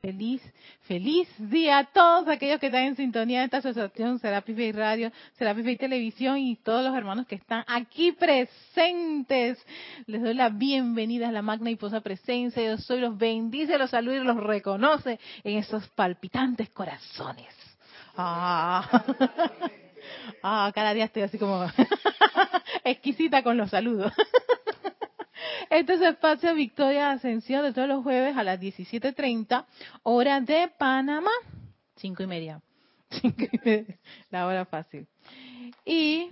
Feliz, 0.00 0.40
feliz 0.82 1.28
día 1.38 1.78
a 1.78 1.84
todos 1.84 2.28
aquellos 2.28 2.60
que 2.60 2.66
están 2.66 2.84
en 2.84 2.94
sintonía 2.94 3.40
de 3.40 3.46
esta 3.46 3.56
asociación 3.56 4.20
Serapis 4.20 4.56
Bay 4.56 4.70
Radio, 4.70 5.10
Serapis 5.36 5.64
Bay 5.64 5.76
Televisión 5.76 6.38
y 6.38 6.54
todos 6.54 6.84
los 6.84 6.96
hermanos 6.96 7.26
que 7.26 7.34
están 7.34 7.64
aquí 7.66 8.12
presentes. 8.12 9.58
Les 10.06 10.22
doy 10.22 10.34
la 10.34 10.50
bienvenida 10.50 11.28
a 11.28 11.32
la 11.32 11.42
magna 11.42 11.68
y 11.72 11.74
posa 11.74 12.00
presencia. 12.00 12.62
Yo 12.62 12.78
soy 12.78 13.00
los 13.00 13.18
bendice, 13.18 13.76
los 13.76 13.90
saluda 13.90 14.18
y 14.18 14.24
los 14.24 14.36
reconoce 14.36 15.18
en 15.42 15.58
esos 15.58 15.88
palpitantes 15.88 16.70
corazones. 16.70 17.52
Ah, 18.16 19.04
ah 20.44 20.70
cada 20.72 20.94
día 20.94 21.06
estoy 21.06 21.22
así 21.22 21.38
como 21.38 21.66
exquisita 22.84 23.42
con 23.42 23.56
los 23.56 23.70
saludos. 23.70 24.12
Este 25.70 25.94
es 25.94 26.00
espacio 26.00 26.54
Victoria 26.54 27.10
Ascensión 27.10 27.62
de 27.62 27.72
todos 27.72 27.88
los 27.88 28.02
jueves 28.02 28.36
a 28.36 28.42
las 28.42 28.60
17.30, 28.60 29.64
hora 30.02 30.40
de 30.40 30.68
Panamá, 30.78 31.30
cinco 31.96 32.22
y 32.22 32.26
media. 32.26 32.60
La 34.30 34.46
hora 34.46 34.64
fácil. 34.64 35.06
Y 35.84 36.30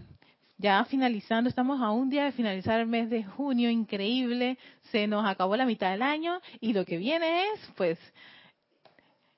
ya 0.58 0.84
finalizando, 0.84 1.48
estamos 1.48 1.80
a 1.80 1.90
un 1.90 2.08
día 2.08 2.24
de 2.24 2.32
finalizar 2.32 2.80
el 2.80 2.86
mes 2.86 3.10
de 3.10 3.24
junio, 3.24 3.70
increíble, 3.70 4.58
se 4.90 5.06
nos 5.06 5.26
acabó 5.26 5.56
la 5.56 5.66
mitad 5.66 5.90
del 5.90 6.02
año 6.02 6.40
y 6.60 6.72
lo 6.72 6.84
que 6.84 6.96
viene 6.96 7.44
es, 7.52 7.72
pues, 7.76 7.98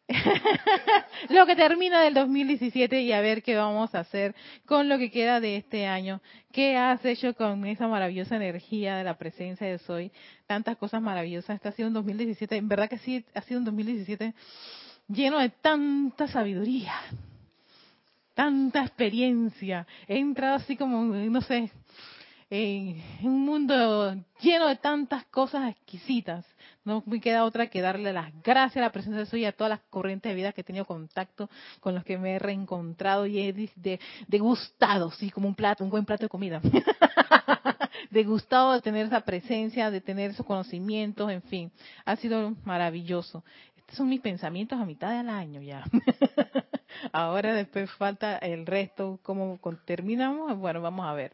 lo 1.28 1.44
que 1.44 1.54
termina 1.54 2.00
del 2.00 2.14
2017 2.14 3.02
y 3.02 3.12
a 3.12 3.20
ver 3.20 3.42
qué 3.42 3.56
vamos 3.56 3.94
a 3.94 4.00
hacer 4.00 4.34
con 4.64 4.88
lo 4.88 4.96
que 4.96 5.10
queda 5.10 5.38
de 5.38 5.56
este 5.56 5.86
año. 5.86 6.22
¿Qué 6.50 6.76
has 6.76 7.04
hecho 7.04 7.34
con 7.34 7.66
esa 7.66 7.88
maravillosa 7.88 8.36
energía 8.36 8.96
de 8.96 9.04
la 9.04 9.18
presencia 9.18 9.66
de 9.66 9.78
Soy? 9.78 10.10
Tantas 10.46 10.78
cosas 10.78 11.02
maravillosas. 11.02 11.56
Este 11.56 11.68
ha 11.68 11.72
sido 11.72 11.88
un 11.88 11.94
2017, 11.94 12.56
en 12.56 12.68
verdad 12.68 12.88
que 12.88 12.98
sí, 12.98 13.24
ha 13.34 13.42
sido 13.42 13.60
un 13.60 13.66
2017 13.66 14.34
lleno 15.08 15.38
de 15.38 15.50
tanta 15.50 16.26
sabiduría, 16.28 16.95
tanta 18.34 18.82
experiencia. 18.82 19.87
He 20.06 20.18
entrado 20.18 20.56
así 20.56 20.76
como, 20.76 21.02
no 21.02 21.40
sé, 21.43 21.70
en 22.50 23.02
un 23.22 23.45
mundo 23.45 24.15
lleno 24.40 24.68
de 24.68 24.76
tantas 24.76 25.26
cosas 25.26 25.70
exquisitas 25.70 26.46
no 26.84 27.02
me 27.07 27.21
queda 27.21 27.45
otra 27.45 27.68
que 27.68 27.82
darle 27.82 28.12
las 28.12 28.32
gracias 28.43 28.79
a 28.79 28.87
la 28.87 28.93
presencia 28.93 29.21
de 29.21 29.26
Soy 29.26 29.43
y 29.43 29.45
a 29.45 29.52
todas 29.52 29.71
las 29.71 29.80
corrientes 29.90 30.30
de 30.30 30.37
vida 30.37 30.52
que 30.52 30.62
he 30.62 30.65
tenido 30.65 30.84
contacto, 30.84 31.51
con 31.80 31.95
los 31.95 32.04
que 32.04 32.18
me 32.18 32.34
he 32.34 32.38
reencontrado 32.38 33.26
y 33.26 33.38
he 33.38 34.01
degustado, 34.26 35.10
sí, 35.10 35.30
como 35.30 35.49
un 35.49 35.54
plato, 35.54 35.84
un 35.84 35.90
buen 35.90 36.04
plato 36.04 36.24
de 36.24 36.29
comida. 36.29 36.60
degustado 38.10 38.73
de 38.73 38.80
tener 38.80 39.06
esa 39.06 39.21
presencia, 39.21 39.90
de 39.90 40.01
tener 40.01 40.30
esos 40.30 40.46
conocimientos, 40.46 41.30
en 41.30 41.43
fin. 41.43 41.73
Ha 42.04 42.16
sido 42.16 42.54
maravilloso. 42.65 43.45
Estos 43.76 43.96
son 43.96 44.09
mis 44.09 44.21
pensamientos 44.21 44.80
a 44.80 44.84
mitad 44.84 45.16
del 45.16 45.29
año 45.29 45.60
ya. 45.60 45.84
Ahora 47.12 47.54
después 47.54 47.90
falta 47.93 48.38
el 48.38 48.66
resto, 48.66 49.18
cómo 49.23 49.59
terminamos, 49.84 50.56
bueno, 50.59 50.80
vamos 50.80 51.06
a 51.06 51.12
ver. 51.12 51.32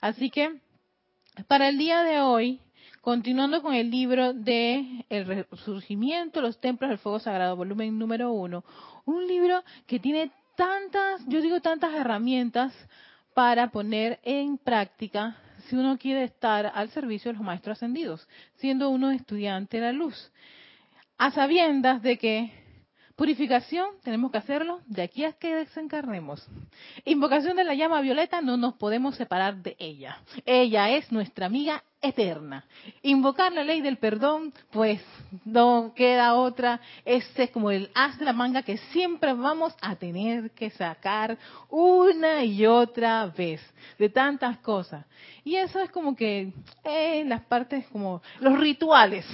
Así 0.00 0.30
que, 0.30 0.60
para 1.48 1.68
el 1.68 1.78
día 1.78 2.02
de 2.02 2.20
hoy, 2.20 2.60
Continuando 3.04 3.60
con 3.60 3.74
el 3.74 3.90
libro 3.90 4.32
de 4.32 5.04
El 5.10 5.26
Resurgimiento, 5.26 6.40
los 6.40 6.58
Templos 6.58 6.88
del 6.88 6.96
Fuego 6.96 7.18
Sagrado, 7.18 7.54
volumen 7.54 7.98
número 7.98 8.32
uno. 8.32 8.64
Un 9.04 9.26
libro 9.28 9.62
que 9.86 10.00
tiene 10.00 10.30
tantas, 10.56 11.22
yo 11.26 11.42
digo 11.42 11.60
tantas 11.60 11.92
herramientas 11.92 12.72
para 13.34 13.70
poner 13.70 14.20
en 14.22 14.56
práctica 14.56 15.36
si 15.66 15.76
uno 15.76 15.98
quiere 15.98 16.24
estar 16.24 16.72
al 16.74 16.88
servicio 16.92 17.30
de 17.30 17.36
los 17.36 17.44
maestros 17.44 17.76
ascendidos, 17.76 18.26
siendo 18.54 18.88
uno 18.88 19.10
estudiante 19.10 19.76
de 19.76 19.82
la 19.82 19.92
luz. 19.92 20.32
A 21.18 21.30
sabiendas 21.30 22.00
de 22.00 22.16
que 22.16 22.63
Purificación, 23.16 23.90
tenemos 24.02 24.32
que 24.32 24.38
hacerlo 24.38 24.80
de 24.86 25.02
aquí 25.02 25.24
a 25.24 25.34
que 25.34 25.54
desencarnemos. 25.54 26.44
Invocación 27.04 27.56
de 27.56 27.62
la 27.62 27.74
llama 27.74 28.00
violeta, 28.00 28.40
no 28.40 28.56
nos 28.56 28.74
podemos 28.74 29.14
separar 29.14 29.62
de 29.62 29.76
ella. 29.78 30.18
Ella 30.44 30.90
es 30.90 31.12
nuestra 31.12 31.46
amiga 31.46 31.84
eterna. 32.02 32.64
Invocar 33.02 33.52
la 33.52 33.62
ley 33.62 33.82
del 33.82 33.98
perdón, 33.98 34.52
pues 34.72 35.00
no 35.44 35.92
queda 35.94 36.34
otra. 36.34 36.80
Ese 37.04 37.44
es 37.44 37.50
como 37.50 37.70
el 37.70 37.88
as 37.94 38.18
de 38.18 38.24
la 38.24 38.32
manga 38.32 38.64
que 38.64 38.78
siempre 38.78 39.32
vamos 39.32 39.76
a 39.80 39.94
tener 39.94 40.50
que 40.50 40.70
sacar 40.70 41.38
una 41.70 42.42
y 42.42 42.66
otra 42.66 43.26
vez 43.26 43.60
de 43.96 44.08
tantas 44.08 44.58
cosas. 44.58 45.06
Y 45.44 45.54
eso 45.54 45.78
es 45.78 45.90
como 45.92 46.16
que 46.16 46.52
eh, 46.82 47.22
las 47.26 47.42
partes 47.42 47.86
como 47.92 48.22
los 48.40 48.58
rituales. 48.58 49.24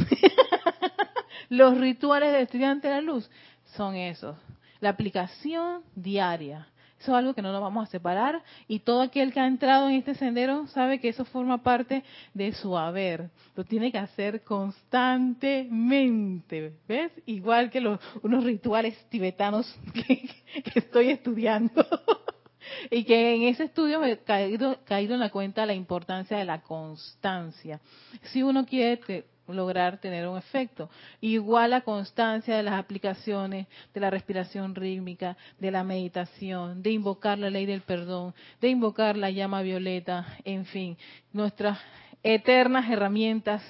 los 1.49 1.79
rituales 1.79 2.31
del 2.31 2.43
estudiante 2.43 2.87
de 2.87 2.95
la 2.95 3.01
luz 3.01 3.31
son 3.77 3.95
esos. 3.95 4.37
La 4.81 4.91
aplicación 4.91 5.83
diaria. 5.95 6.67
Eso 7.01 7.13
es 7.13 7.19
algo 7.19 7.33
que 7.33 7.41
no 7.41 7.51
nos 7.51 7.63
vamos 7.63 7.89
a 7.89 7.91
separar 7.91 8.43
y 8.69 8.81
todo 8.81 9.01
aquel 9.01 9.33
que 9.33 9.41
ha 9.41 9.47
entrado 9.47 9.89
en 9.89 9.95
este 9.95 10.15
sendero 10.15 10.67
sabe 10.67 11.01
que 11.01 11.09
eso 11.09 11.25
forma 11.25 11.63
parte 11.63 12.05
de 12.35 12.53
su 12.53 12.77
haber. 12.77 13.31
Lo 13.57 13.65
tiene 13.65 13.91
que 13.91 13.97
hacer 13.97 14.43
constantemente, 14.43 16.75
¿ves? 16.87 17.11
Igual 17.25 17.71
que 17.71 17.81
los, 17.81 17.99
unos 18.23 18.45
rituales 18.45 19.03
tibetanos 19.09 19.75
que, 19.95 20.29
estoy 20.75 21.09
estudiando. 21.09 21.87
y 22.91 23.05
que 23.05 23.35
en 23.35 23.45
ese 23.45 23.65
estudio 23.65 23.99
me 23.99 24.13
he 24.13 24.19
caído, 24.19 24.77
caído 24.85 25.15
en 25.15 25.21
la 25.21 25.31
cuenta 25.31 25.65
la 25.65 25.73
importancia 25.73 26.37
de 26.37 26.45
la 26.45 26.61
constancia. 26.61 27.81
Si 28.25 28.43
uno 28.43 28.67
quiere 28.67 29.25
lograr 29.55 29.99
tener 29.99 30.27
un 30.29 30.39
efecto. 30.39 30.91
Igual 31.21 31.71
la 31.71 31.81
constancia 31.83 32.57
de 32.57 32.63
las 32.63 32.75
aplicaciones, 32.75 33.67
de 33.93 34.01
la 34.01 34.11
respiración 34.11 34.75
rítmica, 34.75 35.37
de 35.59 35.71
la 35.71 35.85
meditación, 35.85 36.83
de 36.83 36.93
invocar 36.93 37.39
la 37.39 37.51
ley 37.51 37.67
del 37.67 37.83
perdón, 37.83 38.35
de 38.61 38.69
invocar 38.69 39.17
la 39.17 39.31
llama 39.31 39.63
violeta, 39.63 40.27
en 40.45 40.65
fin, 40.67 40.97
nuestras 41.33 41.79
eternas 42.23 42.91
herramientas 42.91 43.63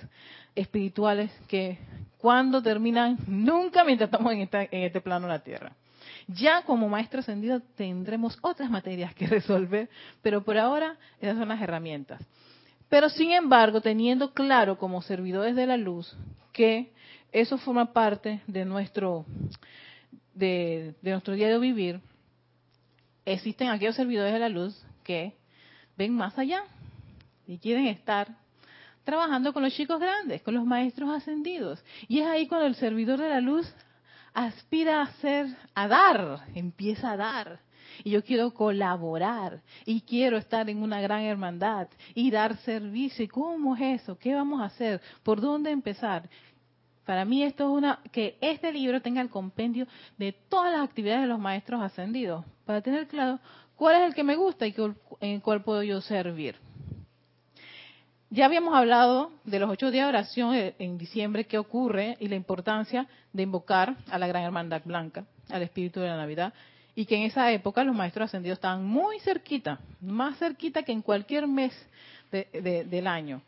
espirituales 0.55 1.31
que 1.49 1.79
cuando 2.19 2.63
terminan, 2.63 3.17
nunca 3.27 3.83
mientras 3.85 4.09
estamos 4.09 4.33
en, 4.33 4.41
en 4.41 4.83
este 4.83 5.01
plano 5.01 5.27
de 5.27 5.33
la 5.33 5.39
Tierra. 5.43 5.73
Ya 6.27 6.63
como 6.63 6.89
maestro 6.89 7.21
ascendido 7.21 7.61
tendremos 7.77 8.39
otras 8.43 8.71
materias 8.71 9.15
que 9.15 9.27
resolver, 9.27 9.89
pero 10.23 10.43
por 10.43 10.59
ahora 10.59 10.97
esas 11.21 11.39
son 11.39 11.49
las 11.49 11.61
herramientas. 11.61 12.21
Pero 12.91 13.09
sin 13.09 13.31
embargo, 13.31 13.81
teniendo 13.81 14.35
claro 14.35 14.77
como 14.77 15.01
servidores 15.01 15.55
de 15.55 15.67
la 15.67 15.77
luz 15.77 16.15
que 16.53 16.93
eso 17.33 17.57
forma 17.57 17.93
parte 17.93 18.43
de 18.49 18.65
nuestro, 18.65 19.25
de, 20.35 20.97
nuestro 21.01 21.35
día 21.35 21.49
de 21.49 21.59
vivir, 21.61 22.01
existen 23.25 23.69
aquellos 23.69 23.95
servidores 23.95 24.33
de 24.33 24.41
la 24.41 24.49
luz 24.49 24.85
que 25.05 25.37
ven 25.97 26.13
más 26.13 26.37
allá 26.37 26.65
y 27.47 27.59
quieren 27.59 27.87
estar 27.87 28.27
trabajando 29.05 29.53
con 29.53 29.63
los 29.63 29.73
chicos 29.73 30.01
grandes, 30.01 30.43
con 30.43 30.55
los 30.55 30.65
maestros 30.65 31.11
ascendidos. 31.11 31.83
Y 32.09 32.19
es 32.19 32.27
ahí 32.27 32.49
cuando 32.49 32.67
el 32.67 32.75
servidor 32.75 33.21
de 33.21 33.29
la 33.29 33.41
luz 33.41 33.73
aspira 34.35 34.99
a 34.99 35.05
hacer, 35.05 35.47
a 35.77 35.87
dar, 35.87 36.45
empieza 36.57 37.13
a 37.13 37.17
dar 37.17 37.61
y 38.05 38.11
yo 38.11 38.23
quiero 38.23 38.53
colaborar 38.53 39.61
y 39.85 40.01
quiero 40.03 40.37
estar 40.37 40.69
en 40.71 40.83
una 40.83 41.01
gran 41.01 41.23
hermandad 41.23 41.89
y 42.15 42.31
dar 42.31 42.57
servicio. 42.59 43.25
¿Y 43.25 43.29
cómo 43.29 43.77
es 43.77 44.03
eso? 44.03 44.19
¿Qué 44.19 44.35
vamos 44.35 44.61
a 44.61 44.67
hacer? 44.67 45.01
¿Por 45.23 45.41
dónde 45.41 45.71
empezar? 45.71 46.29
Para 47.05 47.25
mí 47.25 47.43
esto 47.43 47.65
es 47.65 47.71
una 47.71 48.01
que 48.13 48.39
este 48.41 48.73
libro 48.73 49.01
tenga 49.01 49.21
el 49.21 49.31
compendio 49.31 49.87
de 50.17 50.33
todas 50.33 50.73
las 50.73 50.83
actividades 50.83 51.23
de 51.23 51.27
los 51.27 51.41
maestros 51.41 51.83
ascendidos 51.83 52.45
para 52.65 52.83
tener 52.83 53.09
claro 53.09 53.41
cuál 53.75 53.97
es 53.97 54.09
el 54.09 54.15
que 54.15 54.23
me 54.23 54.37
gusta 54.37 54.67
y 54.67 54.75
en 55.21 55.41
cuál 55.41 55.63
puedo 55.63 55.83
yo 55.83 56.01
servir. 56.01 56.57
Ya 58.33 58.45
habíamos 58.45 58.75
hablado 58.77 59.33
de 59.43 59.59
los 59.59 59.69
ocho 59.69 59.91
días 59.91 60.05
de 60.05 60.11
oración 60.11 60.55
en 60.79 60.99
diciembre, 60.99 61.47
qué 61.47 61.59
ocurre 61.59 62.17
y 62.21 62.29
la 62.29 62.37
importancia 62.37 63.09
de 63.33 63.43
invocar 63.43 63.97
a 64.09 64.19
la 64.21 64.29
Gran 64.29 64.45
Hermandad 64.45 64.83
Blanca, 64.85 65.25
al 65.49 65.63
Espíritu 65.63 65.99
de 65.99 66.07
la 66.07 66.17
Navidad, 66.17 66.55
y 67.01 67.07
que 67.07 67.17
en 67.17 67.23
esa 67.23 67.51
época 67.51 67.83
los 67.83 67.97
maestros 67.97 68.27
ascendidos 68.27 68.59
estaban 68.59 68.85
muy 68.85 69.19
cerquita, 69.21 69.81
más 70.03 70.37
cerquita 70.37 70.83
que 70.83 70.93
en 70.93 71.01
cualquier 71.01 71.47
mes 71.49 71.73
del 72.31 73.07
año. 73.07 73.41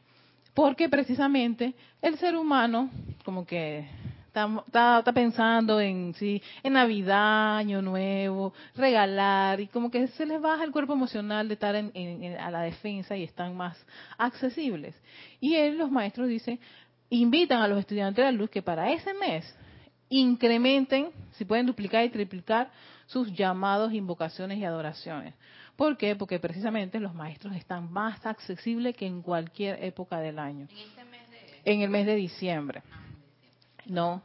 Porque 0.55 0.89
precisamente 0.89 1.75
el 2.01 2.17
ser 2.17 2.35
humano 2.35 2.89
como 3.27 3.45
que 3.45 3.87
está, 4.27 5.03
pensando 5.13 5.83
en 5.83 6.15
sí, 6.15 6.43
en 6.63 6.73
Navidad, 6.73 7.59
Año 7.59 7.83
Nuevo, 7.83 8.55
regalar, 8.75 9.61
y 9.61 9.67
como 9.67 9.91
que 9.91 10.07
se 10.07 10.25
les 10.25 10.41
baja 10.41 10.65
el 10.65 10.73
cuerpo 10.73 10.95
emocional 10.95 11.47
de 11.47 11.53
estar 11.53 11.77
a 11.77 12.51
la 12.51 12.63
defensa 12.63 13.19
y 13.19 13.25
están 13.25 13.55
más 13.55 13.77
accesibles. 14.17 14.95
Y 15.41 15.57
él, 15.57 15.77
los 15.77 15.91
maestros 15.91 16.27
dicen, 16.27 16.59
invitan 17.11 17.61
a 17.61 17.69
los 17.69 17.79
estudiantes 17.81 18.25
de 18.25 18.33
la 18.33 18.39
luz 18.39 18.49
que 18.49 18.63
para 18.63 18.91
ese 18.91 19.13
mes 19.13 19.45
incrementen, 20.09 21.11
si 21.33 21.45
pueden 21.45 21.67
duplicar 21.67 22.03
y 22.05 22.09
triplicar 22.09 22.71
sus 23.13 23.33
llamados, 23.33 23.93
invocaciones 23.93 24.59
y 24.59 24.65
adoraciones. 24.65 25.35
¿Por 25.77 25.97
qué? 25.97 26.17
Porque 26.17 26.39
precisamente 26.39 26.99
los 26.99 27.15
maestros 27.15 27.55
están 27.55 27.93
más 27.93 28.25
accesibles 28.25 28.97
que 28.97 29.07
en 29.07 29.23
cualquier 29.23 29.83
época 29.85 30.19
del 30.19 30.39
año. 30.39 30.67
En, 30.71 30.79
este 30.79 31.05
mes 31.05 31.31
de... 31.31 31.73
en 31.73 31.81
el 31.83 31.91
mes 31.91 32.07
de 32.07 32.15
diciembre. 32.15 32.83
Ah, 32.91 33.01
¿No? 33.87 34.23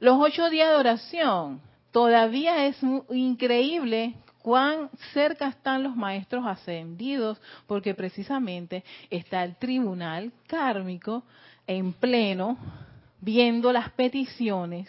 Los 0.00 0.16
ocho 0.18 0.48
días 0.50 0.70
de 0.70 0.76
oración, 0.76 1.60
todavía 1.92 2.66
es 2.66 2.76
increíble 3.10 4.14
cuán 4.42 4.90
cerca 5.12 5.48
están 5.48 5.82
los 5.82 5.94
maestros 5.94 6.44
ascendidos, 6.46 7.40
porque 7.66 7.94
precisamente 7.94 8.82
está 9.10 9.44
el 9.44 9.56
tribunal 9.56 10.32
kármico 10.46 11.22
en 11.66 11.92
pleno, 11.92 12.56
viendo 13.20 13.72
las 13.72 13.90
peticiones, 13.90 14.88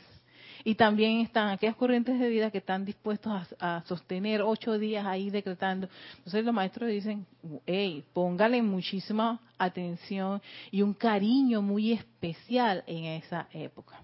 y 0.64 0.76
también 0.76 1.22
están 1.22 1.50
aquellas 1.50 1.76
corrientes 1.76 2.20
de 2.20 2.30
vida 2.30 2.52
que 2.52 2.60
están 2.60 2.86
dispuestos 2.86 3.56
a, 3.60 3.82
sostener 3.86 4.42
ocho 4.42 4.78
días 4.78 5.06
ahí 5.06 5.30
decretando. 5.30 5.88
Entonces 6.18 6.46
los 6.46 6.54
maestros 6.54 6.90
dicen, 6.90 7.26
hey, 7.66 8.04
póngale 8.14 8.62
muchísima 8.62 9.40
atención 9.58 10.42
y 10.72 10.82
un 10.82 10.94
cariño 10.94 11.62
muy 11.62 11.94
especial 11.94 12.84
en 12.88 13.06
esa 13.06 13.48
época. 13.54 14.00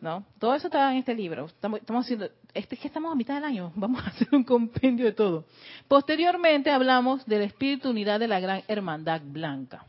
¿no? 0.00 0.24
Todo 0.38 0.54
eso 0.54 0.66
está 0.66 0.92
en 0.92 0.98
este 0.98 1.14
libro. 1.14 1.46
Estamos, 1.46 1.80
haciendo, 1.80 2.28
este 2.52 2.74
es 2.74 2.80
que 2.80 2.88
estamos 2.88 3.10
a 3.10 3.14
mitad 3.14 3.36
del 3.36 3.44
año, 3.44 3.72
vamos 3.76 4.04
a 4.04 4.08
hacer 4.08 4.28
un 4.32 4.44
compendio 4.44 5.06
de 5.06 5.12
todo. 5.12 5.46
Posteriormente 5.88 6.70
hablamos 6.70 7.24
del 7.26 7.42
espíritu 7.42 7.90
unidad 7.90 8.20
de 8.20 8.28
la 8.28 8.38
gran 8.38 8.62
hermandad 8.68 9.22
blanca, 9.24 9.86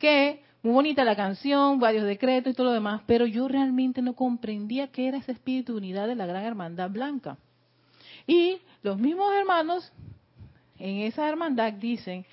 que 0.00 0.42
muy 0.66 0.74
bonita 0.74 1.04
la 1.04 1.14
canción, 1.14 1.78
varios 1.78 2.04
decretos 2.04 2.52
y 2.52 2.56
todo 2.56 2.66
lo 2.66 2.72
demás, 2.72 3.00
pero 3.06 3.24
yo 3.24 3.46
realmente 3.46 4.02
no 4.02 4.14
comprendía 4.14 4.88
qué 4.88 5.06
era 5.06 5.18
ese 5.18 5.30
espíritu 5.30 5.76
unidad 5.76 6.08
de 6.08 6.16
la 6.16 6.26
gran 6.26 6.42
hermandad 6.44 6.90
blanca. 6.90 7.38
Y 8.26 8.58
los 8.82 8.98
mismos 8.98 9.32
hermanos 9.32 9.92
en 10.76 11.02
esa 11.02 11.28
hermandad 11.28 11.72
dicen, 11.74 12.26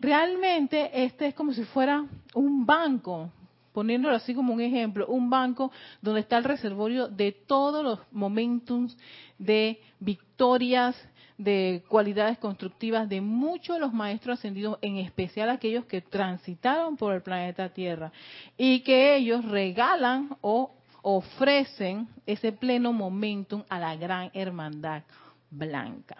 realmente 0.00 1.04
este 1.04 1.28
es 1.28 1.34
como 1.34 1.52
si 1.52 1.62
fuera 1.62 2.04
un 2.34 2.66
banco 2.66 3.30
poniéndolo 3.72 4.16
así 4.16 4.34
como 4.34 4.52
un 4.52 4.60
ejemplo, 4.60 5.06
un 5.06 5.30
banco 5.30 5.70
donde 6.02 6.22
está 6.22 6.38
el 6.38 6.44
reservorio 6.44 7.06
de 7.06 7.30
todos 7.30 7.84
los 7.84 8.00
momentos 8.10 8.96
de 9.38 9.80
victorias, 10.00 10.96
de 11.40 11.82
cualidades 11.88 12.36
constructivas 12.36 13.08
de 13.08 13.22
muchos 13.22 13.76
de 13.76 13.80
los 13.80 13.94
maestros 13.94 14.38
ascendidos, 14.38 14.78
en 14.82 14.96
especial 14.96 15.48
aquellos 15.48 15.86
que 15.86 16.02
transitaron 16.02 16.98
por 16.98 17.14
el 17.14 17.22
planeta 17.22 17.70
Tierra, 17.70 18.12
y 18.58 18.80
que 18.80 19.16
ellos 19.16 19.42
regalan 19.46 20.36
o 20.42 20.74
ofrecen 21.00 22.08
ese 22.26 22.52
pleno 22.52 22.92
momentum 22.92 23.64
a 23.70 23.78
la 23.78 23.96
gran 23.96 24.30
hermandad 24.34 25.02
blanca. 25.50 26.18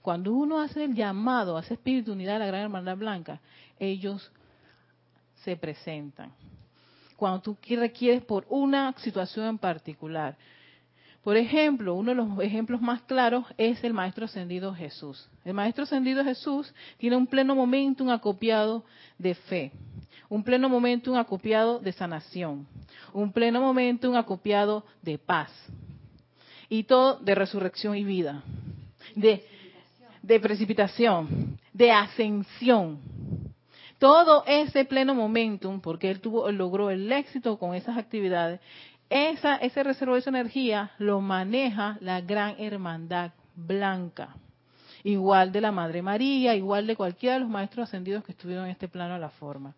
Cuando 0.00 0.32
uno 0.32 0.58
hace 0.58 0.84
el 0.84 0.94
llamado 0.94 1.58
a 1.58 1.60
esa 1.60 1.74
espíritu 1.74 2.12
unidad 2.12 2.34
de 2.34 2.38
la 2.38 2.46
gran 2.46 2.62
hermandad 2.62 2.96
blanca, 2.96 3.40
ellos 3.78 4.32
se 5.44 5.54
presentan 5.56 6.32
cuando 7.14 7.40
tú 7.40 7.56
requieres 7.68 8.22
por 8.22 8.46
una 8.48 8.94
situación 8.98 9.46
en 9.46 9.58
particular. 9.58 10.36
Por 11.26 11.36
ejemplo, 11.36 11.96
uno 11.96 12.10
de 12.10 12.14
los 12.14 12.38
ejemplos 12.38 12.80
más 12.80 13.02
claros 13.02 13.46
es 13.58 13.82
el 13.82 13.92
Maestro 13.92 14.26
Ascendido 14.26 14.72
Jesús. 14.72 15.28
El 15.44 15.54
Maestro 15.54 15.82
Ascendido 15.82 16.22
Jesús 16.22 16.72
tiene 16.98 17.16
un 17.16 17.26
pleno 17.26 17.56
momento, 17.56 18.04
un 18.04 18.10
acopiado 18.10 18.84
de 19.18 19.34
fe, 19.34 19.72
un 20.28 20.44
pleno 20.44 20.68
momento, 20.68 21.10
un 21.10 21.18
acopiado 21.18 21.80
de 21.80 21.90
sanación, 21.90 22.68
un 23.12 23.32
pleno 23.32 23.60
momento, 23.60 24.08
un 24.08 24.14
acopiado 24.14 24.84
de 25.02 25.18
paz, 25.18 25.50
y 26.68 26.84
todo 26.84 27.18
de 27.18 27.34
resurrección 27.34 27.96
y 27.96 28.04
vida, 28.04 28.44
de, 29.16 29.44
de 30.22 30.38
precipitación, 30.38 31.58
de 31.72 31.90
ascensión. 31.90 33.00
Todo 33.98 34.44
ese 34.46 34.84
pleno 34.84 35.12
momentum, 35.12 35.80
porque 35.80 36.08
él 36.08 36.20
tuvo, 36.20 36.52
logró 36.52 36.88
el 36.90 37.10
éxito 37.10 37.58
con 37.58 37.74
esas 37.74 37.98
actividades, 37.98 38.60
esa, 39.08 39.56
ese 39.56 39.82
reservo 39.82 40.14
de 40.14 40.20
esa 40.20 40.30
energía 40.30 40.92
lo 40.98 41.20
maneja 41.20 41.98
la 42.00 42.20
gran 42.20 42.56
hermandad 42.58 43.32
blanca. 43.54 44.36
Igual 45.04 45.52
de 45.52 45.60
la 45.60 45.70
Madre 45.70 46.02
María, 46.02 46.54
igual 46.56 46.86
de 46.86 46.96
cualquiera 46.96 47.34
de 47.34 47.40
los 47.40 47.48
maestros 47.48 47.88
ascendidos 47.88 48.24
que 48.24 48.32
estuvieron 48.32 48.64
en 48.64 48.72
este 48.72 48.88
plano 48.88 49.14
de 49.14 49.20
la 49.20 49.30
forma. 49.30 49.74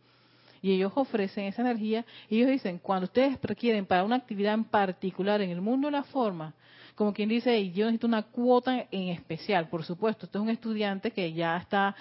Y 0.63 0.73
ellos 0.73 0.93
ofrecen 0.95 1.45
esa 1.45 1.63
energía 1.63 2.05
y 2.29 2.39
ellos 2.39 2.51
dicen, 2.51 2.79
cuando 2.79 3.05
ustedes 3.05 3.39
requieren 3.43 3.87
para 3.87 4.05
una 4.05 4.17
actividad 4.17 4.55
en 4.55 4.65
particular 4.65 5.41
en 5.41 5.51
el 5.51 5.61
mundo 5.61 5.89
de 5.89 5.93
la 5.93 6.03
forma, 6.03 6.55
como 6.95 7.13
quien 7.13 7.29
dice, 7.29 7.71
yo 7.71 7.85
necesito 7.85 8.09
una 8.09 8.23
cuota 8.23 8.87
en 8.91 9.09
especial, 9.11 9.69
por 9.69 9.85
supuesto, 9.85 10.27
esto 10.27 10.39
es 10.39 10.43
un 10.43 10.51
estudiante 10.51 11.13
que 11.13 11.33
ya 11.33 11.57
está 11.57 11.95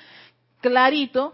clarito 0.60 1.34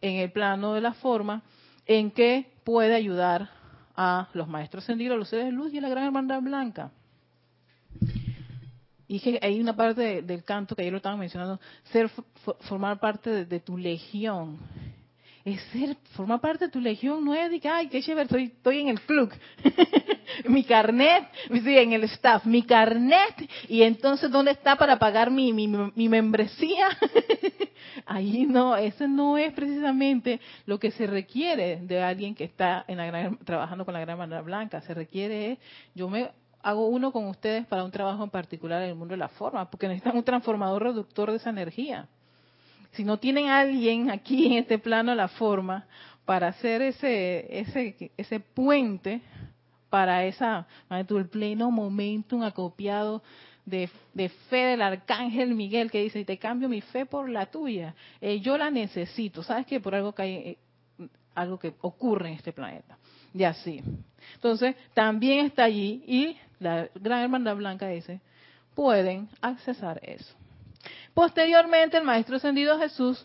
en 0.00 0.16
el 0.16 0.32
plano 0.32 0.74
de 0.74 0.80
la 0.80 0.94
forma 0.94 1.42
en 1.86 2.10
que 2.10 2.50
puede 2.64 2.94
ayudar 2.94 3.50
a 4.00 4.28
los 4.32 4.46
maestros 4.46 4.84
ascendidos, 4.84 5.18
los 5.18 5.28
seres 5.28 5.46
de 5.46 5.52
luz 5.52 5.74
y 5.74 5.78
a 5.78 5.80
la 5.80 5.88
gran 5.88 6.04
hermandad 6.04 6.40
blanca. 6.40 6.92
Y 9.08 9.18
que 9.18 9.40
hay 9.42 9.58
una 9.58 9.74
parte 9.74 10.22
del 10.22 10.44
canto 10.44 10.76
que 10.76 10.82
ayer 10.82 10.92
lo 10.92 10.98
estaban 10.98 11.18
mencionando, 11.18 11.58
ser 11.90 12.08
formar 12.60 13.00
parte 13.00 13.44
de, 13.44 13.60
tu 13.60 13.76
legión. 13.76 14.56
Es 15.44 15.60
ser, 15.72 15.96
formar 16.12 16.40
parte 16.40 16.66
de 16.66 16.70
tu 16.70 16.80
legión, 16.80 17.24
no 17.24 17.34
es 17.34 17.50
de 17.50 17.58
que, 17.58 17.68
ay, 17.68 17.88
qué 17.88 18.00
chévere, 18.00 18.22
estoy, 18.26 18.44
estoy 18.44 18.78
en 18.78 18.88
el 18.88 19.00
club. 19.00 19.32
mi 20.48 20.64
carnet, 20.64 21.28
sí, 21.48 21.78
en 21.78 21.92
el 21.92 22.04
staff, 22.04 22.44
mi 22.44 22.62
carnet, 22.62 23.48
y 23.68 23.82
entonces, 23.82 24.30
¿dónde 24.30 24.52
está 24.52 24.76
para 24.76 24.98
pagar 24.98 25.30
mi, 25.30 25.52
mi, 25.52 25.66
mi 25.68 26.08
membresía? 26.08 26.88
Ahí 28.06 28.46
no, 28.46 28.76
eso 28.76 29.06
no 29.08 29.36
es 29.38 29.52
precisamente 29.52 30.40
lo 30.66 30.78
que 30.78 30.90
se 30.90 31.06
requiere 31.06 31.80
de 31.82 32.02
alguien 32.02 32.34
que 32.34 32.44
está 32.44 32.84
en 32.86 32.98
la 32.98 33.36
trabajando 33.44 33.84
con 33.84 33.94
la 33.94 34.00
gran 34.00 34.18
manera 34.18 34.42
blanca. 34.42 34.80
Se 34.82 34.94
requiere, 34.94 35.58
yo 35.94 36.08
me 36.08 36.30
hago 36.62 36.88
uno 36.88 37.12
con 37.12 37.26
ustedes 37.26 37.66
para 37.66 37.84
un 37.84 37.90
trabajo 37.90 38.24
en 38.24 38.30
particular 38.30 38.82
en 38.82 38.90
el 38.90 38.94
mundo 38.94 39.12
de 39.12 39.18
la 39.18 39.28
forma, 39.28 39.70
porque 39.70 39.88
necesitan 39.88 40.16
un 40.16 40.24
transformador 40.24 40.82
reductor 40.82 41.30
de 41.30 41.36
esa 41.36 41.50
energía. 41.50 42.08
Si 42.92 43.04
no 43.04 43.18
tienen 43.18 43.48
alguien 43.48 44.10
aquí 44.10 44.46
en 44.46 44.52
este 44.54 44.78
plano 44.78 45.10
de 45.10 45.16
la 45.16 45.28
forma 45.28 45.86
para 46.24 46.48
hacer 46.48 46.82
ese, 46.82 47.58
ese, 47.60 48.10
ese 48.16 48.40
puente 48.40 49.22
para 49.90 50.24
esa, 50.24 50.66
el 50.90 51.28
pleno 51.28 51.70
momentum 51.70 52.42
acopiado 52.42 53.22
de, 53.64 53.88
fe 54.48 54.56
del 54.56 54.82
arcángel 54.82 55.54
Miguel 55.54 55.90
que 55.90 56.02
dice, 56.02 56.24
te 56.24 56.38
cambio 56.38 56.68
mi 56.68 56.80
fe 56.80 57.06
por 57.06 57.28
la 57.28 57.46
tuya. 57.46 57.94
Eh, 58.20 58.40
yo 58.40 58.56
la 58.56 58.70
necesito. 58.70 59.42
¿Sabes 59.42 59.66
qué? 59.66 59.80
Por 59.80 59.94
algo 59.94 60.14
que 60.14 60.22
hay, 60.22 60.34
eh, 60.34 60.58
algo 61.34 61.58
que 61.58 61.74
ocurre 61.80 62.28
en 62.28 62.34
este 62.34 62.52
planeta. 62.52 62.98
Y 63.34 63.44
así. 63.44 63.82
Entonces, 64.34 64.74
también 64.94 65.46
está 65.46 65.64
allí 65.64 66.02
y 66.06 66.36
la 66.60 66.88
gran 66.94 67.22
hermandad 67.22 67.56
blanca 67.56 67.88
dice, 67.88 68.20
pueden 68.74 69.28
accesar 69.40 70.00
eso. 70.02 70.34
Posteriormente, 71.14 71.96
el 71.96 72.04
Maestro 72.04 72.36
Ascendido 72.36 72.78
Jesús 72.78 73.24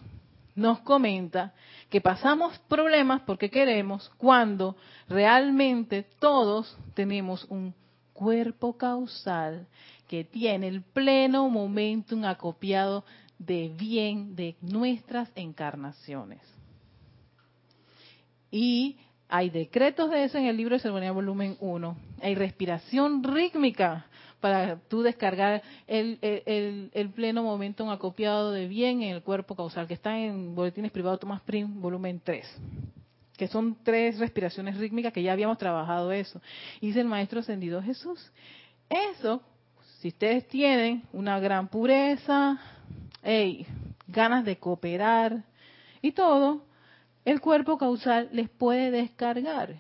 nos 0.56 0.80
comenta 0.82 1.54
que 1.90 2.02
pasamos 2.02 2.58
problemas 2.68 3.22
porque 3.22 3.50
queremos 3.50 4.12
cuando 4.18 4.76
realmente 5.08 6.04
todos 6.20 6.78
tenemos 6.94 7.46
un 7.50 7.74
cuerpo 8.14 8.78
causal 8.78 9.68
que 10.08 10.24
tiene 10.24 10.68
el 10.68 10.82
pleno 10.82 11.50
momentum 11.50 12.26
acopiado 12.26 13.04
de 13.40 13.70
bien 13.70 14.36
de 14.36 14.56
nuestras 14.62 15.32
encarnaciones. 15.36 16.42
Y 18.52 18.98
hay 19.28 19.50
decretos 19.50 20.12
de 20.12 20.26
eso 20.26 20.38
en 20.38 20.46
el 20.46 20.56
libro 20.56 20.76
de 20.76 20.80
Ceremonia 20.80 21.12
volumen 21.12 21.58
1. 21.60 21.98
Hay 22.22 22.36
respiración 22.36 23.24
rítmica 23.24 24.06
para 24.44 24.76
tú 24.90 25.04
descargar 25.04 25.64
el, 25.88 26.20
pleno 27.16 27.44
momentum 27.44 27.90
acopiado 27.90 28.52
de 28.52 28.68
bien 28.68 29.02
en 29.02 29.16
el 29.16 29.24
cuerpo 29.24 29.56
causal, 29.56 29.88
que 29.88 29.94
está 29.94 30.20
en 30.20 30.54
Boletines 30.54 30.92
Privados 30.92 31.22
Tomás 31.22 31.40
Prim, 31.44 31.80
volumen 31.80 32.20
3 32.22 32.46
que 33.38 33.48
son 33.48 33.78
tres 33.84 34.20
respiraciones 34.20 34.78
rítmicas 34.78 35.14
que 35.14 35.24
ya 35.24 35.32
habíamos 35.32 35.58
trabajado 35.58 36.12
eso. 36.12 36.40
Dice 36.80 37.00
el 37.00 37.08
Maestro 37.08 37.40
Ascendido 37.40 37.82
Jesús. 37.82 38.32
Eso 38.90 39.42
si 40.00 40.10
ustedes 40.10 40.46
tienen 40.50 41.04
una 41.14 41.40
gran 41.40 41.70
pureza, 41.70 42.60
ganas 44.08 44.44
de 44.44 44.58
cooperar 44.58 45.44
y 46.02 46.12
todo, 46.12 46.66
el 47.24 47.40
cuerpo 47.40 47.78
causal 47.78 48.28
les 48.34 48.50
puede 48.50 48.92
descargar 48.92 49.76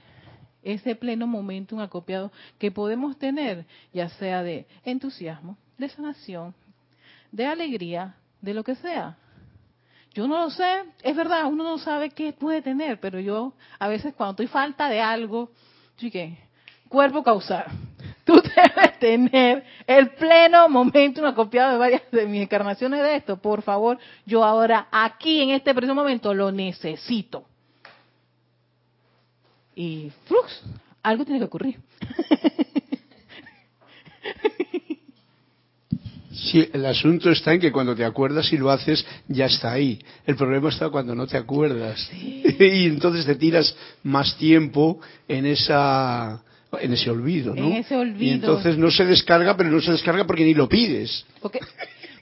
ese 0.64 0.96
pleno 0.96 1.28
momento 1.28 1.80
acopiado 1.80 2.32
que 2.58 2.72
podemos 2.72 3.18
tener, 3.18 3.66
ya 3.94 4.10
sea 4.10 4.44
de 4.44 4.66
entusiasmo, 4.84 5.58
de 5.78 5.90
sanación, 5.90 6.54
de 7.32 7.46
alegría, 7.46 8.16
de 8.42 8.54
lo 8.54 8.64
que 8.64 8.76
sea. 8.76 9.18
Yo 10.14 10.28
no 10.28 10.42
lo 10.42 10.50
sé, 10.52 10.84
es 11.02 11.16
verdad, 11.16 11.46
uno 11.48 11.64
no 11.64 11.78
sabe 11.80 12.12
qué 12.12 12.34
puede 12.34 12.62
tener, 12.62 13.00
pero 13.00 13.20
yo 13.20 13.54
a 13.80 13.88
veces 13.88 14.14
cuando 14.14 14.32
estoy 14.32 14.48
falta 14.48 14.88
de 14.88 15.02
algo, 15.02 15.50
chique, 15.98 16.38
cuerpo 16.88 17.24
causal, 17.24 17.66
tú 18.24 18.36
debes 18.36 19.00
tener 19.00 19.64
el 19.88 20.12
pleno 20.12 20.70
momento 20.70 21.26
acopiado 21.26 21.72
de 21.72 21.78
varias 21.80 22.04
de 22.12 22.28
mis 22.28 22.44
encarnaciones 22.44 23.02
de 23.02 23.16
esto. 23.16 23.38
Por 23.38 23.64
favor, 23.64 23.98
yo 24.26 24.44
ahora 24.44 24.88
aquí 24.92 25.42
en 25.42 25.50
este 25.50 25.74
preciso 25.74 25.96
momento 25.96 26.34
lo 26.34 26.52
necesito. 26.52 27.46
Y 29.76 30.12
flux, 30.26 30.62
algo 31.02 31.26
tiene 31.26 31.40
que 31.40 31.46
ocurrir. 31.46 31.80
Sí, 36.34 36.68
el 36.74 36.86
asunto 36.86 37.32
está 37.32 37.54
en 37.54 37.62
que 37.62 37.72
cuando 37.72 37.96
te 37.96 38.04
acuerdas 38.04 38.52
y 38.52 38.58
lo 38.58 38.70
haces, 38.70 39.06
ya 39.28 39.46
está 39.46 39.72
ahí. 39.72 40.00
El 40.26 40.36
problema 40.36 40.70
está 40.70 40.90
cuando 40.90 41.16
no 41.16 41.26
te 41.26 41.38
acuerdas. 41.38 42.10
y 42.14 42.86
entonces 42.86 43.26
te 43.26 43.36
tiras 43.36 43.76
más 44.04 44.38
tiempo 44.38 45.00
en 45.28 45.46
esa 45.46 46.44
en 46.80 46.94
ese 46.94 47.10
olvido, 47.10 47.56
¿no? 47.56 47.66
En 47.66 47.74
ese 47.74 47.96
olvido. 47.96 48.24
Y 48.24 48.30
entonces 48.30 48.78
no 48.78 48.90
se 48.92 49.06
descarga, 49.06 49.56
pero 49.56 49.70
no 49.70 49.80
se 49.80 49.92
descarga 49.92 50.26
porque 50.26 50.44
ni 50.44 50.54
lo 50.54 50.68
pides. 50.68 51.26
Porque, 51.40 51.60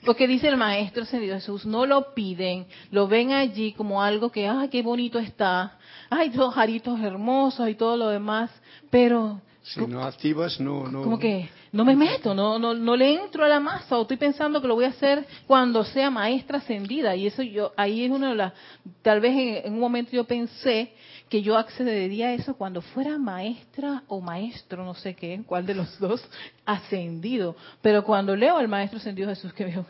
porque 0.04 0.26
dice 0.26 0.48
el 0.48 0.56
Maestro 0.56 1.02
Ascendido 1.02 1.34
Jesús, 1.36 1.64
no 1.64 1.86
lo 1.86 2.14
piden, 2.14 2.66
lo 2.90 3.06
ven 3.06 3.32
allí 3.32 3.72
como 3.72 4.02
algo 4.02 4.30
que, 4.30 4.46
ay, 4.48 4.68
qué 4.68 4.82
bonito 4.82 5.18
está, 5.18 5.78
ay, 6.10 6.30
dos 6.30 6.54
jaritos 6.54 7.00
hermosos 7.00 7.68
y 7.68 7.74
todo 7.74 7.96
lo 7.96 8.08
demás, 8.08 8.50
pero 8.90 9.40
Si 9.62 9.80
no 9.86 10.02
activas, 10.02 10.58
no... 10.60 10.88
no... 10.88 11.02
como 11.02 11.18
que 11.18 11.48
no 11.70 11.84
me 11.84 11.96
meto, 11.96 12.34
no, 12.34 12.58
no, 12.58 12.74
no 12.74 12.96
le 12.96 13.14
entro 13.14 13.44
a 13.44 13.48
la 13.48 13.60
masa 13.60 13.96
o 13.96 14.02
estoy 14.02 14.18
pensando 14.18 14.60
que 14.60 14.68
lo 14.68 14.74
voy 14.74 14.84
a 14.84 14.88
hacer 14.88 15.26
cuando 15.46 15.84
sea 15.84 16.10
maestra 16.10 16.58
ascendida 16.58 17.16
y 17.16 17.26
eso 17.26 17.42
yo, 17.42 17.72
ahí 17.76 18.04
es 18.04 18.10
una 18.10 18.30
de 18.30 18.34
las, 18.34 18.52
tal 19.00 19.20
vez 19.20 19.32
en, 19.32 19.66
en 19.66 19.72
un 19.74 19.80
momento 19.80 20.10
yo 20.12 20.24
pensé 20.24 20.92
que 21.32 21.40
yo 21.40 21.56
accedería 21.56 22.26
a 22.26 22.34
eso 22.34 22.54
cuando 22.58 22.82
fuera 22.82 23.16
maestra 23.16 24.02
o 24.06 24.20
maestro, 24.20 24.84
no 24.84 24.92
sé 24.92 25.14
qué, 25.14 25.40
cuál 25.46 25.64
de 25.64 25.74
los 25.74 25.98
dos, 25.98 26.22
ascendido. 26.66 27.56
Pero 27.80 28.04
cuando 28.04 28.36
leo 28.36 28.58
al 28.58 28.68
maestro 28.68 28.98
ascendido 28.98 29.30
Jesús 29.30 29.50
que 29.54 29.64
me 29.64 29.70
dijo, 29.70 29.86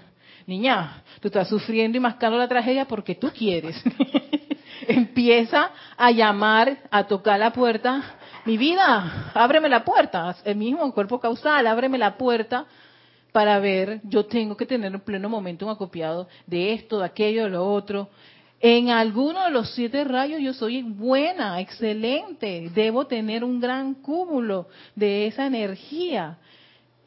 niña, 0.47 1.03
tú 1.21 1.27
estás 1.27 1.49
sufriendo 1.49 1.99
y 1.99 2.01
mascando 2.01 2.39
la 2.39 2.47
tragedia 2.47 2.85
porque 2.85 3.17
tú 3.17 3.29
quieres. 3.37 3.75
Empieza 4.87 5.73
a 5.97 6.13
llamar, 6.13 6.79
a 6.93 7.09
tocar 7.09 7.41
la 7.41 7.53
puerta. 7.53 8.19
Mi 8.45 8.57
vida, 8.57 9.33
ábreme 9.35 9.69
la 9.69 9.85
puerta. 9.85 10.37
El 10.45 10.55
mismo 10.55 10.95
cuerpo 10.95 11.19
causal, 11.19 11.67
ábreme 11.67 11.99
la 11.99 12.17
puerta 12.17 12.67
para 13.33 13.59
ver, 13.59 14.01
yo 14.05 14.27
tengo 14.27 14.57
que 14.57 14.67
tener 14.67 14.95
un 14.95 15.01
pleno 15.01 15.29
momento 15.29 15.69
acopiado 15.69 16.29
de 16.47 16.75
esto, 16.75 17.01
de 17.01 17.07
aquello, 17.07 17.43
de 17.43 17.51
lo 17.51 17.69
otro. 17.69 18.11
En 18.65 18.91
alguno 18.91 19.45
de 19.45 19.51
los 19.51 19.75
siete 19.75 20.05
rayos 20.05 20.41
yo 20.41 20.55
soy 20.55 20.83
buena, 20.83 21.61
excelente, 21.61 22.71
debo 22.73 23.09
tener 23.09 23.43
un 23.43 23.59
gran 23.59 23.95
cúmulo 23.95 24.69
de 24.95 25.27
esa 25.27 25.47
energía. 25.47 26.39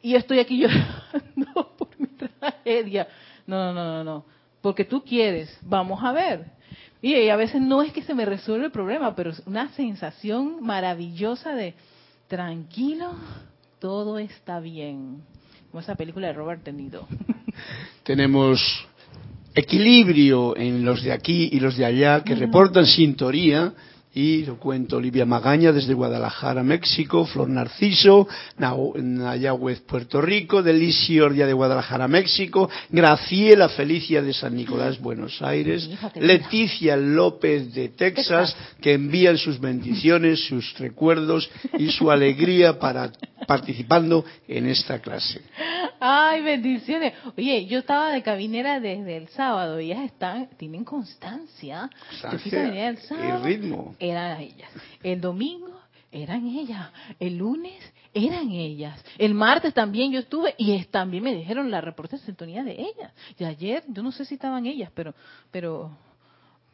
Y 0.02 0.16
estoy 0.16 0.38
aquí 0.38 0.58
llorando 0.60 1.74
por 1.78 1.88
mi 1.98 2.08
tragedia. 2.08 3.08
No, 3.46 3.56
no, 3.56 3.72
no, 3.72 3.84
no, 3.84 4.04
no. 4.04 4.24
Porque 4.60 4.84
tú 4.84 5.02
quieres, 5.02 5.58
vamos 5.62 6.04
a 6.04 6.12
ver. 6.12 6.44
Y 7.00 7.30
a 7.30 7.36
veces 7.36 7.62
no 7.62 7.80
es 7.80 7.90
que 7.90 8.02
se 8.02 8.14
me 8.14 8.26
resuelve 8.26 8.66
el 8.66 8.70
problema, 8.72 9.16
pero 9.16 9.30
es 9.30 9.42
una 9.46 9.70
sensación 9.70 10.62
maravillosa 10.62 11.54
de 11.54 11.72
tranquilo, 12.28 13.12
todo 13.78 14.18
está 14.18 14.60
bien. 14.60 15.22
Como 15.70 15.80
esa 15.80 15.94
película 15.94 16.26
de 16.26 16.34
Robert 16.34 16.62
De 16.64 16.72
Niro. 16.74 17.08
Tenemos 18.02 18.60
equilibrio 19.56 20.56
en 20.56 20.84
los 20.84 21.02
de 21.02 21.12
aquí 21.12 21.48
y 21.50 21.60
los 21.60 21.76
de 21.76 21.86
allá 21.86 22.22
que 22.22 22.34
reportan 22.34 22.86
sintonía 22.86 23.72
y 24.16 24.46
lo 24.46 24.58
cuento 24.58 24.96
Olivia 24.96 25.26
Magaña 25.26 25.72
desde 25.72 25.92
Guadalajara, 25.92 26.62
México, 26.62 27.26
Flor 27.26 27.50
Narciso, 27.50 28.26
Nayagüez, 28.56 29.80
Puerto 29.80 30.22
Rico, 30.22 30.62
Delicio 30.62 31.26
Ordia 31.26 31.46
de 31.46 31.52
Guadalajara, 31.52 32.08
México, 32.08 32.70
Graciela 32.88 33.68
Felicia 33.68 34.22
de 34.22 34.32
San 34.32 34.56
Nicolás, 34.56 34.98
Buenos 34.98 35.42
Aires, 35.42 35.90
Leticia 36.14 36.96
López 36.96 37.74
de 37.74 37.90
Texas, 37.90 38.56
que 38.80 38.94
envían 38.94 39.36
sus 39.36 39.60
bendiciones, 39.60 40.46
sus 40.46 40.78
recuerdos 40.78 41.50
y 41.78 41.90
su 41.90 42.10
alegría 42.10 42.78
para 42.78 43.12
participando 43.46 44.24
en 44.48 44.66
esta 44.66 44.98
clase. 44.98 45.42
Ay, 46.00 46.42
bendiciones. 46.42 47.14
Oye, 47.36 47.66
yo 47.66 47.78
estaba 47.78 48.12
de 48.12 48.22
cabinera 48.22 48.80
desde 48.80 49.16
el 49.16 49.28
sábado 49.28 49.80
y 49.80 49.92
ellas 49.92 50.04
están, 50.04 50.48
tienen 50.56 50.84
constancia. 50.84 51.90
Cabinera 52.20 52.88
el 52.88 52.98
sábado. 52.98 53.44
ritmo. 53.44 53.94
Eran 54.10 54.40
ellas. 54.40 54.70
El 55.02 55.20
domingo 55.20 55.80
eran 56.10 56.46
ellas. 56.46 56.90
El 57.18 57.38
lunes 57.38 57.82
eran 58.14 58.50
ellas. 58.50 59.02
El 59.18 59.34
martes 59.34 59.74
también 59.74 60.12
yo 60.12 60.20
estuve 60.20 60.54
y 60.56 60.82
también 60.84 61.22
me 61.22 61.34
dijeron 61.34 61.70
la 61.70 61.80
reporte 61.80 62.16
de 62.16 62.22
sintonía 62.22 62.64
de 62.64 62.72
ellas. 62.72 63.12
Y 63.38 63.44
ayer, 63.44 63.84
yo 63.88 64.02
no 64.02 64.12
sé 64.12 64.24
si 64.24 64.34
estaban 64.34 64.66
ellas, 64.66 64.90
pero, 64.94 65.14
pero, 65.50 65.96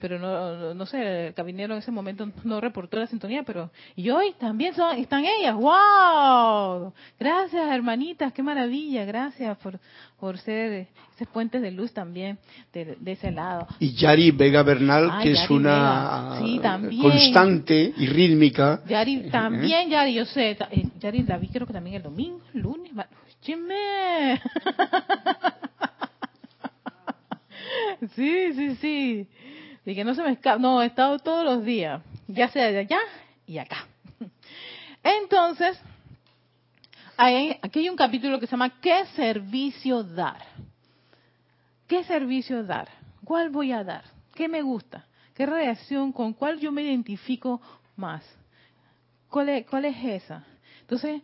pero 0.03 0.19
no, 0.19 0.75
no, 0.75 0.85
sé, 0.85 1.29
el 1.29 1.35
cabinero 1.35 1.75
en 1.75 1.79
ese 1.79 1.93
momento 1.93 2.29
no 2.43 2.61
reportó 2.61 2.99
la 2.99 3.07
sintonía, 3.07 3.45
pero 3.45 3.71
y 3.95 4.11
hoy 4.11 4.35
también 4.37 4.75
son, 4.75 4.99
están 4.99 5.25
ellas. 5.25 5.55
¡Wow! 5.55 6.93
Gracias, 7.21 7.73
hermanitas, 7.73 8.33
qué 8.33 8.43
maravilla. 8.43 9.05
Gracias 9.05 9.57
por, 9.59 9.79
por 10.19 10.39
ser 10.39 10.89
ese 11.15 11.27
puente 11.27 11.61
de 11.61 11.71
luz 11.71 11.93
también 11.93 12.37
de, 12.73 12.97
de 12.99 13.13
ese 13.13 13.31
lado. 13.31 13.69
Y 13.79 13.93
Yari 13.95 14.33
Vega 14.33 14.65
Bernal, 14.65 15.09
Ah, 15.09 15.21
que 15.23 15.31
es 15.31 15.49
una 15.49 16.41
Vega. 16.43 16.81
Sí, 16.91 16.99
constante 17.01 17.95
y 17.97 18.07
rítmica. 18.09 18.83
Yari, 18.89 19.31
también 19.31 19.89
Yari, 19.89 20.15
yo 20.15 20.25
sé, 20.25 20.57
eh, 20.73 20.89
Yari 20.99 21.23
la 21.23 21.39
vi 21.39 21.47
creo 21.47 21.65
que 21.65 21.73
también 21.73 21.95
el 21.95 22.03
domingo, 22.03 22.41
el 22.53 22.61
lunes, 22.61 22.91
¡Chisme! 23.41 24.41
Sí, 28.17 28.53
sí, 28.55 28.77
sí. 28.81 29.29
De 29.85 29.95
que 29.95 30.05
no 30.05 30.15
se 30.15 30.23
me 30.23 30.33
escapa, 30.33 30.59
no, 30.59 30.83
he 30.83 30.87
estado 30.87 31.19
todos 31.19 31.45
los 31.45 31.65
días, 31.65 32.03
ya 32.29 32.49
sea 32.49 32.71
de 32.71 32.79
allá 32.79 33.01
y 33.47 33.59
acá. 33.59 33.87
Entonces, 35.03 35.81
hay, 37.17 37.59
aquí 37.63 37.81
hay 37.81 37.89
un 37.89 37.97
capítulo 37.97 38.39
que 38.39 38.47
se 38.47 38.53
llama 38.53 38.81
¿Qué 38.81 39.05
servicio 39.17 40.05
dar? 40.05 40.43
¿Qué 41.89 42.05
servicio 42.05 42.65
dar? 42.65 42.89
¿Cuál 43.25 43.51
voy 43.51 43.73
a 43.73 43.85
dar? 43.85 44.05
¿Qué 44.35 44.49
me 44.49 44.63
gusta? 44.63 45.07
¿Qué 45.35 45.47
reacción? 45.47 46.13
¿Con 46.13 46.33
cuál 46.33 46.59
yo 46.61 46.73
me 46.73 46.83
identifico 46.83 47.61
más? 47.97 48.25
¿Cuál 49.29 49.67
cuál 49.69 49.85
es 49.87 49.97
esa? 50.05 50.45
Entonces, 50.81 51.23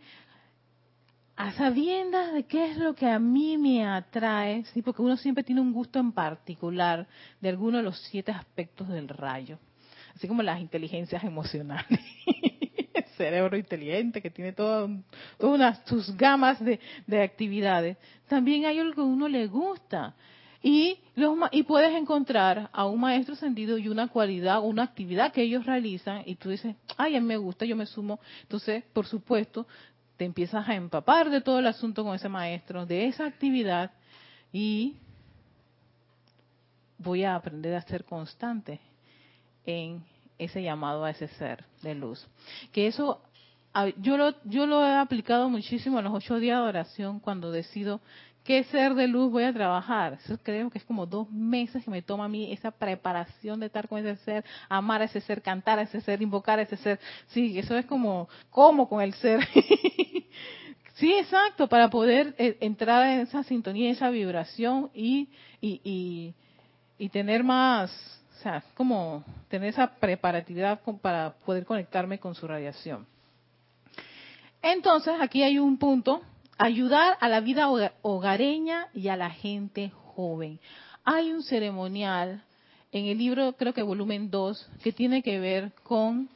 a 1.39 1.53
sabiendas 1.53 2.33
de 2.33 2.43
qué 2.47 2.65
es 2.73 2.77
lo 2.79 2.97
que 2.97 3.07
a 3.07 3.21
mí 3.21 3.57
me 3.59 3.87
atrae, 3.87 4.65
sí, 4.75 4.83
porque 4.83 5.03
uno 5.03 5.17
siempre 5.17 5.45
tiene 5.45 5.61
un 5.61 5.73
gusto 5.73 6.01
en 6.01 6.11
particular 6.11 7.07
de 7.41 7.49
alguno 7.49 7.77
de 7.77 7.85
los 7.85 7.97
siete 8.11 8.33
aspectos 8.33 8.89
del 8.89 9.07
rayo, 9.07 9.57
así 10.17 10.27
como 10.27 10.43
las 10.43 10.61
inteligencias 10.61 11.23
emocionales. 11.23 12.01
El 12.93 13.05
cerebro 13.17 13.57
inteligente 13.57 14.21
que 14.21 14.31
tiene 14.31 14.53
todas 14.53 14.91
unas- 15.39 15.81
sus 15.87 16.17
gamas 16.17 16.59
de, 16.59 16.81
de 17.07 17.23
actividades. 17.23 17.97
También 18.27 18.65
hay 18.67 18.81
algo 18.81 18.95
que 18.95 19.01
a 19.01 19.05
uno 19.05 19.29
le 19.29 19.47
gusta. 19.47 20.17
Y, 20.61 20.99
los, 21.15 21.39
y 21.53 21.63
puedes 21.63 21.95
encontrar 21.95 22.69
a 22.73 22.85
un 22.87 22.99
maestro 22.99 23.37
sentido 23.37 23.79
y 23.79 23.87
una 23.87 24.09
cualidad 24.09 24.61
una 24.65 24.83
actividad 24.83 25.33
que 25.33 25.43
ellos 25.43 25.65
realizan 25.65 26.23
y 26.27 26.35
tú 26.35 26.51
dices, 26.51 26.75
ay, 26.97 27.15
a 27.15 27.21
mí 27.21 27.27
me 27.29 27.37
gusta, 27.37 27.65
yo 27.65 27.77
me 27.77 27.87
sumo. 27.87 28.19
Entonces, 28.43 28.83
por 28.93 29.07
supuesto, 29.07 29.69
te 30.19 30.25
empiezas 30.25 30.69
a 30.69 30.75
empapar 30.75 31.31
de 31.31 31.41
todo 31.41 31.61
el 31.61 31.67
asunto 31.69 32.05
con 32.05 32.15
ese 32.15 32.29
maestro, 32.29 32.85
de 32.85 33.07
esa 33.07 33.25
actividad 33.25 33.93
y 34.53 34.97
voy 36.99 37.23
a 37.23 37.37
aprender 37.37 37.75
a 37.77 37.83
ser 37.83 38.05
constante 38.05 38.81
en 39.65 40.05
ese 40.37 40.63
llamado 40.63 41.05
a 41.05 41.11
ese 41.11 41.29
ser 41.29 41.65
de 41.83 41.95
luz. 41.95 42.27
Que 42.73 42.89
eso 42.89 43.23
yo 43.99 44.17
lo, 44.17 44.35
yo 44.45 44.67
lo 44.67 44.85
he 44.85 44.97
aplicado 44.97 45.49
muchísimo 45.49 45.99
en 45.99 46.07
los 46.07 46.15
ocho 46.15 46.41
días 46.41 46.61
de 46.61 46.69
oración 46.69 47.21
cuando 47.21 47.53
decido 47.53 48.01
qué 48.49 48.65
ser 48.65 48.95
de 48.95 49.07
luz 49.07 49.31
voy 49.31 49.45
a 49.45 49.53
trabajar. 49.53 50.19
Creo 50.43 50.71
que 50.71 50.79
es 50.79 50.85
como 50.87 51.05
dos 51.05 51.31
meses 51.31 51.85
que 51.85 51.91
me 51.91 52.01
toma 52.01 52.25
a 52.25 52.29
mí 52.29 52.51
esa 52.51 52.71
preparación 52.71 53.61
de 53.61 53.67
estar 53.67 53.87
con 53.87 53.99
ese 53.99 54.17
ser, 54.25 54.43
amar 54.71 55.03
a 55.03 55.05
ese 55.05 55.21
ser, 55.21 55.43
cantar 55.43 55.79
a 55.79 55.83
ese 55.83 56.01
ser, 56.01 56.23
invocar 56.23 56.59
a 56.59 56.63
ese 56.63 56.79
ser. 56.79 56.99
Sí, 57.27 57.59
eso 57.59 57.77
es 57.77 57.85
como, 57.85 58.27
como 58.49 58.89
con 58.89 59.03
el 59.03 59.13
ser. 59.13 59.47
sí, 60.95 61.13
exacto, 61.13 61.69
para 61.69 61.91
poder 61.91 62.35
eh, 62.39 62.57
entrar 62.63 63.07
en 63.09 63.21
esa 63.21 63.43
sintonía, 63.43 63.91
esa 63.91 64.09
vibración 64.09 64.91
y, 64.95 65.29
y, 65.61 65.83
y, 65.85 66.35
y 66.99 67.11
tener 67.11 67.45
más, 67.45 67.91
o 68.39 68.43
sea, 68.43 68.65
como 68.73 69.25
tener 69.49 69.69
esa 69.69 69.95
preparatividad 69.97 70.81
para 71.03 71.35
poder 71.45 71.67
conectarme 71.67 72.19
con 72.19 72.35
su 72.35 72.49
radiación. 72.49 73.07
Entonces, 74.63 75.13
aquí 75.21 75.43
hay 75.43 75.59
un 75.59 75.77
punto, 75.77 76.23
ayudar 76.59 77.17
a 77.21 77.29
la 77.29 77.41
vida 77.41 77.69
hoga- 77.71 77.95
hogareña 78.03 78.89
y 78.93 79.09
a 79.09 79.17
la 79.17 79.31
gente 79.31 79.91
joven. 80.15 80.59
Hay 81.05 81.33
un 81.33 81.43
ceremonial 81.43 82.43
en 82.93 83.07
el 83.07 83.19
libro, 83.19 83.53
creo 83.55 83.73
que 83.73 83.83
volumen 83.83 84.31
2, 84.31 84.69
que 84.83 84.93
tiene 84.93 85.23
que 85.23 85.39
ver 85.41 85.73
con, 85.83 86.29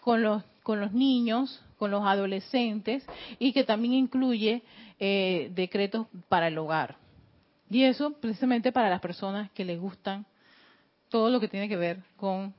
con, 0.00 0.22
los, 0.22 0.42
con 0.62 0.80
los 0.80 0.92
niños, 0.92 1.62
con 1.78 1.90
los 1.90 2.04
adolescentes 2.04 3.04
y 3.38 3.52
que 3.52 3.64
también 3.64 3.94
incluye 3.94 4.62
eh, 4.98 5.50
decretos 5.54 6.06
para 6.28 6.48
el 6.48 6.58
hogar. 6.58 6.96
Y 7.70 7.84
eso 7.84 8.12
precisamente 8.12 8.72
para 8.72 8.88
las 8.88 9.00
personas 9.00 9.50
que 9.52 9.64
les 9.64 9.78
gustan 9.78 10.24
todo 11.10 11.30
lo 11.30 11.40
que 11.40 11.48
tiene 11.48 11.68
que 11.68 11.76
ver 11.76 12.02
con 12.16 12.54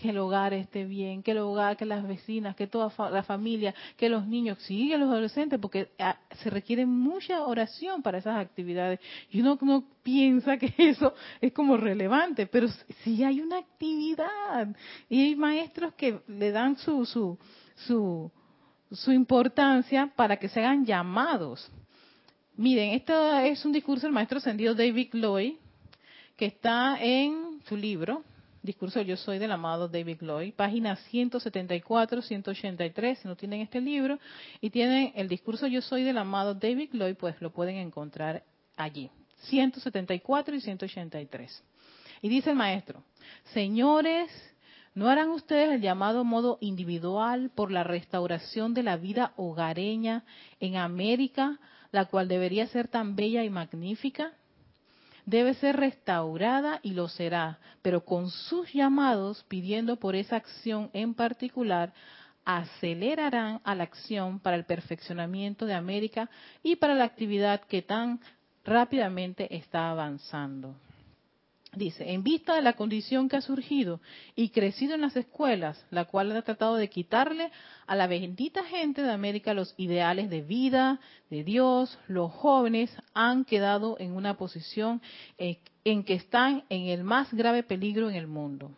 que 0.00 0.10
el 0.10 0.18
hogar 0.18 0.54
esté 0.54 0.84
bien, 0.84 1.22
que 1.22 1.32
el 1.32 1.38
hogar, 1.38 1.76
que 1.76 1.84
las 1.84 2.06
vecinas, 2.06 2.54
que 2.56 2.66
toda 2.66 2.92
la 3.10 3.22
familia, 3.22 3.74
que 3.96 4.08
los 4.08 4.26
niños, 4.26 4.58
sí, 4.62 4.88
los 4.96 5.10
adolescentes, 5.10 5.58
porque 5.58 5.90
ah, 5.98 6.18
se 6.42 6.50
requiere 6.50 6.86
mucha 6.86 7.42
oración 7.44 8.02
para 8.02 8.18
esas 8.18 8.38
actividades. 8.38 9.00
Y 9.30 9.40
uno 9.40 9.58
no 9.60 9.84
piensa 10.02 10.56
que 10.56 10.72
eso 10.78 11.14
es 11.40 11.52
como 11.52 11.76
relevante, 11.76 12.46
pero 12.46 12.68
sí 13.02 13.24
hay 13.24 13.40
una 13.40 13.58
actividad. 13.58 14.68
Y 15.08 15.22
hay 15.22 15.36
maestros 15.36 15.94
que 15.94 16.20
le 16.28 16.52
dan 16.52 16.76
su, 16.76 17.04
su, 17.04 17.38
su, 17.74 18.30
su 18.92 19.12
importancia 19.12 20.12
para 20.14 20.36
que 20.36 20.48
se 20.48 20.60
hagan 20.60 20.84
llamados. 20.84 21.70
Miren, 22.56 22.94
este 22.94 23.12
es 23.50 23.64
un 23.64 23.72
discurso 23.72 24.06
del 24.06 24.12
maestro 24.12 24.38
ascendido 24.38 24.74
David 24.74 25.10
Lloyd, 25.12 25.54
que 26.36 26.46
está 26.46 26.96
en 27.00 27.60
su 27.68 27.76
libro, 27.76 28.24
Discurso 28.62 29.00
Yo 29.02 29.16
Soy 29.16 29.38
del 29.38 29.52
amado 29.52 29.88
David 29.88 30.18
Lloyd, 30.20 30.52
páginas 30.54 30.98
174, 31.10 32.22
183, 32.22 33.18
si 33.18 33.28
no 33.28 33.36
tienen 33.36 33.60
este 33.60 33.80
libro, 33.80 34.18
y 34.60 34.70
tienen 34.70 35.12
el 35.14 35.28
Discurso 35.28 35.66
Yo 35.68 35.80
Soy 35.80 36.02
del 36.02 36.18
amado 36.18 36.54
David 36.54 36.90
Lloyd, 36.92 37.14
pues 37.16 37.40
lo 37.40 37.50
pueden 37.50 37.76
encontrar 37.76 38.42
allí, 38.76 39.10
174 39.42 40.56
y 40.56 40.60
183. 40.60 41.64
Y 42.20 42.28
dice 42.28 42.50
el 42.50 42.56
maestro, 42.56 43.04
señores, 43.54 44.28
¿no 44.94 45.08
harán 45.08 45.30
ustedes 45.30 45.70
el 45.70 45.80
llamado 45.80 46.24
modo 46.24 46.58
individual 46.60 47.50
por 47.54 47.70
la 47.70 47.84
restauración 47.84 48.74
de 48.74 48.82
la 48.82 48.96
vida 48.96 49.34
hogareña 49.36 50.24
en 50.58 50.76
América, 50.76 51.60
la 51.92 52.06
cual 52.06 52.26
debería 52.26 52.66
ser 52.66 52.88
tan 52.88 53.14
bella 53.14 53.44
y 53.44 53.50
magnífica? 53.50 54.32
Debe 55.28 55.52
ser 55.54 55.76
restaurada 55.76 56.80
y 56.82 56.92
lo 56.92 57.06
será, 57.06 57.58
pero 57.82 58.02
con 58.02 58.30
sus 58.30 58.72
llamados 58.72 59.44
pidiendo 59.46 59.96
por 59.96 60.16
esa 60.16 60.36
acción 60.36 60.88
en 60.94 61.12
particular, 61.12 61.92
acelerarán 62.46 63.60
a 63.62 63.74
la 63.74 63.84
acción 63.84 64.40
para 64.40 64.56
el 64.56 64.64
perfeccionamiento 64.64 65.66
de 65.66 65.74
América 65.74 66.30
y 66.62 66.76
para 66.76 66.94
la 66.94 67.04
actividad 67.04 67.60
que 67.60 67.82
tan 67.82 68.20
rápidamente 68.64 69.54
está 69.54 69.90
avanzando. 69.90 70.74
Dice, 71.74 72.12
en 72.12 72.22
vista 72.22 72.54
de 72.54 72.62
la 72.62 72.72
condición 72.72 73.28
que 73.28 73.36
ha 73.36 73.40
surgido 73.42 74.00
y 74.34 74.48
crecido 74.48 74.94
en 74.94 75.02
las 75.02 75.16
escuelas, 75.16 75.84
la 75.90 76.06
cual 76.06 76.34
ha 76.34 76.40
tratado 76.40 76.76
de 76.76 76.88
quitarle 76.88 77.50
a 77.86 77.94
la 77.94 78.06
bendita 78.06 78.64
gente 78.64 79.02
de 79.02 79.12
América 79.12 79.52
los 79.52 79.74
ideales 79.76 80.30
de 80.30 80.40
vida, 80.40 80.98
de 81.28 81.44
Dios, 81.44 81.98
los 82.08 82.32
jóvenes 82.32 82.90
han 83.12 83.44
quedado 83.44 83.96
en 84.00 84.12
una 84.12 84.38
posición 84.38 85.02
en 85.36 86.04
que 86.04 86.14
están 86.14 86.64
en 86.70 86.86
el 86.86 87.04
más 87.04 87.32
grave 87.34 87.62
peligro 87.62 88.08
en 88.08 88.16
el 88.16 88.28
mundo. 88.28 88.70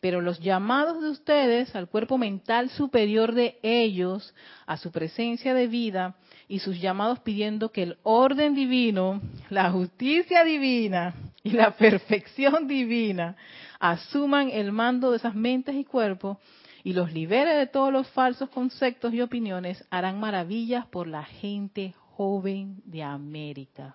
Pero 0.00 0.22
los 0.22 0.40
llamados 0.40 1.02
de 1.02 1.10
ustedes 1.10 1.74
al 1.76 1.88
cuerpo 1.88 2.16
mental 2.16 2.70
superior 2.70 3.34
de 3.34 3.58
ellos, 3.62 4.34
a 4.64 4.78
su 4.78 4.90
presencia 4.90 5.52
de 5.52 5.66
vida, 5.66 6.16
y 6.48 6.60
sus 6.60 6.80
llamados 6.80 7.20
pidiendo 7.20 7.72
que 7.72 7.82
el 7.82 7.98
orden 8.04 8.54
divino, 8.54 9.20
la 9.50 9.70
justicia 9.70 10.44
divina 10.44 11.14
y 11.46 11.50
la 11.50 11.70
perfección 11.70 12.66
divina 12.66 13.36
asuman 13.78 14.50
el 14.50 14.72
mando 14.72 15.12
de 15.12 15.18
esas 15.18 15.36
mentes 15.36 15.76
y 15.76 15.84
cuerpos 15.84 16.38
y 16.82 16.92
los 16.92 17.12
libere 17.12 17.54
de 17.54 17.68
todos 17.68 17.92
los 17.92 18.08
falsos 18.10 18.50
conceptos 18.50 19.14
y 19.14 19.20
opiniones, 19.20 19.86
harán 19.88 20.18
maravillas 20.18 20.86
por 20.86 21.06
la 21.06 21.22
gente 21.22 21.94
joven 22.16 22.82
de 22.84 23.04
América. 23.04 23.94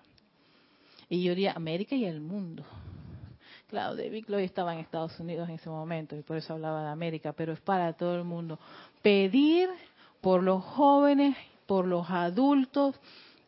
Y 1.10 1.22
yo 1.24 1.32
diría 1.32 1.52
América 1.52 1.94
y 1.94 2.06
el 2.06 2.22
mundo. 2.22 2.64
Claro, 3.68 3.96
David 3.96 4.24
Lloyd 4.28 4.44
estaba 4.44 4.72
en 4.72 4.80
Estados 4.80 5.20
Unidos 5.20 5.46
en 5.50 5.56
ese 5.56 5.68
momento 5.68 6.16
y 6.16 6.22
por 6.22 6.38
eso 6.38 6.54
hablaba 6.54 6.82
de 6.84 6.88
América, 6.88 7.34
pero 7.34 7.52
es 7.52 7.60
para 7.60 7.92
todo 7.92 8.16
el 8.16 8.24
mundo. 8.24 8.58
Pedir 9.02 9.68
por 10.22 10.42
los 10.42 10.64
jóvenes 10.64 11.36
por 11.66 11.86
los 11.86 12.10
adultos, 12.10 13.00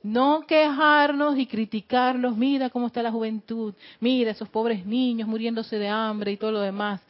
no 0.04 0.46
quejarnos 0.46 1.38
y 1.38 1.46
criticarlos, 1.46 2.36
mira 2.36 2.68
cómo 2.68 2.88
está 2.88 3.02
la 3.02 3.10
juventud, 3.10 3.74
mira 4.00 4.32
esos 4.32 4.50
pobres 4.50 4.84
niños 4.84 5.26
muriéndose 5.26 5.78
de 5.78 5.88
hambre 5.88 6.32
y 6.32 6.36
todo 6.36 6.52
lo 6.52 6.60
demás. 6.60 7.00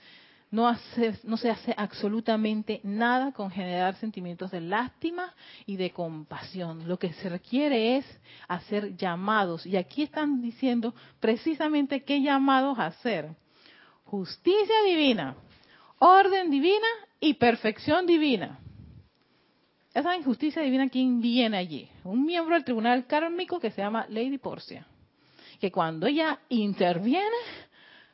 No, 0.52 0.68
hace, 0.68 1.18
no 1.24 1.36
se 1.36 1.50
hace 1.50 1.74
absolutamente 1.76 2.80
nada 2.84 3.32
con 3.32 3.50
generar 3.50 3.96
sentimientos 3.96 4.52
de 4.52 4.60
lástima 4.60 5.34
y 5.66 5.76
de 5.76 5.90
compasión. 5.90 6.86
Lo 6.86 6.96
que 6.96 7.12
se 7.14 7.28
requiere 7.28 7.96
es 7.96 8.06
hacer 8.46 8.96
llamados. 8.96 9.66
Y 9.66 9.76
aquí 9.76 10.04
están 10.04 10.40
diciendo 10.40 10.94
precisamente 11.18 12.04
qué 12.04 12.22
llamados 12.22 12.78
hacer. 12.78 13.34
Justicia 14.04 14.76
divina, 14.86 15.34
orden 15.98 16.48
divina 16.52 16.86
y 17.18 17.34
perfección 17.34 18.06
divina 18.06 18.60
esa 19.94 20.16
injusticia 20.16 20.60
divina, 20.60 20.88
¿quién 20.88 21.20
viene 21.20 21.56
allí? 21.56 21.88
Un 22.02 22.26
miembro 22.26 22.56
del 22.56 22.64
tribunal 22.64 23.06
kármico 23.06 23.60
que 23.60 23.70
se 23.70 23.80
llama 23.80 24.06
Lady 24.08 24.38
Porcia. 24.38 24.84
Que 25.60 25.70
cuando 25.70 26.08
ella 26.08 26.40
interviene, 26.48 27.36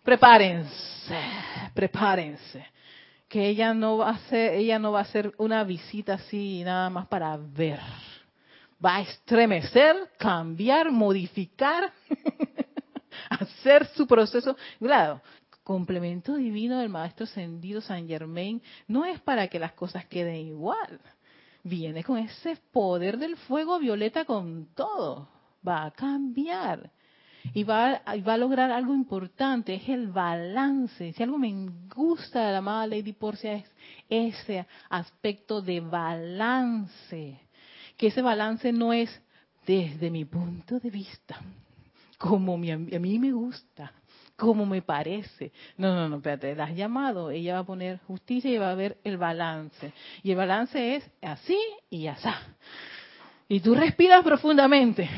prepárense, 0.04 1.18
prepárense. 1.72 2.66
Que 3.26 3.48
ella 3.48 3.72
no 3.72 3.96
va 3.96 4.10
a 4.10 4.12
hacer, 4.12 4.54
ella 4.54 4.78
no 4.78 4.92
va 4.92 4.98
a 4.98 5.02
hacer 5.02 5.32
una 5.38 5.64
visita 5.64 6.14
así 6.14 6.62
nada 6.64 6.90
más 6.90 7.06
para 7.06 7.34
ver. 7.38 7.80
Va 8.84 8.96
a 8.96 9.00
estremecer, 9.00 9.96
cambiar, 10.18 10.90
modificar, 10.90 11.90
hacer 13.30 13.86
su 13.94 14.06
proceso. 14.06 14.54
Claro, 14.78 15.22
complemento 15.62 16.36
divino 16.36 16.78
del 16.78 16.90
maestro 16.90 17.24
ascendido 17.24 17.80
San 17.80 18.06
Germain 18.06 18.60
no 18.86 19.06
es 19.06 19.18
para 19.20 19.48
que 19.48 19.58
las 19.58 19.72
cosas 19.72 20.04
queden 20.04 20.36
igual 20.36 21.00
viene 21.62 22.04
con 22.04 22.18
ese 22.18 22.56
poder 22.72 23.18
del 23.18 23.36
fuego 23.36 23.78
violeta 23.78 24.24
con 24.24 24.68
todo. 24.74 25.28
Va 25.66 25.84
a 25.84 25.90
cambiar. 25.90 26.90
Y 27.54 27.64
va, 27.64 28.02
va 28.26 28.34
a 28.34 28.38
lograr 28.38 28.70
algo 28.70 28.94
importante, 28.94 29.74
es 29.74 29.88
el 29.88 30.08
balance. 30.08 31.12
Si 31.12 31.22
algo 31.22 31.38
me 31.38 31.70
gusta 31.94 32.46
de 32.46 32.52
la 32.52 32.58
amada 32.58 32.86
Lady 32.86 33.12
Porcia 33.12 33.54
es 33.54 33.64
ese 34.08 34.66
aspecto 34.90 35.62
de 35.62 35.80
balance. 35.80 37.40
Que 37.96 38.08
ese 38.08 38.22
balance 38.22 38.72
no 38.72 38.92
es 38.92 39.10
desde 39.66 40.10
mi 40.10 40.24
punto 40.24 40.78
de 40.80 40.90
vista, 40.90 41.40
como 42.18 42.54
a 42.54 42.58
mí 42.58 43.18
me 43.18 43.32
gusta, 43.32 43.92
como 44.40 44.64
me 44.66 44.82
parece. 44.82 45.52
No, 45.76 45.94
no, 45.94 46.08
no, 46.08 46.16
espérate, 46.16 46.54
la 46.56 46.64
has 46.64 46.74
llamado, 46.74 47.30
ella 47.30 47.54
va 47.54 47.58
a 47.60 47.64
poner 47.64 48.00
justicia 48.06 48.50
y 48.50 48.56
va 48.56 48.70
a 48.70 48.74
ver 48.74 48.96
el 49.04 49.18
balance. 49.18 49.92
Y 50.22 50.30
el 50.30 50.36
balance 50.36 50.96
es 50.96 51.04
así 51.22 51.58
y 51.90 52.06
así. 52.06 52.28
Y 53.48 53.60
tú 53.60 53.74
respiras 53.74 54.24
profundamente, 54.24 55.08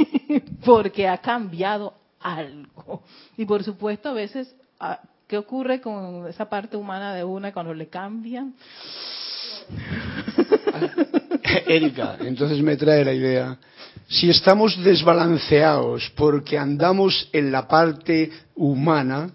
porque 0.64 1.08
ha 1.08 1.18
cambiado 1.18 1.94
algo. 2.20 3.02
Y 3.36 3.44
por 3.44 3.64
supuesto, 3.64 4.10
a 4.10 4.12
veces, 4.12 4.54
ah, 4.78 5.00
¿qué 5.26 5.36
ocurre 5.36 5.80
con 5.80 6.28
esa 6.28 6.48
parte 6.48 6.76
humana 6.76 7.14
de 7.14 7.24
una 7.24 7.52
cuando 7.52 7.74
le 7.74 7.88
cambian? 7.88 8.54
Erika, 11.66 12.16
entonces 12.20 12.62
me 12.62 12.76
trae 12.76 13.04
la 13.04 13.12
idea 13.12 13.58
si 14.08 14.30
estamos 14.30 14.82
desbalanceados 14.82 16.10
porque 16.16 16.58
andamos 16.58 17.28
en 17.32 17.50
la 17.50 17.66
parte 17.66 18.30
humana, 18.54 19.30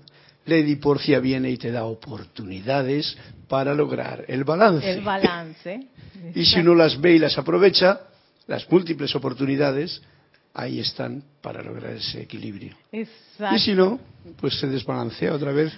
Lady 0.46 0.76
Porcia 0.76 1.20
viene 1.20 1.50
y 1.50 1.58
te 1.58 1.72
da 1.72 1.86
oportunidades 1.86 3.18
para 3.48 3.74
lograr 3.74 4.26
el 4.28 4.44
balance. 4.44 4.90
El 4.90 5.02
balance. 5.02 5.88
y 6.36 6.46
si 6.46 6.60
uno 6.60 6.76
las 6.76 7.00
ve 7.00 7.16
y 7.16 7.20
las 7.20 7.38
aprovecha, 7.38 8.02
las 8.48 8.70
múltiples 8.72 9.16
oportunidades, 9.16 10.02
ahí 10.54 10.80
están 10.80 11.24
para 11.42 11.62
lograr 11.62 11.94
ese 11.94 12.22
equilibrio. 12.22 12.76
Exacto. 12.92 13.56
Y 13.56 13.60
si 13.60 13.74
no, 13.74 14.00
pues 14.40 14.60
se 14.60 14.68
desbalancea 14.68 15.34
otra 15.34 15.52
vez 15.52 15.72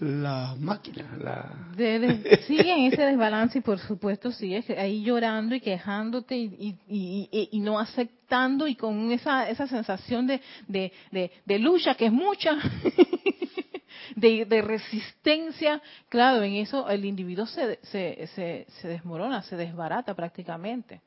la 0.00 0.54
máquina. 0.58 1.04
La... 1.18 1.52
sigue 2.46 2.72
en 2.72 2.92
ese 2.92 3.02
desbalance 3.02 3.58
y 3.58 3.60
por 3.60 3.78
supuesto 3.78 4.32
sigues 4.32 4.68
ahí 4.70 5.02
llorando 5.02 5.54
y 5.54 5.60
quejándote 5.60 6.36
y, 6.36 7.60
no 7.60 7.78
aceptando 7.78 8.66
y 8.66 8.74
con 8.74 9.12
esa, 9.12 9.48
esa 9.48 9.66
sensación 9.66 10.26
de, 10.26 10.40
de, 10.68 11.58
lucha 11.58 11.94
que 11.94 12.06
es 12.06 12.12
mucha, 12.12 12.56
de, 14.16 14.62
resistencia. 14.62 15.80
Claro, 16.08 16.42
en 16.42 16.54
eso 16.54 16.88
el 16.88 17.04
individuo 17.04 17.46
se, 17.46 17.78
se, 17.82 18.26
se, 18.34 18.66
se 18.68 18.88
desmorona, 18.88 19.42
se 19.42 19.56
desbarata 19.56 20.14
prácticamente 20.14 21.00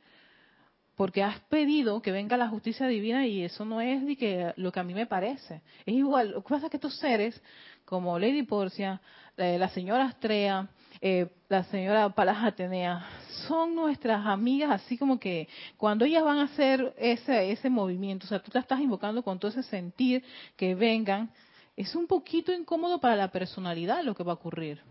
porque 0.97 1.21
has 1.21 1.39
pedido 1.41 2.01
que 2.01 2.11
venga 2.11 2.35
la 2.37 2.49
justicia 2.49 2.87
divina 2.87 3.27
y 3.27 3.43
eso 3.43 3.63
no 3.63 3.79
es 3.81 4.03
de 4.03 4.17
que 4.17 4.51
lo 4.57 4.71
que 4.71 4.79
a 4.79 4.83
mí 4.83 4.95
me 4.95 5.05
parece. 5.05 5.61
Es 5.85 5.93
igual, 5.93 6.31
lo 6.31 6.41
que 6.41 6.49
pasa 6.49 6.65
es 6.65 6.71
que 6.71 6.77
estos 6.77 6.97
seres, 6.97 7.39
como 7.85 8.17
Lady 8.17 8.41
Porcia, 8.41 8.99
eh, 9.37 9.59
la 9.59 9.69
señora 9.69 10.05
Astrea, 10.05 10.67
eh, 10.99 11.27
la 11.49 11.63
señora 11.65 12.09
Palas 12.09 12.43
Atenea, 12.43 13.07
son 13.47 13.75
nuestras 13.75 14.25
amigas, 14.25 14.71
así 14.71 14.97
como 14.97 15.19
que 15.19 15.47
cuando 15.77 16.03
ellas 16.03 16.23
van 16.23 16.39
a 16.39 16.45
hacer 16.45 16.95
ese, 16.97 17.51
ese 17.51 17.69
movimiento, 17.69 18.25
o 18.25 18.29
sea, 18.29 18.41
tú 18.41 18.49
te 18.49 18.57
estás 18.57 18.79
invocando 18.79 19.21
con 19.21 19.37
todo 19.37 19.51
ese 19.51 19.61
sentir 19.61 20.23
que 20.55 20.73
vengan, 20.73 21.29
es 21.75 21.95
un 21.95 22.07
poquito 22.07 22.51
incómodo 22.51 22.99
para 22.99 23.15
la 23.15 23.31
personalidad 23.31 24.03
lo 24.03 24.15
que 24.15 24.23
va 24.23 24.31
a 24.31 24.35
ocurrir. 24.35 24.81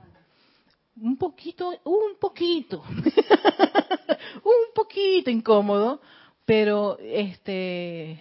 Un 1.01 1.17
poquito, 1.17 1.75
un 1.85 2.17
poquito, 2.19 2.83
un 4.45 4.75
poquito 4.75 5.31
incómodo, 5.31 6.01
pero 6.45 6.99
este, 7.01 8.21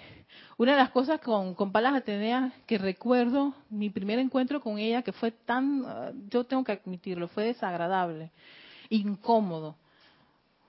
una 0.57 0.73
de 0.73 0.77
las 0.77 0.89
cosas 0.89 1.21
con, 1.21 1.55
con 1.55 1.71
Palas 1.71 1.95
Atenea 1.95 2.51
que 2.65 2.77
recuerdo, 2.77 3.53
mi 3.69 3.89
primer 3.89 4.19
encuentro 4.19 4.59
con 4.59 4.77
ella, 4.77 5.01
que 5.01 5.13
fue 5.13 5.31
tan, 5.31 5.83
ah, 5.85 6.11
yo 6.29 6.43
tengo 6.43 6.63
que 6.63 6.73
admitirlo, 6.73 7.27
fue 7.29 7.45
desagradable, 7.45 8.31
incómodo. 8.89 9.77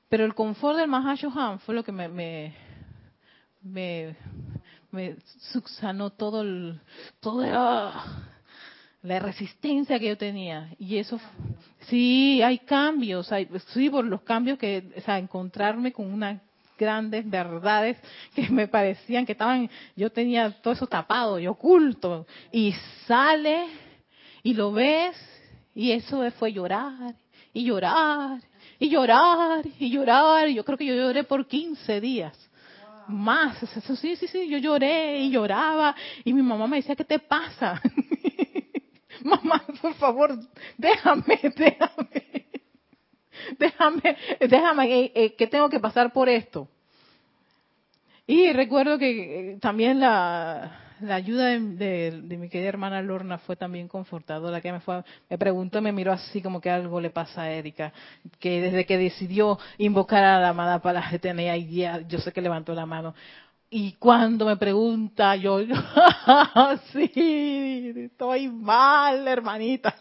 Pero 0.09 0.25
el 0.25 0.35
confort 0.35 0.79
del 0.79 0.89
Mahashohan 0.89 1.59
fue 1.61 1.75
lo 1.75 1.83
que 1.83 1.91
me, 1.91 2.09
me, 2.09 2.55
me, 3.63 4.17
me 4.93 5.17
subsanó 5.53 6.11
todo 6.11 6.43
el, 6.43 6.81
toda 7.21 8.36
la 9.03 9.19
resistencia 9.19 9.99
que 9.99 10.09
yo 10.09 10.17
tenía. 10.17 10.75
Y 10.79 10.97
eso, 10.97 11.21
sí, 11.89 12.43
hay 12.43 12.59
cambios, 12.59 13.31
hay, 13.33 13.49
sí, 13.69 13.89
por 13.91 14.05
los 14.05 14.23
cambios 14.23 14.59
que, 14.59 14.83
o 14.97 15.01
sea, 15.01 15.19
encontrarme 15.19 15.93
con 15.93 16.13
unas 16.13 16.41
grandes 16.79 17.29
verdades 17.29 17.97
que 18.35 18.49
me 18.51 18.69
parecían 18.69 19.27
que 19.27 19.33
estaban, 19.33 19.71
yo 19.95 20.11
tenía 20.11 20.51
todo 20.51 20.75
eso 20.75 20.87
tapado 20.87 21.39
y 21.39 21.47
oculto. 21.47 22.27
Y 22.53 22.75
sale 23.07 23.67
y 24.43 24.55
lo 24.55 24.73
ves 24.73 25.17
y 25.75 25.93
eso 25.93 26.29
fue 26.33 26.53
llorar 26.53 27.15
y 27.53 27.65
llorar 27.65 28.41
y 28.79 28.89
llorar 28.89 29.65
y 29.79 29.91
llorar. 29.91 30.49
Yo 30.49 30.65
creo 30.65 30.79
que 30.79 30.87
yo 30.87 30.95
lloré 30.95 31.25
por 31.25 31.47
15 31.47 32.01
días. 32.01 32.37
Más, 33.09 33.63
eso 33.63 33.95
sí, 33.95 34.17
sí, 34.17 34.27
sí, 34.27 34.49
yo 34.49 34.59
lloré 34.59 35.21
y 35.21 35.31
lloraba 35.31 35.95
y 36.25 36.33
mi 36.33 36.43
mamá 36.43 36.67
me 36.67 36.79
decía, 36.79 36.97
¿qué 36.97 37.05
te 37.05 37.21
pasa? 37.21 37.81
mamá, 39.43 39.65
por 39.81 39.95
favor, 39.95 40.39
déjame, 40.79 41.41
déjame, 41.57 42.47
déjame, 43.59 44.17
déjame, 44.49 45.01
eh, 45.01 45.13
eh, 45.15 45.35
que 45.35 45.47
tengo 45.47 45.69
que 45.69 45.81
pasar 45.81 46.13
por 46.13 46.29
esto. 46.29 46.69
Y 48.27 48.53
recuerdo 48.53 48.99
que 48.99 49.53
eh, 49.53 49.59
también 49.61 50.01
la, 50.01 50.87
la 51.01 51.15
ayuda 51.17 51.47
de, 51.51 52.23
mi 52.39 52.49
querida 52.49 52.69
hermana 52.69 53.03
Lorna 53.03 53.39
fue 53.39 53.57
también 53.57 53.89
confortadora, 53.89 54.61
que 54.61 54.73
me 54.73 54.81
fue, 54.81 55.03
me 55.29 55.39
preguntó, 55.39 55.83
me 55.83 55.93
miró 55.93 56.13
así 56.13 56.41
como 56.41 56.61
que 56.61 56.71
algo 56.71 57.01
le 57.01 57.11
pasa 57.11 57.43
a 57.43 57.51
Erika, 57.51 57.93
que 58.39 58.61
desde 58.61 58.87
que 58.87 58.97
decidió 58.97 59.59
invocar 59.79 60.25
a 60.25 60.41
la 60.41 60.49
amada 60.51 60.81
para 60.81 61.01
la 61.01 61.57
y 61.57 61.77
ya, 61.77 62.01
yo 62.09 62.19
sé 62.19 62.33
que 62.33 62.41
levantó 62.41 62.75
la 62.75 62.87
mano. 62.87 63.15
Y 63.69 63.93
cuando 63.95 64.47
me 64.47 64.57
pregunta, 64.57 65.35
yo, 65.35 65.59
sí, 66.93 67.93
estoy 67.97 68.49
mal, 68.49 69.27
hermanita. 69.27 69.95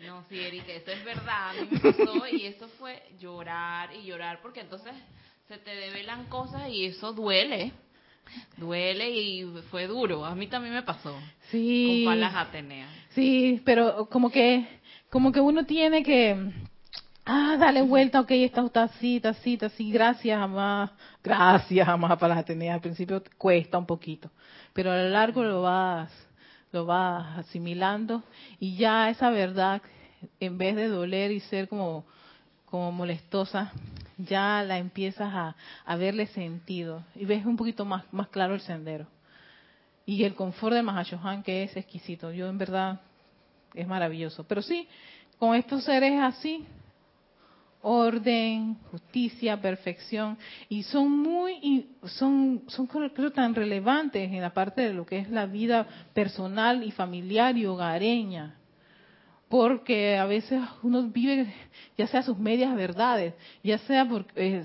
No, 0.00 0.24
sí, 0.28 0.38
Erika, 0.38 0.72
eso 0.72 0.90
es 0.90 1.04
verdad, 1.04 1.50
a 1.50 1.52
mí 1.54 1.68
me 1.70 1.80
pasó 1.80 2.26
y 2.30 2.44
eso 2.44 2.68
fue 2.78 3.02
llorar 3.18 3.94
y 3.94 4.04
llorar, 4.04 4.40
porque 4.42 4.60
entonces 4.60 4.92
se 5.48 5.56
te 5.58 5.74
develan 5.74 6.26
cosas 6.26 6.68
y 6.68 6.84
eso 6.84 7.12
duele. 7.12 7.72
Duele 8.56 9.10
y 9.10 9.44
fue 9.70 9.86
duro. 9.86 10.24
A 10.24 10.34
mí 10.34 10.46
también 10.46 10.74
me 10.74 10.82
pasó. 10.82 11.18
Sí. 11.50 12.04
Con 12.04 12.12
Palas 12.12 12.34
Atenea. 12.34 12.88
Sí, 13.10 13.60
pero 13.64 14.06
como 14.06 14.30
que, 14.30 14.66
como 15.10 15.32
que 15.32 15.40
uno 15.40 15.64
tiene 15.64 16.02
que, 16.02 16.36
ah, 17.24 17.56
dale 17.58 17.82
vuelta, 17.82 18.20
ok, 18.20 18.30
esta 18.30 18.68
tacita, 18.68 19.30
así, 19.30 19.58
así, 19.60 19.90
gracias, 19.90 20.38
mamá. 20.38 20.92
Gracias, 21.22 21.86
mamá, 21.86 22.16
Palas 22.18 22.38
Atenea. 22.38 22.74
Al 22.74 22.80
principio 22.80 23.22
cuesta 23.38 23.78
un 23.78 23.86
poquito, 23.86 24.30
pero 24.72 24.92
a 24.92 24.96
lo 24.96 25.08
largo 25.08 25.42
lo 25.42 25.62
vas, 25.62 26.10
lo 26.72 26.86
vas 26.86 27.38
asimilando 27.38 28.22
y 28.58 28.76
ya 28.76 29.10
esa 29.10 29.30
verdad, 29.30 29.82
en 30.40 30.58
vez 30.58 30.76
de 30.76 30.88
doler 30.88 31.30
y 31.30 31.40
ser 31.40 31.68
como, 31.68 32.04
como 32.66 32.92
molestosa, 32.92 33.72
ya 34.18 34.62
la 34.62 34.78
empiezas 34.78 35.32
a, 35.32 35.56
a, 35.84 35.96
verle 35.96 36.26
sentido 36.28 37.04
y 37.14 37.24
ves 37.24 37.44
un 37.44 37.56
poquito 37.56 37.84
más, 37.84 38.04
más 38.12 38.28
claro 38.28 38.54
el 38.54 38.60
sendero. 38.60 39.06
Y 40.04 40.24
el 40.24 40.34
confort 40.34 40.74
de 40.74 40.82
Mahashohan 40.82 41.42
que 41.42 41.62
es 41.62 41.76
exquisito, 41.76 42.32
yo 42.32 42.48
en 42.48 42.58
verdad 42.58 43.00
es 43.74 43.86
maravilloso. 43.86 44.44
Pero 44.44 44.60
sí, 44.60 44.88
con 45.38 45.54
estos 45.54 45.84
seres 45.84 46.20
así, 46.20 46.66
orden, 47.82 48.76
justicia, 48.90 49.60
perfección, 49.60 50.38
y 50.68 50.84
son 50.84 51.10
muy, 51.10 51.90
son, 52.04 52.62
son 52.68 52.86
creo 52.86 53.32
tan 53.32 53.54
relevantes 53.54 54.30
en 54.30 54.40
la 54.40 54.54
parte 54.54 54.82
de 54.82 54.94
lo 54.94 55.04
que 55.04 55.18
es 55.18 55.30
la 55.30 55.46
vida 55.46 55.86
personal 56.14 56.82
y 56.84 56.90
familiar 56.92 57.56
y 57.56 57.66
hogareña 57.66 58.56
porque 59.52 60.16
a 60.16 60.24
veces 60.24 60.62
uno 60.82 61.02
vive 61.08 61.52
ya 61.98 62.06
sea 62.06 62.22
sus 62.22 62.38
medias 62.38 62.74
verdades, 62.74 63.34
ya 63.62 63.76
sea 63.76 64.08
porque 64.08 64.64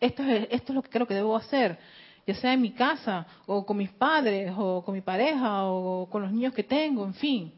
esto, 0.00 0.22
es, 0.22 0.46
esto 0.52 0.72
es 0.72 0.74
lo 0.76 0.82
que 0.82 0.88
creo 0.88 1.04
que 1.04 1.14
debo 1.14 1.36
hacer, 1.36 1.78
ya 2.24 2.34
sea 2.34 2.52
en 2.52 2.60
mi 2.60 2.70
casa, 2.70 3.26
o 3.46 3.66
con 3.66 3.76
mis 3.76 3.90
padres, 3.90 4.52
o 4.56 4.84
con 4.84 4.94
mi 4.94 5.00
pareja, 5.00 5.64
o 5.64 6.08
con 6.08 6.22
los 6.22 6.30
niños 6.30 6.54
que 6.54 6.62
tengo, 6.62 7.04
en 7.04 7.14
fin. 7.14 7.52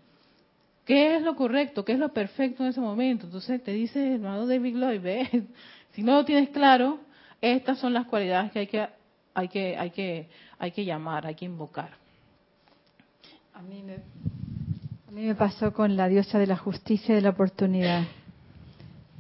¿Qué 0.84 1.16
es 1.16 1.22
lo 1.22 1.36
correcto? 1.36 1.84
¿Qué 1.84 1.92
es 1.92 1.98
lo 1.98 2.12
perfecto 2.12 2.64
en 2.64 2.70
ese 2.70 2.80
momento? 2.80 3.26
Entonces 3.26 3.62
te 3.62 3.72
dice 3.72 4.06
el 4.06 4.14
hermano 4.14 4.46
David 4.46 4.76
Lloyd, 4.76 5.00
ve, 5.00 5.46
si 5.92 6.02
no 6.02 6.14
lo 6.14 6.24
tienes 6.24 6.50
claro, 6.50 6.98
estas 7.40 7.78
son 7.78 7.92
las 7.92 8.06
cualidades 8.06 8.52
que 8.52 8.58
hay 8.60 8.66
que, 8.66 8.88
hay 9.34 9.48
que, 9.48 9.76
hay 9.76 9.90
que, 9.90 10.28
hay 10.58 10.70
que 10.72 10.84
llamar, 10.84 11.26
hay 11.26 11.34
que 11.34 11.44
invocar. 11.44 11.90
A 13.54 13.62
mí 13.62 13.82
me, 13.82 13.94
a 13.94 15.10
mí 15.12 15.26
me 15.26 15.34
pasó 15.34 15.72
con 15.72 15.96
la 15.96 16.08
diosa 16.08 16.38
de 16.38 16.46
la 16.46 16.56
justicia 16.56 17.12
y 17.12 17.16
de 17.16 17.22
la 17.22 17.30
oportunidad, 17.30 18.04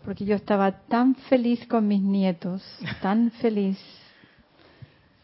porque 0.04 0.24
yo 0.24 0.34
estaba 0.34 0.72
tan 0.72 1.14
feliz 1.14 1.66
con 1.66 1.86
mis 1.86 2.02
nietos, 2.02 2.62
tan 3.00 3.30
feliz, 3.42 3.78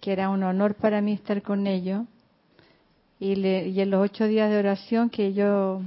que 0.00 0.12
era 0.12 0.30
un 0.30 0.42
honor 0.44 0.74
para 0.74 1.00
mí 1.00 1.12
estar 1.12 1.42
con 1.42 1.66
ellos. 1.66 2.02
Y, 3.18 3.32
en 3.32 3.90
los 3.90 4.04
ocho 4.04 4.26
días 4.26 4.48
de 4.48 4.58
oración 4.58 5.10
que 5.10 5.32
yo 5.32 5.82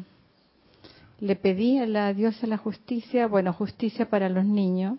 le 1.22 1.36
pedí 1.38 1.78
a 1.78 1.86
la 1.86 2.14
diosa 2.14 2.48
la 2.48 2.58
justicia, 2.58 3.28
bueno, 3.28 3.54
justicia 3.54 4.10
para 4.10 4.28
los 4.28 4.44
niños, 4.44 4.98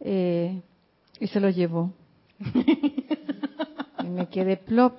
eh, 0.00 0.60
y 1.18 1.26
se 1.28 1.40
lo 1.40 1.48
llevó. 1.48 1.92
y 4.04 4.06
me 4.06 4.28
quedé 4.28 4.56
plop 4.58 4.94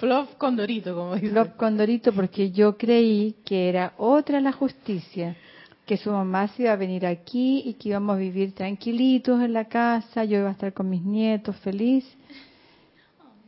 Plop 0.00 0.38
Condorito, 0.38 0.94
como 0.94 1.14
dice. 1.14 1.28
Plop 1.28 1.56
Condorito, 1.56 2.12
porque 2.12 2.50
yo 2.50 2.78
creí 2.78 3.36
que 3.44 3.68
era 3.68 3.92
otra 3.98 4.40
la 4.40 4.50
justicia, 4.50 5.36
que 5.84 5.98
su 5.98 6.10
mamá 6.10 6.48
se 6.48 6.62
iba 6.62 6.72
a 6.72 6.76
venir 6.76 7.04
aquí 7.04 7.62
y 7.66 7.74
que 7.74 7.90
íbamos 7.90 8.16
a 8.16 8.18
vivir 8.18 8.54
tranquilitos 8.54 9.42
en 9.42 9.52
la 9.52 9.66
casa, 9.66 10.24
yo 10.24 10.38
iba 10.38 10.48
a 10.48 10.52
estar 10.52 10.72
con 10.72 10.88
mis 10.88 11.02
nietos 11.02 11.54
feliz. 11.56 12.06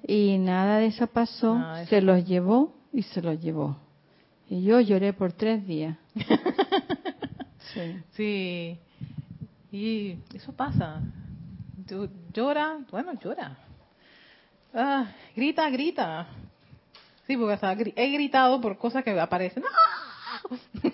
Y 0.07 0.37
nada 0.39 0.77
de 0.77 0.87
eso 0.87 1.07
pasó, 1.07 1.59
se 1.89 2.03
los 2.03 2.23
llevó 2.27 2.75
y 2.93 3.03
se 3.03 3.23
los 3.23 3.41
llevó. 3.41 3.79
Y 4.51 4.63
yo 4.63 4.79
lloré 4.81 5.15
por 5.15 5.33
tres 5.33 5.67
días. 5.67 5.97
sí. 7.75 8.03
sí. 8.13 8.79
Y 9.71 10.19
eso 10.35 10.53
pasa. 10.53 11.01
Llora, 12.33 12.79
bueno, 12.91 13.13
llora. 13.21 13.57
Ah, 14.75 15.13
grita, 15.35 15.69
grita. 15.71 16.27
Sí, 17.27 17.37
porque 17.37 17.55
hasta 17.55 17.73
he 17.73 18.13
gritado 18.13 18.61
por 18.61 18.77
cosas 18.79 19.05
que 19.05 19.19
aparecen. 19.19 19.63
Yo 20.83 20.91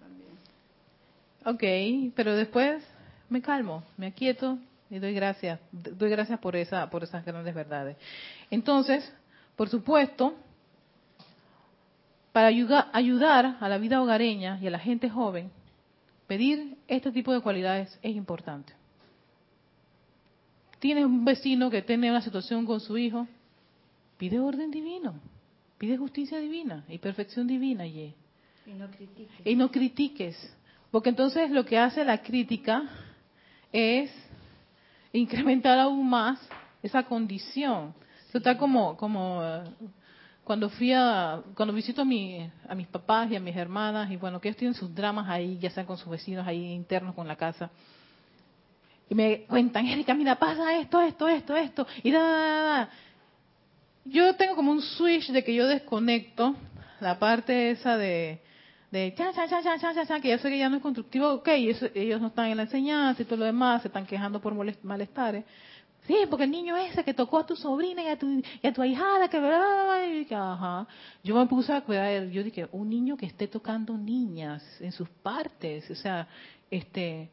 también. 0.00 0.30
Ok, 1.44 2.12
pero 2.14 2.34
después 2.36 2.82
me 3.28 3.42
calmo, 3.42 3.82
me 3.96 4.06
aquieto 4.06 4.58
y 4.90 4.98
doy 4.98 5.14
gracias. 5.14 5.60
Doy 5.72 6.10
gracias 6.10 6.38
por, 6.40 6.56
esa, 6.56 6.88
por 6.90 7.04
esas 7.04 7.24
grandes 7.24 7.54
verdades. 7.54 7.96
Entonces, 8.50 9.12
por 9.56 9.68
supuesto, 9.68 10.34
para 12.38 12.46
ayudar, 12.92 13.56
a 13.58 13.68
la 13.68 13.78
vida 13.78 14.00
hogareña 14.00 14.60
y 14.62 14.68
a 14.68 14.70
la 14.70 14.78
gente 14.78 15.10
joven, 15.10 15.50
pedir 16.28 16.76
este 16.86 17.10
tipo 17.10 17.32
de 17.32 17.40
cualidades 17.40 17.98
es 18.00 18.14
importante. 18.14 18.72
Tienes 20.78 21.04
un 21.04 21.24
vecino 21.24 21.68
que 21.68 21.82
tiene 21.82 22.08
una 22.08 22.20
situación 22.20 22.64
con 22.64 22.78
su 22.78 22.96
hijo, 22.96 23.26
pide 24.18 24.38
orden 24.38 24.70
divino, 24.70 25.14
pide 25.78 25.96
justicia 25.96 26.38
divina 26.38 26.84
y 26.88 26.98
perfección 26.98 27.48
divina. 27.48 27.84
Y, 27.84 28.14
no 28.66 28.88
critiques. 28.88 29.44
Y 29.44 29.56
no 29.56 29.68
critiques. 29.72 30.56
Porque 30.92 31.08
entonces 31.08 31.50
lo 31.50 31.64
que 31.64 31.76
hace 31.76 32.04
la 32.04 32.22
crítica 32.22 32.84
es 33.72 34.12
incrementar 35.12 35.76
aún 35.76 36.08
más 36.08 36.38
esa 36.84 37.02
condición. 37.02 37.94
Eso 38.28 38.38
está 38.38 38.56
como, 38.56 38.96
como 38.96 39.42
cuando 40.48 40.70
fui 40.70 40.94
a, 40.94 41.42
cuando 41.54 41.74
visito 41.74 42.00
a, 42.00 42.04
mi, 42.06 42.50
a 42.66 42.74
mis 42.74 42.86
papás 42.86 43.30
y 43.30 43.36
a 43.36 43.40
mis 43.40 43.54
hermanas, 43.54 44.10
y 44.10 44.16
bueno, 44.16 44.40
que 44.40 44.48
ellos 44.48 44.56
tienen 44.56 44.72
sus 44.74 44.94
dramas 44.94 45.28
ahí, 45.28 45.58
ya 45.60 45.68
sean 45.68 45.84
con 45.84 45.98
sus 45.98 46.08
vecinos 46.08 46.46
ahí 46.46 46.72
internos 46.72 47.14
con 47.14 47.28
la 47.28 47.36
casa. 47.36 47.68
Y 49.10 49.14
me 49.14 49.42
cuentan, 49.42 49.86
Erika, 49.86 50.14
mira, 50.14 50.36
pasa 50.38 50.74
esto, 50.78 51.02
esto, 51.02 51.28
esto, 51.28 51.54
esto. 51.54 51.86
Y 52.02 52.10
da, 52.10 52.22
da, 52.22 52.62
da, 52.62 52.90
Yo 54.06 54.34
tengo 54.36 54.56
como 54.56 54.72
un 54.72 54.80
switch 54.80 55.28
de 55.30 55.44
que 55.44 55.54
yo 55.54 55.66
desconecto 55.68 56.54
la 57.00 57.18
parte 57.18 57.72
esa 57.72 57.98
de, 57.98 58.40
de 58.90 59.14
cha, 59.18 59.30
cha, 59.34 59.46
cha, 59.48 59.62
cha, 59.62 59.78
cha, 59.78 60.06
cha, 60.06 60.20
que 60.20 60.30
yo 60.30 60.38
sé 60.38 60.48
que 60.48 60.56
ya 60.58 60.70
no 60.70 60.76
es 60.76 60.82
constructivo, 60.82 61.28
ok, 61.30 61.48
eso- 61.48 61.90
ellos 61.94 62.22
no 62.22 62.28
están 62.28 62.46
en 62.46 62.56
la 62.56 62.62
enseñanza 62.62 63.20
y 63.20 63.26
todo 63.26 63.40
lo 63.40 63.44
demás, 63.44 63.82
se 63.82 63.88
están 63.88 64.06
quejando 64.06 64.40
por 64.40 64.54
malestares. 64.82 65.44
Sí, 66.08 66.16
porque 66.30 66.44
el 66.44 66.50
niño 66.50 66.74
ese 66.74 67.04
que 67.04 67.12
tocó 67.12 67.38
a 67.38 67.46
tu 67.46 67.54
sobrina 67.54 68.02
y 68.02 68.08
a 68.08 68.18
tu, 68.18 68.26
y 68.62 68.66
a 68.66 68.72
tu 68.72 68.80
ahijada, 68.80 69.28
que 69.28 69.36
y 69.36 70.24
que, 70.24 70.34
ajá. 70.34 70.86
Yo 71.22 71.36
me 71.36 71.44
puse 71.44 71.70
a 71.70 71.82
cuidar, 71.82 72.30
yo 72.30 72.42
dije, 72.42 72.66
un 72.72 72.88
niño 72.88 73.18
que 73.18 73.26
esté 73.26 73.46
tocando 73.46 73.92
niñas 73.92 74.64
en 74.80 74.90
sus 74.90 75.06
partes, 75.22 75.90
o 75.90 75.94
sea, 75.94 76.26
este, 76.70 77.28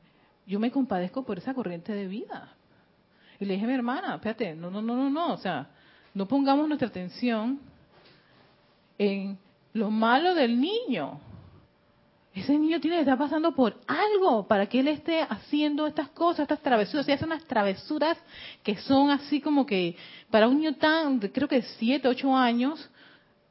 yo 0.45 0.59
me 0.59 0.71
compadezco 0.71 1.23
por 1.23 1.37
esa 1.37 1.53
corriente 1.53 1.93
de 1.93 2.05
vida. 2.05 2.53
Y 3.39 3.45
le 3.45 3.53
dije 3.53 3.63
a 3.63 3.69
mi 3.69 3.75
hermana, 3.75 4.15
espérate, 4.15 4.53
no, 4.55 4.69
no, 4.69 4.81
no, 4.81 4.93
no, 4.93 5.09
no, 5.09 5.33
o 5.33 5.37
sea, 5.37 5.69
no 6.13 6.27
pongamos 6.27 6.67
nuestra 6.67 6.89
atención 6.89 7.61
en 8.97 9.37
lo 9.71 9.89
malo 9.89 10.35
del 10.35 10.59
niño. 10.59 11.21
Ese 12.35 12.59
niño 12.59 12.81
tiene 12.81 12.97
que 12.97 13.03
estar 13.03 13.17
pasando 13.17 13.55
por 13.55 13.79
algo 13.87 14.45
para 14.45 14.65
que 14.65 14.81
él 14.81 14.89
esté 14.89 15.21
haciendo 15.21 15.87
estas 15.87 16.09
cosas, 16.09 16.41
estas 16.41 16.61
travesuras. 16.61 17.07
Y 17.07 17.13
hace 17.13 17.23
unas 17.23 17.45
travesuras 17.45 18.17
que 18.61 18.75
son 18.75 19.09
así 19.09 19.39
como 19.39 19.65
que 19.65 19.95
para 20.29 20.49
un 20.49 20.57
niño 20.57 20.75
tan, 20.75 21.19
creo 21.19 21.47
que 21.47 21.61
7, 21.61 22.05
8 22.05 22.35
años, 22.35 22.89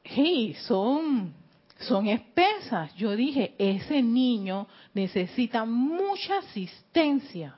hey, 0.05 0.55
son, 0.67 1.33
son 1.79 2.09
espesas. 2.09 2.95
Yo 2.97 3.17
dije, 3.17 3.55
ese 3.57 4.03
niño 4.03 4.67
necesita 4.93 5.65
mucha 5.65 6.41
asistencia. 6.41 7.57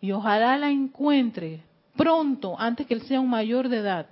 Y 0.00 0.12
ojalá 0.12 0.56
la 0.56 0.70
encuentre 0.70 1.62
pronto, 1.94 2.58
antes 2.58 2.86
que 2.86 2.94
él 2.94 3.02
sea 3.02 3.20
un 3.20 3.28
mayor 3.28 3.68
de 3.68 3.76
edad. 3.76 4.06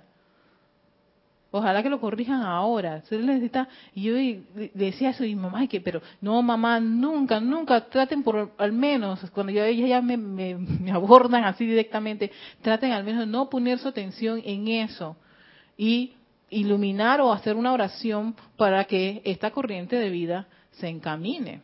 Ojalá 1.53 1.83
que 1.83 1.89
lo 1.89 1.99
corrijan 1.99 2.41
ahora. 2.43 3.01
Se 3.03 3.17
necesita. 3.17 3.67
Y 3.93 4.03
yo 4.03 4.13
decía 4.73 5.09
eso 5.09 5.25
y 5.25 5.35
mamá, 5.35 5.59
"Ay, 5.59 5.67
que, 5.67 5.81
pero 5.81 6.01
no, 6.21 6.41
mamá, 6.41 6.79
nunca, 6.79 7.41
nunca 7.41 7.89
traten 7.89 8.23
por 8.23 8.53
al 8.57 8.71
menos 8.71 9.19
cuando 9.31 9.51
yo, 9.51 9.63
ellas 9.63 9.89
ya 9.89 10.01
me, 10.01 10.15
me, 10.15 10.91
abordan 10.91 11.43
así 11.43 11.65
directamente, 11.65 12.31
traten 12.61 12.93
al 12.93 13.03
menos 13.03 13.21
de 13.21 13.27
no 13.27 13.49
poner 13.49 13.79
su 13.79 13.89
atención 13.89 14.41
en 14.45 14.69
eso 14.69 15.17
y 15.77 16.13
iluminar 16.49 17.19
o 17.21 17.33
hacer 17.33 17.55
una 17.55 17.73
oración 17.73 18.35
para 18.55 18.85
que 18.85 19.21
esta 19.25 19.51
corriente 19.51 19.97
de 19.97 20.09
vida 20.09 20.47
se 20.71 20.87
encamine 20.87 21.61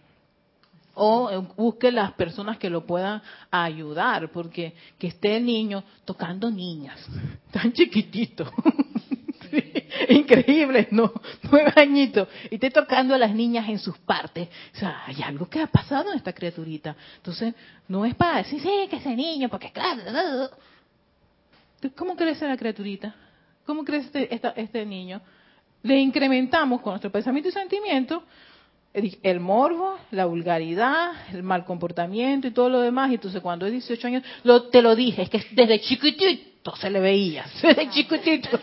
o 0.99 1.43
busque 1.55 1.91
las 1.91 2.13
personas 2.13 2.57
que 2.57 2.71
lo 2.71 2.85
puedan 2.85 3.21
ayudar, 3.51 4.31
porque 4.31 4.73
que 4.97 5.07
esté 5.07 5.37
el 5.37 5.45
niño 5.45 5.83
tocando 6.05 6.49
niñas, 6.49 6.99
tan 7.51 7.71
chiquitito. 7.71 8.51
Sí, 9.49 9.63
Increíble, 10.09 10.87
¿no? 10.91 11.11
Nueve 11.51 11.73
añitos. 11.75 12.27
Y 12.51 12.55
esté 12.55 12.71
tocando 12.71 13.13
a 13.15 13.17
las 13.17 13.33
niñas 13.33 13.67
en 13.69 13.79
sus 13.79 13.97
partes. 13.99 14.47
O 14.75 14.77
sea, 14.77 15.03
hay 15.05 15.21
algo 15.23 15.49
que 15.49 15.61
ha 15.61 15.67
pasado 15.67 16.11
en 16.11 16.17
esta 16.17 16.33
criaturita. 16.33 16.95
Entonces, 17.17 17.53
no 17.87 18.05
es 18.05 18.15
para 18.15 18.37
decir, 18.37 18.61
sí, 18.61 18.87
que 18.89 18.97
ese 18.97 19.15
niño, 19.15 19.49
porque 19.49 19.71
claro. 19.71 20.49
¿Cómo 21.95 22.15
crece 22.15 22.47
la 22.47 22.57
criaturita? 22.57 23.13
¿Cómo 23.65 23.83
crece 23.83 24.05
este, 24.07 24.33
esta- 24.35 24.53
este 24.55 24.85
niño? 24.85 25.21
Le 25.83 25.99
incrementamos 25.99 26.81
con 26.81 26.93
nuestro 26.93 27.11
pensamiento 27.11 27.49
y 27.49 27.51
sentimiento 27.51 28.23
el 28.93 29.17
el 29.21 29.39
morbo, 29.39 29.97
la 30.11 30.25
vulgaridad, 30.25 31.11
el 31.31 31.43
mal 31.43 31.65
comportamiento 31.65 32.47
y 32.47 32.51
todo 32.51 32.69
lo 32.69 32.79
demás. 32.81 33.11
Y 33.11 33.15
entonces 33.15 33.41
cuando 33.41 33.65
es 33.67 33.71
18 33.73 34.07
años, 34.07 34.23
lo, 34.43 34.69
te 34.69 34.81
lo 34.81 34.95
dije, 34.95 35.21
es 35.23 35.29
que 35.29 35.45
desde 35.51 35.79
chiquitito 35.81 36.75
se 36.77 36.89
le 36.89 36.99
veía, 36.99 37.45
desde 37.61 37.89
chiquitito. 37.91 38.59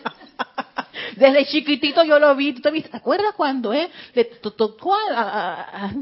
Desde 1.16 1.44
chiquitito 1.46 2.04
yo 2.04 2.18
lo 2.18 2.34
vi, 2.36 2.52
¿tú 2.52 2.60
te 2.60 2.70
viste? 2.70 2.90
¿te 2.90 2.96
acuerdas 2.96 3.34
cuando 3.36 3.72
él 3.72 3.88
le 4.14 4.24
to- 4.24 4.52
tocó 4.52 4.94
a, 4.94 5.20
a- 5.20 5.84
a- 5.86 5.94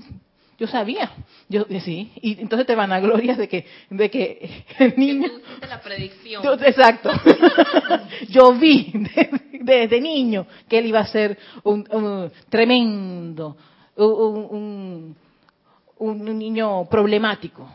yo 0.59 0.67
sabía, 0.69 1.11
yo 1.49 1.65
sí, 1.85 2.13
y 2.23 2.41
entonces 2.41 2.67
te 2.67 2.75
van 2.77 2.93
a 2.93 3.01
glorias 3.01 3.37
de 3.37 3.49
que, 3.49 3.67
de 3.91 4.11
que 4.11 4.65
el 4.79 4.95
niño, 4.97 5.29
la 5.69 5.81
predicción. 5.81 6.43
yo- 6.43 6.55
exacto. 6.55 7.11
Yo 8.29 8.53
vi 8.55 8.93
desde, 8.95 9.31
desde 9.61 10.01
niño 10.01 10.47
que 10.69 10.79
él 10.79 10.87
iba 10.87 11.01
a 11.01 11.07
ser 11.07 11.37
un, 11.65 11.87
un 11.91 12.31
tremendo, 12.49 13.57
un, 13.97 14.47
un- 14.51 15.17
un 15.99 16.39
niño 16.39 16.85
problemático. 16.89 17.69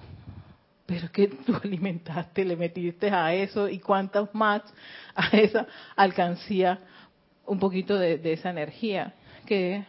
Pero 0.86 1.12
que 1.12 1.28
tú 1.28 1.54
alimentaste, 1.62 2.46
le 2.46 2.56
metiste 2.56 3.10
a 3.10 3.34
eso 3.34 3.68
y 3.68 3.80
cuántos 3.80 4.34
más 4.34 4.62
a 5.16 5.28
esa 5.36 5.68
alcancía 5.98 6.80
un 7.48 7.60
poquito 7.60 7.98
de, 7.98 8.18
de 8.18 8.34
esa 8.34 8.50
energía. 8.50 9.14
Que 9.46 9.84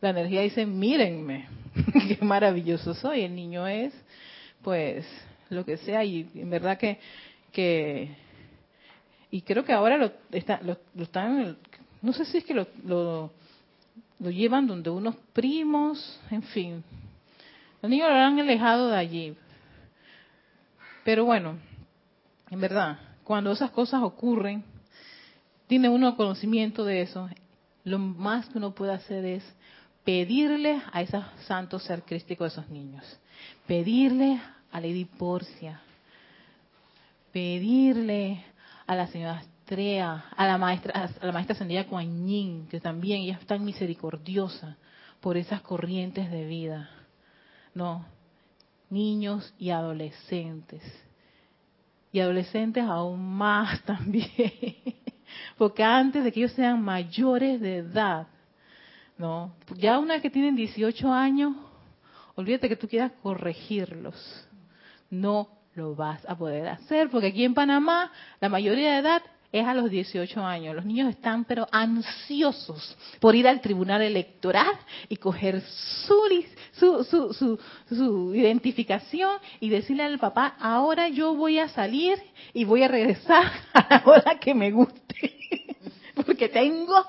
la 0.00 0.10
energía 0.10 0.42
dice, 0.42 0.66
mírenme, 0.66 1.46
qué 2.08 2.18
maravilloso 2.24 2.94
soy. 2.94 3.22
El 3.22 3.36
niño 3.36 3.66
es, 3.66 3.94
pues, 4.62 5.06
lo 5.50 5.64
que 5.64 5.76
sea. 5.76 6.04
Y 6.04 6.28
en 6.34 6.50
verdad 6.50 6.78
que, 6.78 6.98
que 7.52 8.16
y 9.30 9.42
creo 9.42 9.64
que 9.64 9.72
ahora 9.72 9.98
lo, 9.98 10.12
lo 10.30 11.02
están, 11.02 11.58
no 12.00 12.12
sé 12.12 12.24
si 12.24 12.38
es 12.38 12.44
que 12.44 12.54
lo, 12.54 12.66
lo, 12.84 13.30
lo 14.18 14.30
llevan 14.30 14.66
donde 14.66 14.90
unos 14.90 15.16
primos, 15.32 16.20
en 16.30 16.42
fin. 16.42 16.84
Los 17.82 17.90
niños 17.90 18.08
lo 18.08 18.14
han 18.14 18.38
alejado 18.38 18.88
de 18.88 18.96
allí. 18.96 19.36
Pero 21.04 21.24
bueno, 21.24 21.58
en 22.50 22.60
verdad, 22.60 22.98
cuando 23.24 23.52
esas 23.52 23.70
cosas 23.70 24.02
ocurren, 24.02 24.64
tiene 25.66 25.88
uno 25.88 26.16
conocimiento 26.16 26.84
de 26.84 27.02
eso, 27.02 27.28
lo 27.84 27.98
más 27.98 28.46
que 28.46 28.58
uno 28.58 28.74
puede 28.74 28.92
hacer 28.92 29.24
es 29.24 29.44
pedirle 30.04 30.80
a 30.92 31.02
esos 31.02 31.24
santos 31.46 31.82
ser 31.82 32.02
crístico 32.02 32.44
de 32.44 32.48
esos 32.48 32.68
niños, 32.68 33.04
pedirle 33.66 34.40
a 34.70 34.80
Lady 34.80 35.04
Porcia, 35.04 35.80
pedirle 37.32 38.44
a 38.86 38.94
la 38.94 39.08
señora 39.08 39.38
Astrea, 39.38 40.26
a 40.36 40.46
la 40.46 40.58
maestra, 40.58 41.10
a 41.20 41.26
la 41.26 41.32
maestra 41.32 41.84
Kuan 41.86 42.26
Yin, 42.26 42.68
que 42.68 42.80
también 42.80 43.22
ella 43.22 43.38
es 43.40 43.46
tan 43.46 43.64
misericordiosa 43.64 44.76
por 45.20 45.36
esas 45.36 45.60
corrientes 45.60 46.30
de 46.30 46.46
vida. 46.46 46.88
No, 47.74 48.06
niños 48.90 49.52
y 49.58 49.70
adolescentes. 49.70 50.82
Y 52.12 52.20
adolescentes 52.20 52.84
aún 52.84 53.34
más 53.34 53.82
también. 53.84 54.30
Porque 55.56 55.82
antes 55.82 56.24
de 56.24 56.32
que 56.32 56.40
ellos 56.40 56.52
sean 56.52 56.82
mayores 56.82 57.60
de 57.60 57.78
edad, 57.78 58.26
no, 59.18 59.54
ya 59.76 59.98
una 59.98 60.14
vez 60.14 60.22
que 60.22 60.30
tienen 60.30 60.56
18 60.56 61.12
años, 61.12 61.54
olvídate 62.34 62.68
que 62.68 62.76
tú 62.76 62.86
quieras 62.88 63.12
corregirlos. 63.22 64.48
No 65.10 65.48
lo 65.74 65.94
vas 65.94 66.24
a 66.28 66.36
poder 66.36 66.68
hacer, 66.68 67.10
porque 67.10 67.28
aquí 67.28 67.44
en 67.44 67.54
Panamá 67.54 68.10
la 68.40 68.48
mayoría 68.48 68.92
de 68.92 68.98
edad 68.98 69.22
es 69.52 69.66
a 69.66 69.74
los 69.74 69.90
18 69.90 70.44
años. 70.44 70.74
Los 70.74 70.84
niños 70.84 71.10
están 71.10 71.44
pero 71.44 71.66
ansiosos 71.70 72.96
por 73.20 73.34
ir 73.34 73.46
al 73.48 73.60
tribunal 73.60 74.02
electoral 74.02 74.72
y 75.08 75.16
coger 75.16 75.60
su, 75.60 76.16
su, 76.72 77.04
su, 77.04 77.32
su, 77.32 77.58
su 77.88 78.34
identificación 78.34 79.38
y 79.60 79.68
decirle 79.68 80.04
al 80.04 80.18
papá, 80.18 80.56
ahora 80.60 81.08
yo 81.08 81.34
voy 81.34 81.58
a 81.58 81.68
salir 81.68 82.18
y 82.52 82.64
voy 82.64 82.82
a 82.82 82.88
regresar 82.88 83.50
a 83.72 83.86
la 83.90 84.02
hora 84.04 84.38
que 84.38 84.54
me 84.54 84.70
guste, 84.70 85.36
porque 86.14 86.48
tengo 86.48 87.04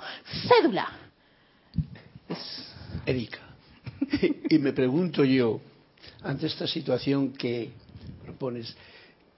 cédula. 0.48 0.88
Erika, 3.06 3.40
y 4.50 4.60
me 4.60 4.74
pregunto 4.74 5.24
yo, 5.24 5.62
ante 6.24 6.48
esta 6.48 6.68
situación 6.68 7.32
que 7.34 7.72
propones, 8.24 8.76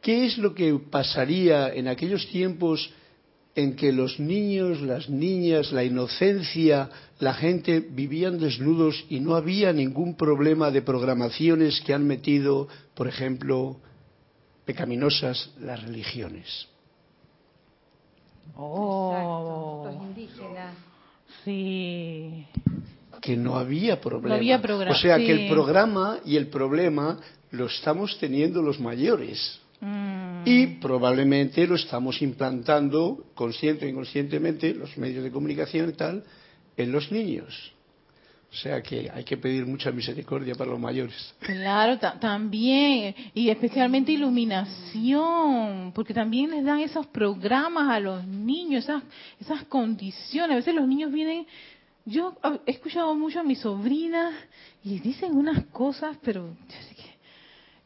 ¿qué 0.01 0.25
es 0.25 0.37
lo 0.37 0.53
que 0.53 0.73
pasaría 0.89 1.73
en 1.73 1.87
aquellos 1.87 2.27
tiempos 2.27 2.91
en 3.55 3.75
que 3.75 3.91
los 3.91 4.19
niños, 4.19 4.81
las 4.81 5.09
niñas, 5.09 5.71
la 5.71 5.83
inocencia, 5.83 6.89
la 7.19 7.33
gente 7.33 7.79
vivían 7.81 8.39
desnudos 8.39 9.05
y 9.09 9.19
no 9.19 9.35
había 9.35 9.73
ningún 9.73 10.15
problema 10.15 10.71
de 10.71 10.81
programaciones 10.81 11.81
que 11.81 11.93
han 11.93 12.05
metido, 12.05 12.67
por 12.93 13.07
ejemplo, 13.07 13.77
pecaminosas 14.65 15.51
las 15.59 15.81
religiones? 15.83 16.67
Oh, 18.55 19.11
Exacto, 19.11 19.99
los 19.99 20.09
indígenas. 20.09 20.75
sí. 21.43 22.45
que 23.21 23.35
no 23.35 23.57
había 23.57 23.99
problema. 23.99 24.35
había 24.35 24.61
programa, 24.61 24.95
o 24.95 24.99
sea 24.99 25.17
sí. 25.17 25.25
que 25.25 25.31
el 25.31 25.49
programa 25.49 26.19
y 26.25 26.37
el 26.37 26.47
problema 26.47 27.19
lo 27.51 27.65
estamos 27.65 28.17
teniendo 28.19 28.61
los 28.61 28.79
mayores. 28.79 29.58
Mm. 29.81 30.43
Y 30.45 30.67
probablemente 30.81 31.65
lo 31.67 31.75
estamos 31.75 32.21
implantando, 32.21 33.25
consciente 33.33 33.85
o 33.85 33.89
inconscientemente, 33.89 34.73
los 34.73 34.97
medios 34.97 35.23
de 35.23 35.31
comunicación 35.31 35.89
y 35.89 35.93
tal, 35.93 36.23
en 36.77 36.91
los 36.91 37.11
niños. 37.11 37.73
O 38.51 38.55
sea 38.55 38.81
que 38.81 39.11
hay 39.13 39.23
que 39.23 39.37
pedir 39.37 39.65
mucha 39.67 39.91
misericordia 39.91 40.55
para 40.55 40.71
los 40.71 40.79
mayores. 40.79 41.35
Claro, 41.39 41.99
ta- 41.99 42.19
también, 42.19 43.13
y 43.35 43.49
especialmente 43.49 44.11
iluminación, 44.11 45.91
porque 45.93 46.15
también 46.15 46.49
les 46.49 46.65
dan 46.65 46.79
esos 46.79 47.05
programas 47.07 47.89
a 47.89 47.99
los 47.99 48.25
niños, 48.25 48.85
esas, 48.85 49.03
esas 49.39 49.63
condiciones. 49.65 50.51
A 50.51 50.55
veces 50.55 50.73
los 50.73 50.87
niños 50.87 51.11
vienen 51.11 51.45
yo 52.05 52.35
he 52.65 52.71
escuchado 52.71 53.13
mucho 53.13 53.39
a 53.41 53.43
mi 53.43 53.55
sobrina 53.55 54.31
y 54.83 54.99
dicen 54.99 55.35
unas 55.37 55.65
cosas, 55.65 56.17
pero 56.23 56.55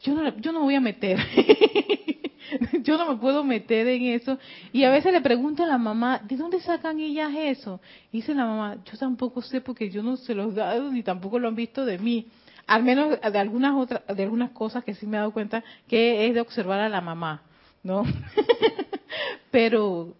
yo 0.04 0.14
no, 0.14 0.36
yo 0.36 0.52
no 0.52 0.60
voy 0.60 0.74
a 0.74 0.80
meter. 0.80 1.18
yo 2.82 2.98
no 2.98 3.10
me 3.10 3.16
puedo 3.16 3.42
meter 3.42 3.88
en 3.88 4.02
eso. 4.04 4.38
Y 4.72 4.84
a 4.84 4.90
veces 4.90 5.12
le 5.12 5.20
pregunto 5.20 5.64
a 5.64 5.66
la 5.66 5.78
mamá, 5.78 6.20
¿de 6.22 6.36
dónde 6.36 6.60
sacan 6.60 7.00
ellas 7.00 7.32
eso? 7.34 7.80
Y 8.12 8.18
dice 8.18 8.34
la 8.34 8.44
mamá, 8.44 8.76
yo 8.84 8.98
tampoco 8.98 9.42
sé 9.42 9.60
porque 9.60 9.90
yo 9.90 10.02
no 10.02 10.16
se 10.16 10.34
los 10.34 10.52
he 10.52 10.56
dado 10.56 10.92
ni 10.92 11.02
tampoco 11.02 11.38
lo 11.38 11.48
han 11.48 11.56
visto 11.56 11.84
de 11.84 11.98
mí. 11.98 12.26
Al 12.66 12.82
menos 12.82 13.18
de 13.20 13.38
algunas 13.38 13.74
otras, 13.74 14.02
de 14.14 14.22
algunas 14.22 14.50
cosas 14.50 14.84
que 14.84 14.94
sí 14.94 15.06
me 15.06 15.16
he 15.16 15.20
dado 15.20 15.32
cuenta 15.32 15.64
que 15.88 16.26
es 16.26 16.34
de 16.34 16.40
observar 16.40 16.80
a 16.80 16.88
la 16.88 17.00
mamá, 17.00 17.42
¿no? 17.82 18.04
Pero 19.50 20.14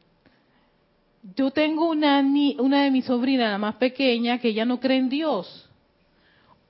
yo 1.36 1.50
tengo 1.50 1.90
una, 1.90 2.22
una 2.58 2.84
de 2.84 2.90
mis 2.90 3.04
sobrinas, 3.04 3.50
la 3.50 3.58
más 3.58 3.76
pequeña, 3.76 4.38
que 4.38 4.52
ya 4.52 4.64
no 4.64 4.80
cree 4.80 4.98
en 4.98 5.08
Dios. 5.08 5.70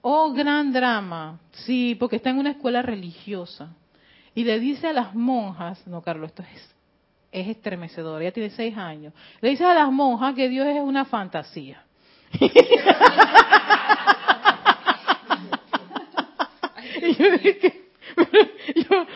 Oh, 0.07 0.35
gran 0.35 0.71
drama. 0.71 1.41
Sí, 1.65 1.97
porque 1.99 2.17
está 2.17 2.29
en 2.29 2.37
una 2.39 2.51
escuela 2.51 2.83
religiosa. 2.83 3.75
Y 4.35 4.45
le 4.45 4.61
dice 4.61 4.89
a 4.89 4.93
las 4.93 5.15
monjas, 5.15 5.87
no, 5.87 6.03
Carlos, 6.03 6.29
esto 6.29 6.43
es, 6.43 6.75
es 7.33 7.49
estremecedor, 7.49 8.21
ella 8.21 8.31
tiene 8.31 8.51
seis 8.51 8.77
años. 8.77 9.15
Le 9.41 9.49
dice 9.49 9.65
a 9.65 9.73
las 9.73 9.91
monjas 9.91 10.35
que 10.35 10.51
Dios 10.51 10.67
es 10.67 10.83
una 10.83 11.07
fantasía. 11.07 11.83
y 12.39 12.41
yo 17.15 17.39
dije, 17.39 17.89
yo, 18.77 19.07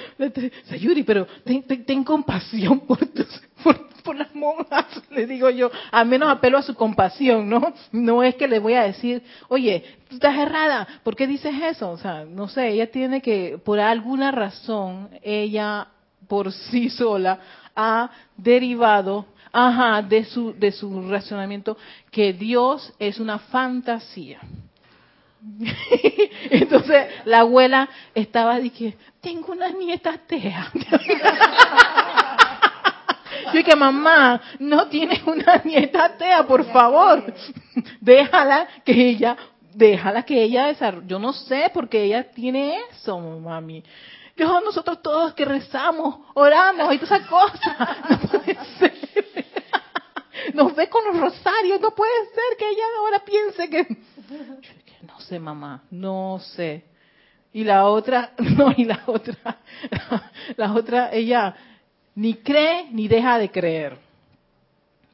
Sayuri, 0.71 1.03
pero 1.03 1.27
ten, 1.45 1.65
ten, 1.85 2.03
compasión 2.03 2.81
por, 2.81 2.97
tus, 3.09 3.43
por, 4.09 4.17
las 4.17 4.35
monjas, 4.35 4.87
le 5.11 5.27
digo 5.27 5.51
yo, 5.51 5.71
al 5.91 6.07
menos 6.07 6.31
apelo 6.31 6.59
a 6.59 6.63
su 6.63 6.75
compasión, 6.75 7.49
¿no? 7.49 7.75
No 7.93 8.23
es 8.23 8.35
que 8.37 8.49
le 8.49 8.59
voy 8.59 8.75
a 8.75 8.85
decir, 8.85 9.23
oye, 9.49 9.85
tú 10.09 10.17
estás 10.17 10.37
errada, 10.37 10.89
¿por 11.03 11.15
qué 11.15 11.27
dices 11.27 11.55
eso? 11.63 11.91
O 11.91 11.99
sea, 11.99 12.25
no 12.25 12.49
sé, 12.49 12.69
ella 12.69 12.91
tiene 12.91 13.21
que, 13.21 13.59
por 13.63 13.79
alguna 13.79 14.31
razón, 14.31 15.11
ella 15.23 15.89
por 16.27 16.53
sí 16.53 16.89
sola 16.89 17.39
ha 17.77 18.11
derivado 18.37 19.27
ajá, 19.53 20.03
de 20.03 20.25
su, 20.25 20.53
de 20.55 20.73
su 20.73 21.09
razonamiento 21.09 21.77
que 22.11 22.33
Dios 22.33 22.93
es 22.99 23.19
una 23.19 23.39
fantasía. 23.39 24.41
Entonces 26.51 27.07
la 27.25 27.41
abuela 27.41 27.89
estaba 28.15 28.59
diciendo, 28.59 28.97
tengo 29.21 29.53
una 29.53 29.69
nieta 29.69 30.11
atea. 30.11 30.73
Yo 33.53 33.65
que 33.65 33.77
mamá, 33.77 34.41
no 34.59 34.89
tienes 34.89 35.23
una 35.25 35.57
nieta 35.65 36.07
atea, 36.07 36.47
por 36.47 36.65
favor. 36.73 37.33
Déjala 38.01 38.69
que 38.85 38.93
ella, 38.93 39.37
déjala 39.75 40.23
que 40.23 40.43
ella 40.43 40.67
desarrolle. 40.67 41.07
Yo 41.07 41.19
no 41.19 41.33
sé 41.33 41.71
por 41.73 41.89
qué 41.89 42.05
ella 42.05 42.31
tiene 42.31 42.79
eso, 42.91 43.19
mami. 43.19 43.83
Yo, 44.37 44.61
nosotros 44.61 45.03
todos 45.03 45.35
que 45.35 45.45
rezamos, 45.45 46.21
oramos 46.35 46.95
y 46.95 46.99
todas 46.99 47.21
esas 47.21 47.29
cosas. 47.29 47.77
No 48.09 48.19
puede 48.19 48.59
ser. 48.79 49.09
Nos 50.55 50.75
ve 50.75 50.89
con 50.89 51.05
los 51.05 51.19
rosarios, 51.19 51.81
no 51.81 51.91
puede 51.91 52.27
ser 52.27 52.57
que 52.59 52.69
ella 52.69 52.85
ahora 52.99 53.19
piense 53.25 53.69
que 53.69 53.87
no 55.03 55.21
sé 55.21 55.39
mamá, 55.39 55.83
no 55.91 56.39
sé. 56.41 56.85
Y 57.53 57.65
la 57.65 57.87
otra, 57.87 58.33
no, 58.39 58.73
y 58.77 58.85
la 58.85 59.03
otra, 59.07 59.59
la, 60.57 60.73
otra, 60.73 61.11
ella 61.13 61.55
ni 62.19 62.35
cree 62.35 62.91
ni 62.91 63.07
deja 63.07 63.39
de 63.39 63.49
creer. 63.49 63.97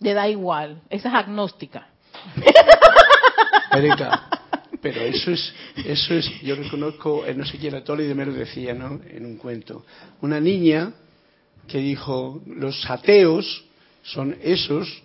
Le 0.01 0.15
da 0.15 0.27
igual, 0.27 0.81
esa 0.89 1.09
es 1.09 1.15
agnóstica. 1.15 1.87
Erika, 3.73 4.29
pero 4.81 5.03
eso 5.03 5.31
es, 5.31 5.55
eso 5.85 6.15
es, 6.15 6.41
yo 6.41 6.55
reconozco, 6.57 7.25
no 7.37 7.45
sé 7.45 7.59
quién, 7.59 7.85
Toli 7.85 8.07
de 8.07 8.15
Mero 8.15 8.33
decía, 8.33 8.73
¿no? 8.73 9.01
En 9.07 9.27
un 9.27 9.37
cuento. 9.37 9.85
Una 10.23 10.41
niña 10.41 10.95
que 11.69 11.79
dijo, 11.79 12.43
los 12.47 12.89
ateos 12.89 13.65
son 14.03 14.37
esos 14.43 15.03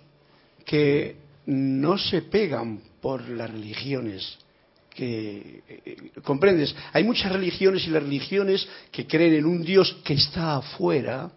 que 0.64 1.16
no 1.46 1.98
se 1.98 2.22
pegan 2.22 2.80
por 3.02 3.28
las 3.28 3.50
religiones, 3.50 4.38
que 4.94 5.62
eh, 5.68 6.10
comprendes 6.24 6.74
hay 6.92 7.04
muchas 7.04 7.30
religiones 7.30 7.86
y 7.86 7.90
las 7.90 8.02
religiones 8.02 8.66
que 8.90 9.06
creen 9.06 9.34
en 9.34 9.44
un 9.44 9.62
Dios 9.62 9.98
que 10.02 10.14
está 10.14 10.56
afuera 10.56 11.30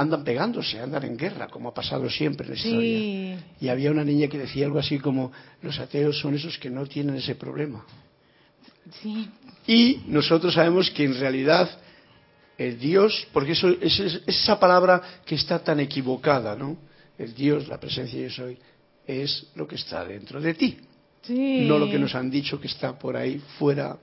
andan 0.00 0.24
pegándose 0.24 0.78
andan 0.80 1.04
en 1.04 1.16
guerra 1.16 1.48
como 1.48 1.70
ha 1.70 1.74
pasado 1.74 2.08
siempre 2.08 2.46
en 2.46 2.52
la 2.52 2.56
historia 2.56 3.38
y 3.60 3.68
había 3.68 3.90
una 3.90 4.04
niña 4.04 4.28
que 4.28 4.38
decía 4.38 4.66
algo 4.66 4.78
así 4.78 4.98
como 4.98 5.32
los 5.62 5.78
ateos 5.78 6.18
son 6.18 6.34
esos 6.34 6.58
que 6.58 6.70
no 6.70 6.86
tienen 6.86 7.16
ese 7.16 7.34
problema 7.34 7.84
sí. 9.02 9.28
y 9.66 10.02
nosotros 10.06 10.54
sabemos 10.54 10.90
que 10.90 11.04
en 11.04 11.18
realidad 11.18 11.68
el 12.56 12.78
Dios 12.78 13.26
porque 13.32 13.52
eso 13.52 13.68
es, 13.68 13.98
es 14.00 14.22
esa 14.26 14.58
palabra 14.58 15.20
que 15.24 15.34
está 15.34 15.58
tan 15.58 15.80
equivocada 15.80 16.56
no 16.56 16.76
el 17.18 17.34
Dios 17.34 17.68
la 17.68 17.78
presencia 17.78 18.20
yo 18.20 18.30
soy 18.30 18.58
es 19.06 19.48
lo 19.54 19.66
que 19.66 19.76
está 19.76 20.04
dentro 20.04 20.40
de 20.40 20.54
ti 20.54 20.78
no 21.28 21.78
lo 21.78 21.90
que 21.90 21.98
nos 21.98 22.14
han 22.14 22.30
dicho 22.30 22.60
que 22.60 22.68
está 22.68 22.98
por 22.98 23.16
ahí 23.16 23.38
fuera 23.58 23.98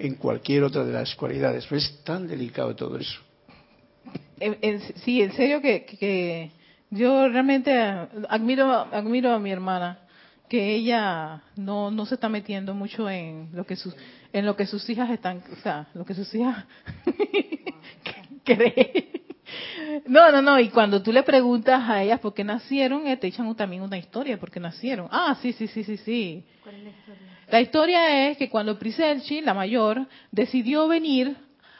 en 0.00 0.14
cualquier 0.14 0.64
otra 0.64 0.84
de 0.84 0.92
las 0.92 1.14
cualidades. 1.14 1.66
Pero 1.68 1.78
es 1.78 2.02
tan 2.02 2.26
delicado 2.26 2.74
todo 2.74 2.96
eso. 2.98 3.20
Sí, 5.04 5.22
en 5.22 5.32
serio 5.32 5.60
que, 5.60 6.50
yo 6.90 7.28
realmente 7.28 7.72
admiro, 8.28 8.70
admiro 8.70 9.32
a 9.32 9.38
mi 9.38 9.50
hermana, 9.50 9.98
que 10.48 10.74
ella 10.74 11.42
no, 11.56 11.90
no 11.90 12.06
se 12.06 12.14
está 12.16 12.28
metiendo 12.28 12.74
mucho 12.74 13.08
en 13.08 13.50
lo 13.52 13.64
que 13.64 13.76
sus, 13.76 13.94
en 14.32 14.44
lo 14.44 14.56
que 14.56 14.66
sus 14.66 14.88
hijas 14.90 15.08
están, 15.10 15.42
o 15.52 15.56
sea, 15.62 15.86
lo 15.94 16.04
que 16.04 16.14
sus 16.14 16.34
hijas 16.34 16.64
creen. 18.44 19.20
No, 20.06 20.30
no, 20.30 20.42
no, 20.42 20.58
y 20.58 20.68
cuando 20.68 21.02
tú 21.02 21.12
le 21.12 21.22
preguntas 21.22 21.88
a 21.88 22.02
ellas 22.02 22.20
por 22.20 22.34
qué 22.34 22.44
nacieron, 22.44 23.06
eh, 23.06 23.16
te 23.16 23.26
echan 23.26 23.54
también 23.54 23.82
una 23.82 23.98
historia 23.98 24.38
por 24.38 24.50
qué 24.50 24.60
nacieron. 24.60 25.08
Ah, 25.10 25.36
sí, 25.40 25.52
sí, 25.52 25.66
sí, 25.66 25.84
sí, 25.84 25.96
sí. 25.98 26.44
¿Cuál 26.62 26.76
es 26.76 26.84
la 26.84 26.90
historia? 26.90 27.30
La 27.48 27.60
historia 27.60 28.30
es 28.30 28.36
que 28.36 28.48
cuando 28.48 28.78
Priselchi, 28.78 29.40
la 29.40 29.54
mayor, 29.54 30.06
decidió 30.30 30.86
venir 30.86 31.36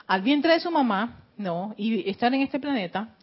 al 0.06 0.22
vientre 0.22 0.52
de 0.52 0.60
su 0.60 0.70
mamá, 0.70 1.19
no, 1.40 1.74
y 1.76 2.08
estar 2.08 2.32
en 2.34 2.42
este 2.42 2.60
planeta, 2.60 3.16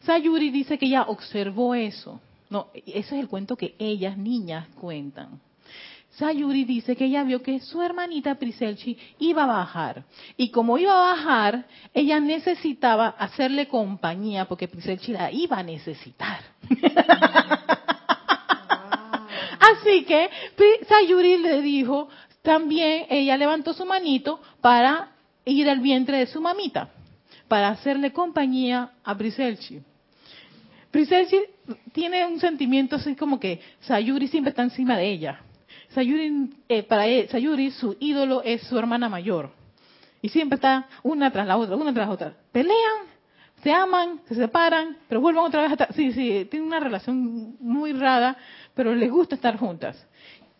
Sayuri 0.00 0.50
dice 0.50 0.78
que 0.78 0.86
ella 0.86 1.02
observó 1.02 1.74
eso. 1.74 2.20
No, 2.48 2.68
ese 2.74 2.98
es 2.98 3.12
el 3.12 3.28
cuento 3.28 3.56
que 3.56 3.74
ellas, 3.78 4.16
niñas, 4.16 4.68
cuentan. 4.80 5.40
Sayuri 6.10 6.64
dice 6.64 6.94
que 6.94 7.06
ella 7.06 7.24
vio 7.24 7.42
que 7.42 7.58
su 7.58 7.82
hermanita 7.82 8.36
Priselchi 8.36 8.96
iba 9.18 9.42
a 9.42 9.46
bajar. 9.46 10.04
Y 10.36 10.50
como 10.50 10.78
iba 10.78 10.92
a 10.92 11.14
bajar, 11.16 11.66
ella 11.92 12.20
necesitaba 12.20 13.08
hacerle 13.18 13.66
compañía 13.66 14.44
porque 14.44 14.68
Priselchi 14.68 15.12
la 15.12 15.32
iba 15.32 15.58
a 15.58 15.62
necesitar. 15.64 16.38
Así 19.58 20.04
que 20.04 20.30
Sayuri 20.88 21.38
le 21.38 21.60
dijo, 21.62 22.08
también 22.42 23.06
ella 23.10 23.36
levantó 23.36 23.74
su 23.74 23.84
manito 23.84 24.40
para 24.60 25.08
ir 25.44 25.68
al 25.68 25.80
vientre 25.80 26.18
de 26.18 26.26
su 26.26 26.40
mamita, 26.40 26.90
para 27.48 27.68
hacerle 27.68 28.12
compañía 28.12 28.92
a 29.04 29.16
Priselchi. 29.16 29.80
Priselchi 30.90 31.38
tiene 31.92 32.26
un 32.26 32.40
sentimiento 32.40 32.96
así 32.96 33.14
como 33.16 33.40
que 33.40 33.60
Sayuri 33.80 34.28
siempre 34.28 34.50
está 34.50 34.62
encima 34.62 34.96
de 34.96 35.10
ella 35.10 35.40
Sayuri, 35.94 36.50
eh, 36.68 36.82
para 36.82 37.04
Sayuri, 37.28 37.70
su 37.70 37.96
ídolo 38.00 38.42
es 38.42 38.62
su 38.62 38.76
hermana 38.78 39.08
mayor. 39.08 39.50
Y 40.20 40.28
siempre 40.28 40.56
está 40.56 40.88
una 41.02 41.30
tras 41.30 41.46
la 41.46 41.56
otra, 41.56 41.76
una 41.76 41.94
tras 41.94 42.08
la 42.08 42.14
otra. 42.14 42.34
Pelean, 42.50 43.06
se 43.62 43.72
aman, 43.72 44.20
se 44.26 44.34
separan, 44.34 44.96
pero 45.08 45.20
vuelven 45.20 45.44
otra 45.44 45.62
vez 45.62 45.70
a 45.70 45.74
estar. 45.74 45.92
Sí, 45.94 46.12
sí, 46.12 46.46
tienen 46.50 46.66
una 46.66 46.80
relación 46.80 47.56
muy 47.60 47.92
rara, 47.92 48.36
pero 48.74 48.94
les 48.94 49.10
gusta 49.10 49.36
estar 49.36 49.56
juntas. 49.56 50.04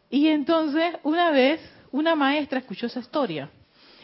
Y 0.08 0.28
entonces, 0.28 0.94
una 1.02 1.30
vez, 1.30 1.60
una 1.90 2.14
maestra 2.14 2.60
escuchó 2.60 2.86
esa 2.86 3.00
historia. 3.00 3.50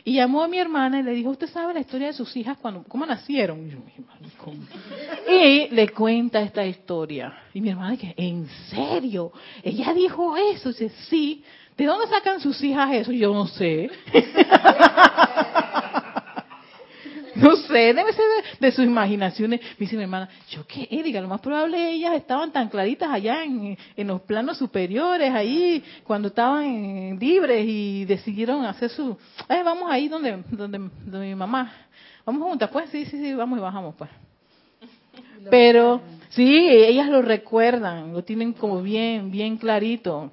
Y 0.05 0.15
llamó 0.15 0.43
a 0.43 0.49
mi 0.49 0.59
hermana 0.59 1.01
y 1.01 1.03
le 1.03 1.13
dijo, 1.13 1.31
¿usted 1.31 1.49
sabe 1.49 1.75
la 1.75 1.81
historia 1.81 2.09
de 2.09 2.13
sus 2.13 2.35
hijas 2.37 2.57
cuando, 2.59 2.83
cómo 2.85 3.05
nacieron? 3.07 3.71
Y, 5.29 5.69
le 5.69 5.89
cuenta 5.91 6.41
esta 6.41 6.65
historia. 6.65 7.33
Y 7.53 7.61
mi 7.61 7.71
hermana 7.71 7.93
dice, 7.93 8.15
¿en 8.17 8.49
serio? 8.71 9.33
Ella 9.63 9.93
dijo 9.93 10.37
eso. 10.37 10.71
Y 10.71 10.73
dice, 10.73 10.91
sí. 11.09 11.45
¿De 11.77 11.87
dónde 11.87 12.07
sacan 12.09 12.41
sus 12.41 12.63
hijas 12.63 12.93
eso? 12.93 13.13
Yo 13.13 13.33
no 13.33 13.47
sé. 13.47 13.91
No 17.43 17.57
sé, 17.57 17.95
debe 17.95 18.13
ser 18.13 18.25
de, 18.59 18.73
sus 18.73 18.85
imaginaciones. 18.85 19.61
Me 19.61 19.77
dice 19.79 19.97
mi 19.97 20.03
hermana, 20.03 20.29
yo 20.51 20.67
qué, 20.67 20.87
Erika, 20.91 21.21
lo 21.21 21.29
más 21.29 21.41
probable 21.41 21.91
ellas 21.91 22.15
estaban 22.15 22.53
tan 22.53 22.69
claritas 22.69 23.09
allá 23.11 23.45
en, 23.45 23.77
los 23.97 24.21
planos 24.23 24.59
superiores, 24.59 25.33
ahí, 25.33 25.83
cuando 26.05 26.29
estaban 26.29 27.19
libres 27.19 27.65
y 27.67 28.05
decidieron 28.05 28.65
hacer 28.65 28.91
su, 28.91 29.17
eh, 29.49 29.63
vamos 29.65 29.91
ahí 29.91 30.09
donde, 30.09 30.43
donde, 30.51 30.79
donde 30.79 31.27
mi 31.27 31.35
mamá. 31.35 31.73
Vamos 32.27 32.43
juntas, 32.43 32.71
pues, 32.71 32.91
sí, 32.91 33.05
sí, 33.07 33.19
sí, 33.19 33.35
vamos 33.35 33.59
y 33.59 33.63
bajamos, 33.63 33.95
pues. 33.97 34.11
Pero, 35.51 36.03
sí, 36.31 36.69
ellas 36.69 37.09
lo 37.09 37.23
recuerdan, 37.23 38.13
lo 38.13 38.23
tienen 38.23 38.53
como 38.53 38.83
bien, 38.83 39.31
bien 39.31 39.57
clarito. 39.57 40.31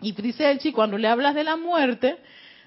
Y 0.00 0.14
Priselchi, 0.14 0.72
cuando 0.72 0.98
le 0.98 1.08
hablas 1.08 1.34
de 1.34 1.44
la 1.44 1.56
muerte, 1.56 2.16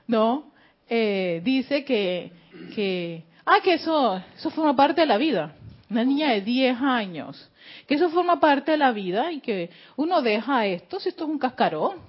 ¿no? 0.07 0.51
Eh, 0.88 1.41
dice 1.43 1.84
que, 1.84 2.32
que, 2.76 3.24
ah, 3.46 3.60
que 3.64 3.76
eso, 3.76 4.22
eso 4.36 4.50
forma 4.50 4.76
parte 4.76 5.02
de 5.02 5.08
la 5.08 5.18
vida. 5.18 5.54
Una 5.89 6.04
niña 6.04 6.32
de 6.32 6.41
10 6.41 6.82
años. 6.82 7.50
Que 7.88 7.96
eso 7.96 8.10
forma 8.10 8.39
parte 8.39 8.72
de 8.72 8.78
la 8.78 8.91
vida 8.91 9.32
y 9.32 9.39
que 9.39 9.70
uno 9.96 10.22
deja 10.22 10.66
esto, 10.66 11.00
si 11.00 11.10
esto 11.10 11.26
es 11.26 11.30
un 11.30 11.39
cascarón. 11.39 12.00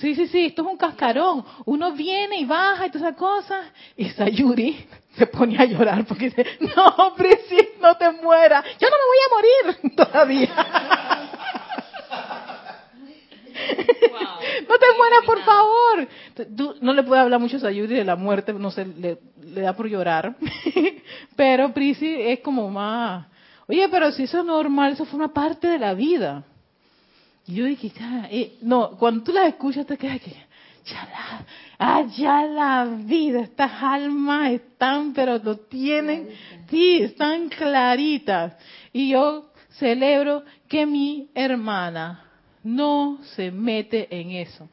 Sí, 0.00 0.14
sí, 0.14 0.28
sí, 0.28 0.46
esto 0.46 0.62
es 0.62 0.68
un 0.68 0.76
cascarón. 0.76 1.44
Uno 1.64 1.92
viene 1.92 2.38
y 2.38 2.44
baja 2.44 2.86
y 2.86 2.90
todas 2.90 3.08
esas 3.08 3.16
cosas. 3.18 3.66
Y 3.96 4.08
Sayuri 4.10 4.86
se 5.18 5.26
pone 5.26 5.58
a 5.58 5.64
llorar 5.64 6.04
porque 6.06 6.26
dice, 6.26 6.46
no, 6.60 7.14
Prisi, 7.16 7.70
no 7.80 7.96
te 7.96 8.10
mueras. 8.12 8.64
Yo 8.78 8.88
no 8.88 8.96
me 8.96 9.04
voy 9.08 9.18
a 9.24 9.34
morir 9.34 9.96
todavía. 9.96 10.54
no 14.68 14.78
te 14.78 14.86
mueras, 14.96 15.24
por 15.26 15.42
favor. 15.42 16.08
Tú 16.56 16.76
no 16.80 16.92
le 16.92 17.02
puedes 17.02 17.22
hablar 17.22 17.40
mucho 17.40 17.56
a 17.56 17.60
Sayuri 17.60 17.96
de 17.96 18.04
la 18.04 18.14
muerte, 18.16 18.52
no 18.52 18.70
sé, 18.70 18.84
le, 18.84 19.18
le 19.58 19.64
da 19.64 19.74
por 19.74 19.88
llorar. 19.88 20.36
pero 21.36 21.72
Prisi 21.72 22.14
es 22.20 22.40
como 22.40 22.70
más, 22.70 23.26
oye, 23.66 23.88
pero 23.90 24.10
si 24.12 24.22
eso 24.24 24.38
es 24.40 24.44
normal, 24.44 24.92
eso 24.92 25.04
forma 25.04 25.32
parte 25.32 25.68
de 25.68 25.78
la 25.78 25.94
vida. 25.94 26.44
Y 27.46 27.54
yo 27.54 27.64
dije, 27.64 27.90
ya, 27.90 28.28
eh, 28.30 28.58
no, 28.62 28.90
cuando 28.98 29.24
tú 29.24 29.32
las 29.32 29.48
escuchas 29.48 29.86
te 29.86 29.96
quedas 29.96 30.20
que, 30.20 30.30
ya 30.84 31.04
la, 31.04 31.46
ah, 31.78 32.02
ya 32.16 32.44
la 32.44 32.84
vida, 32.84 33.40
estas 33.40 33.70
almas 33.82 34.52
están, 34.52 35.12
pero 35.12 35.38
lo 35.38 35.56
tienen, 35.56 36.28
sí, 36.68 36.98
están 37.02 37.48
claritas. 37.48 38.54
Y 38.92 39.10
yo 39.10 39.50
celebro 39.78 40.44
que 40.68 40.86
mi 40.86 41.30
hermana 41.34 42.24
no 42.62 43.18
se 43.34 43.50
mete 43.50 44.08
en 44.10 44.30
eso. 44.32 44.68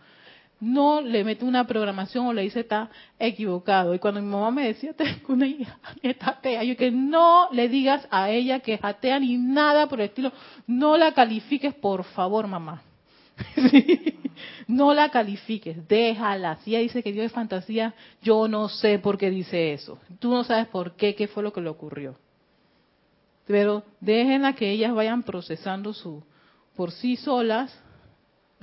No 0.66 1.00
le 1.00 1.24
mete 1.24 1.46
una 1.46 1.68
programación 1.68 2.26
o 2.26 2.34
le 2.34 2.42
dice 2.42 2.62
está 2.62 2.90
equivocado. 3.20 3.94
Y 3.94 4.00
cuando 4.00 4.20
mi 4.20 4.28
mamá 4.28 4.50
me 4.50 4.66
decía, 4.66 4.94
tengo 4.94 5.14
una 5.34 5.46
hija 5.46 5.78
que 6.02 6.18
atea, 6.20 6.64
yo 6.64 6.76
que 6.76 6.90
no 6.90 7.50
le 7.52 7.70
digas 7.70 8.08
a 8.10 8.32
ella 8.32 8.62
que 8.62 8.74
es 8.74 8.80
atea 8.82 9.20
ni 9.20 9.38
nada 9.38 9.88
por 9.88 10.02
el 10.02 10.08
estilo. 10.08 10.32
No 10.66 10.98
la 10.98 11.14
califiques, 11.14 11.76
por 11.76 12.04
favor, 12.04 12.48
mamá. 12.48 12.82
No 14.68 14.94
la 14.94 15.10
califiques, 15.10 15.88
déjala. 15.88 16.58
Si 16.58 16.72
ella 16.72 16.80
dice 16.80 17.04
que 17.04 17.14
Dios 17.14 17.28
es 17.28 17.32
fantasía, 17.32 17.94
yo 18.22 18.48
no 18.48 18.68
sé 18.68 18.98
por 19.00 19.18
qué 19.18 19.30
dice 19.30 19.72
eso. 19.72 20.00
Tú 20.20 20.32
no 20.32 20.44
sabes 20.44 20.68
por 20.68 20.96
qué, 20.96 21.14
qué 21.14 21.28
fue 21.28 21.44
lo 21.44 21.54
que 21.54 21.62
le 21.62 21.70
ocurrió. 21.70 22.16
Pero 23.46 23.84
déjenla 24.02 24.54
que 24.54 24.72
ellas 24.72 24.94
vayan 24.94 25.24
procesando 25.24 25.94
su, 25.94 26.24
por 26.76 26.92
sí 26.92 27.16
solas 27.16 27.80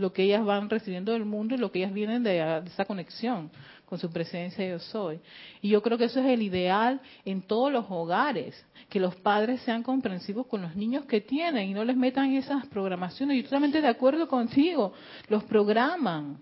lo 0.02 0.12
que 0.12 0.24
ellas 0.24 0.44
van 0.44 0.68
recibiendo 0.68 1.12
del 1.12 1.24
mundo 1.24 1.54
y 1.54 1.58
lo 1.58 1.70
que 1.70 1.78
ellas 1.78 1.94
vienen 1.94 2.22
de, 2.22 2.62
esa 2.66 2.84
conexión 2.84 3.50
con 3.86 3.98
su 3.98 4.10
presencia 4.10 4.66
yo 4.68 4.78
soy. 4.78 5.20
Y 5.60 5.68
yo 5.68 5.80
creo 5.80 5.96
que 5.96 6.04
eso 6.04 6.20
es 6.20 6.26
el 6.26 6.42
ideal 6.42 7.00
en 7.24 7.42
todos 7.42 7.72
los 7.72 7.86
hogares, 7.88 8.66
que 8.88 8.98
los 8.98 9.14
padres 9.16 9.60
sean 9.62 9.82
comprensivos 9.82 10.46
con 10.46 10.62
los 10.62 10.74
niños 10.74 11.04
que 11.04 11.20
tienen 11.20 11.68
y 11.68 11.74
no 11.74 11.84
les 11.84 11.96
metan 11.96 12.32
esas 12.34 12.66
programaciones. 12.66 13.36
Yo 13.36 13.44
totalmente 13.44 13.80
de 13.80 13.88
acuerdo 13.88 14.26
contigo, 14.28 14.92
los 15.28 15.44
programan. 15.44 16.38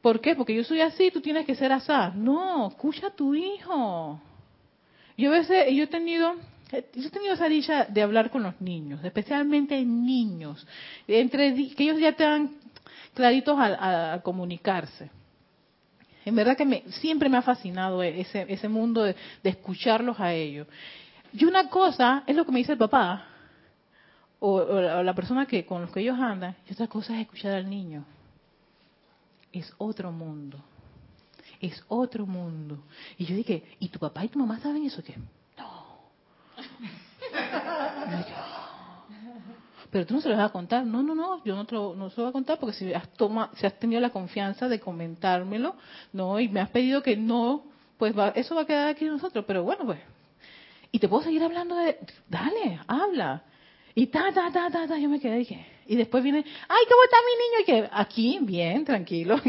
¿Por 0.00 0.20
qué? 0.20 0.34
Porque 0.34 0.54
yo 0.54 0.64
soy 0.64 0.80
así, 0.80 1.10
tú 1.10 1.20
tienes 1.20 1.44
que 1.44 1.54
ser 1.54 1.72
así. 1.72 1.92
No, 2.14 2.68
escucha 2.68 3.08
a 3.08 3.10
tu 3.10 3.34
hijo. 3.34 4.18
Yo 5.18 5.28
a 5.28 5.32
veces, 5.32 5.66
yo 5.74 5.84
he 5.84 5.88
tenido 5.88 6.36
yo 6.70 7.08
he 7.08 7.10
tenido 7.10 7.34
esa 7.34 7.48
dicha 7.48 7.84
de 7.86 8.02
hablar 8.02 8.30
con 8.30 8.42
los 8.42 8.60
niños, 8.60 9.02
especialmente 9.04 9.84
niños, 9.84 10.66
entre 11.08 11.52
que 11.74 11.82
ellos 11.82 11.98
ya 11.98 12.12
dan 12.12 12.50
claritos 13.14 13.56
a, 13.58 14.20
comunicarse. 14.22 15.10
En 16.24 16.36
verdad 16.36 16.56
que 16.56 16.84
siempre 17.00 17.28
me 17.28 17.38
ha 17.38 17.42
fascinado 17.42 18.02
ese, 18.02 18.46
ese 18.48 18.68
mundo 18.68 19.02
de, 19.02 19.16
escucharlos 19.42 20.20
a 20.20 20.32
ellos. 20.32 20.68
Y 21.32 21.44
una 21.44 21.68
cosa 21.68 22.22
es 22.26 22.36
lo 22.36 22.44
que 22.44 22.52
me 22.52 22.58
dice 22.58 22.72
el 22.72 22.78
papá, 22.78 23.26
o, 24.38 24.62
la 25.02 25.14
persona 25.14 25.46
que 25.46 25.66
con 25.66 25.82
los 25.82 25.90
que 25.90 26.00
ellos 26.00 26.18
andan, 26.18 26.56
y 26.68 26.72
otra 26.72 26.86
cosa 26.86 27.14
es 27.14 27.22
escuchar 27.22 27.54
al 27.54 27.68
niño. 27.68 28.04
Es 29.52 29.72
otro 29.78 30.12
mundo. 30.12 30.62
Es 31.60 31.82
otro 31.88 32.26
mundo. 32.26 32.84
Y 33.18 33.26
yo 33.26 33.34
dije, 33.34 33.64
¿y 33.80 33.88
tu 33.88 33.98
papá 33.98 34.24
y 34.24 34.28
tu 34.28 34.38
mamá 34.38 34.60
saben 34.60 34.84
eso 34.84 35.02
qué? 35.02 35.16
Pero 39.90 40.06
tú 40.06 40.14
no 40.14 40.20
se 40.20 40.28
lo 40.28 40.36
vas 40.36 40.50
a 40.50 40.52
contar. 40.52 40.86
No, 40.86 41.02
no, 41.02 41.14
no, 41.14 41.44
yo 41.44 41.56
no, 41.56 41.66
te 41.66 41.74
lo, 41.74 41.94
no 41.96 42.10
se 42.10 42.16
lo 42.18 42.24
voy 42.24 42.30
a 42.30 42.32
contar 42.32 42.58
porque 42.58 42.76
si 42.76 42.92
has, 42.92 43.08
toma, 43.14 43.50
si 43.56 43.66
has 43.66 43.78
tenido 43.78 44.00
la 44.00 44.10
confianza 44.10 44.68
de 44.68 44.78
comentármelo, 44.78 45.74
no, 46.12 46.38
y 46.38 46.48
me 46.48 46.60
has 46.60 46.70
pedido 46.70 47.02
que 47.02 47.16
no, 47.16 47.64
pues 47.98 48.14
eso 48.36 48.54
va 48.54 48.62
a 48.62 48.66
quedar 48.66 48.88
aquí 48.88 49.04
nosotros. 49.06 49.44
Pero 49.46 49.64
bueno, 49.64 49.84
pues. 49.84 49.98
Y 50.92 50.98
te 50.98 51.08
puedo 51.08 51.24
seguir 51.24 51.42
hablando 51.42 51.74
de. 51.74 51.98
Dale, 52.28 52.80
habla. 52.86 53.42
Y 53.94 54.06
ta, 54.06 54.32
ta, 54.32 54.50
ta, 54.52 54.70
ta, 54.70 54.86
ta, 54.86 54.98
yo 54.98 55.08
me 55.08 55.18
quedé 55.18 55.36
y 55.36 55.38
dije. 55.40 55.66
Y 55.86 55.96
después 55.96 56.22
viene, 56.22 56.38
ay, 56.38 56.84
¿cómo 56.88 57.02
está 57.04 57.16
mi 57.26 57.34
niño? 57.42 57.60
Y 57.60 57.64
que 57.64 57.90
aquí, 57.92 58.38
bien, 58.42 58.84
tranquilo. 58.84 59.40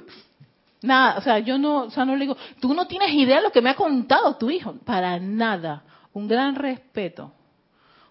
Nada, 0.82 1.18
o 1.18 1.20
sea, 1.22 1.40
yo 1.40 1.58
no, 1.58 1.84
o 1.84 1.90
sea, 1.90 2.04
no 2.04 2.14
le 2.14 2.20
digo, 2.20 2.36
tú 2.60 2.72
no 2.72 2.86
tienes 2.86 3.12
idea 3.12 3.38
de 3.38 3.42
lo 3.42 3.50
que 3.50 3.60
me 3.60 3.70
ha 3.70 3.74
contado 3.74 4.36
tu 4.36 4.48
hijo. 4.48 4.74
Para 4.84 5.18
nada 5.18 5.82
un 6.12 6.28
gran 6.28 6.54
respeto 6.54 7.32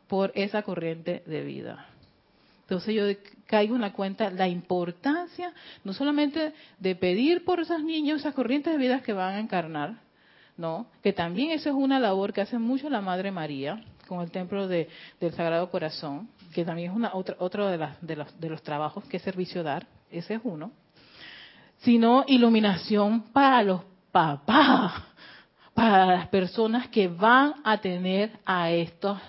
por 0.08 0.32
esa 0.36 0.64
corriente 0.64 1.24
de 1.26 1.44
vida. 1.44 1.88
Entonces 2.62 2.96
yo 2.96 3.04
caigo 3.46 3.76
en 3.76 3.82
la 3.82 3.94
cuenta 3.94 4.32
la 4.32 4.48
importancia 4.48 5.54
no 5.84 5.94
solamente 5.94 6.54
de 6.80 6.96
pedir 6.96 7.46
por 7.46 7.60
esos 7.60 7.84
niños 7.84 8.22
esas 8.22 8.34
corrientes 8.34 8.74
de 8.74 8.80
vida 8.80 9.02
que 9.02 9.14
van 9.14 9.36
a 9.36 9.40
encarnar, 9.40 9.96
no, 10.58 10.88
que 11.04 11.14
también 11.14 11.52
eso 11.52 11.70
es 11.70 11.76
una 11.76 12.00
labor 12.00 12.34
que 12.34 12.42
hace 12.42 12.58
mucho 12.58 12.90
la 12.90 13.02
Madre 13.02 13.32
María 13.32 13.84
con 14.08 14.22
el 14.22 14.32
templo 14.32 14.68
del 14.68 14.88
Sagrado 15.36 15.70
Corazón, 15.70 16.30
que 16.54 16.64
también 16.64 16.92
es 16.92 16.96
una 16.96 17.14
otra 17.14 17.36
otro 17.40 17.68
de, 17.68 17.78
las, 17.78 18.02
de, 18.02 18.16
los, 18.16 18.40
de 18.40 18.50
los 18.50 18.64
trabajos 18.64 19.04
que 19.06 19.20
servicio 19.20 19.64
dar, 19.64 19.86
ese 20.10 20.36
es 20.36 20.42
uno, 20.44 20.72
sino 21.80 22.24
iluminación 22.28 23.24
para 23.34 23.62
los 23.64 23.82
papás 24.12 25.04
para 25.76 26.06
las 26.06 26.28
personas 26.30 26.88
que 26.88 27.10
van 27.10 27.56
a 27.64 27.78
tener 27.80 28.32
a 28.46 28.72
estos 28.72 29.20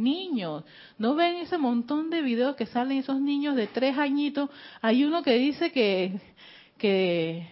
niños. 0.00 0.64
¿No 0.98 1.14
ven 1.14 1.36
ese 1.36 1.58
montón 1.58 2.10
de 2.10 2.22
videos 2.22 2.56
que 2.56 2.66
salen 2.66 2.98
esos 2.98 3.20
niños 3.20 3.54
de 3.56 3.66
tres 3.66 3.96
añitos? 3.98 4.50
Hay 4.80 5.04
uno 5.04 5.22
que 5.22 5.34
dice 5.34 5.70
que, 5.70 6.18
que 6.78 7.46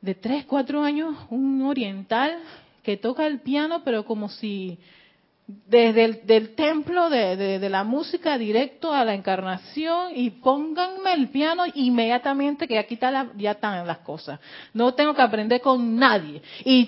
de 0.00 0.14
tres, 0.14 0.44
cuatro 0.44 0.82
años, 0.82 1.16
un 1.30 1.62
oriental 1.62 2.38
que 2.82 2.96
toca 2.96 3.26
el 3.26 3.40
piano, 3.40 3.82
pero 3.84 4.04
como 4.04 4.28
si 4.28 4.78
desde 5.46 6.04
el 6.04 6.26
del 6.26 6.54
templo 6.54 7.08
de, 7.08 7.58
la 7.68 7.84
música 7.84 8.36
directo 8.36 8.92
a 8.92 9.04
la 9.04 9.14
encarnación 9.14 10.10
y 10.14 10.30
pónganme 10.30 11.12
el 11.12 11.28
piano 11.28 11.62
inmediatamente 11.74 12.66
que 12.66 12.78
aquí 12.78 12.94
está 12.94 13.12
la, 13.12 13.30
ya 13.36 13.52
están 13.52 13.86
las 13.86 13.98
cosas. 13.98 14.40
No 14.74 14.94
tengo 14.94 15.14
que 15.14 15.22
aprender 15.22 15.60
con 15.60 15.96
nadie. 15.96 16.42
Y 16.64 16.86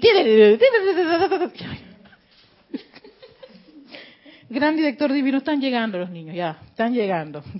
gran 4.48 4.76
director 4.76 5.12
divino, 5.12 5.38
están 5.38 5.60
llegando 5.60 5.98
los 5.98 6.10
niños, 6.10 6.34
ya, 6.34 6.58
están 6.66 6.92
llegando. 6.94 7.42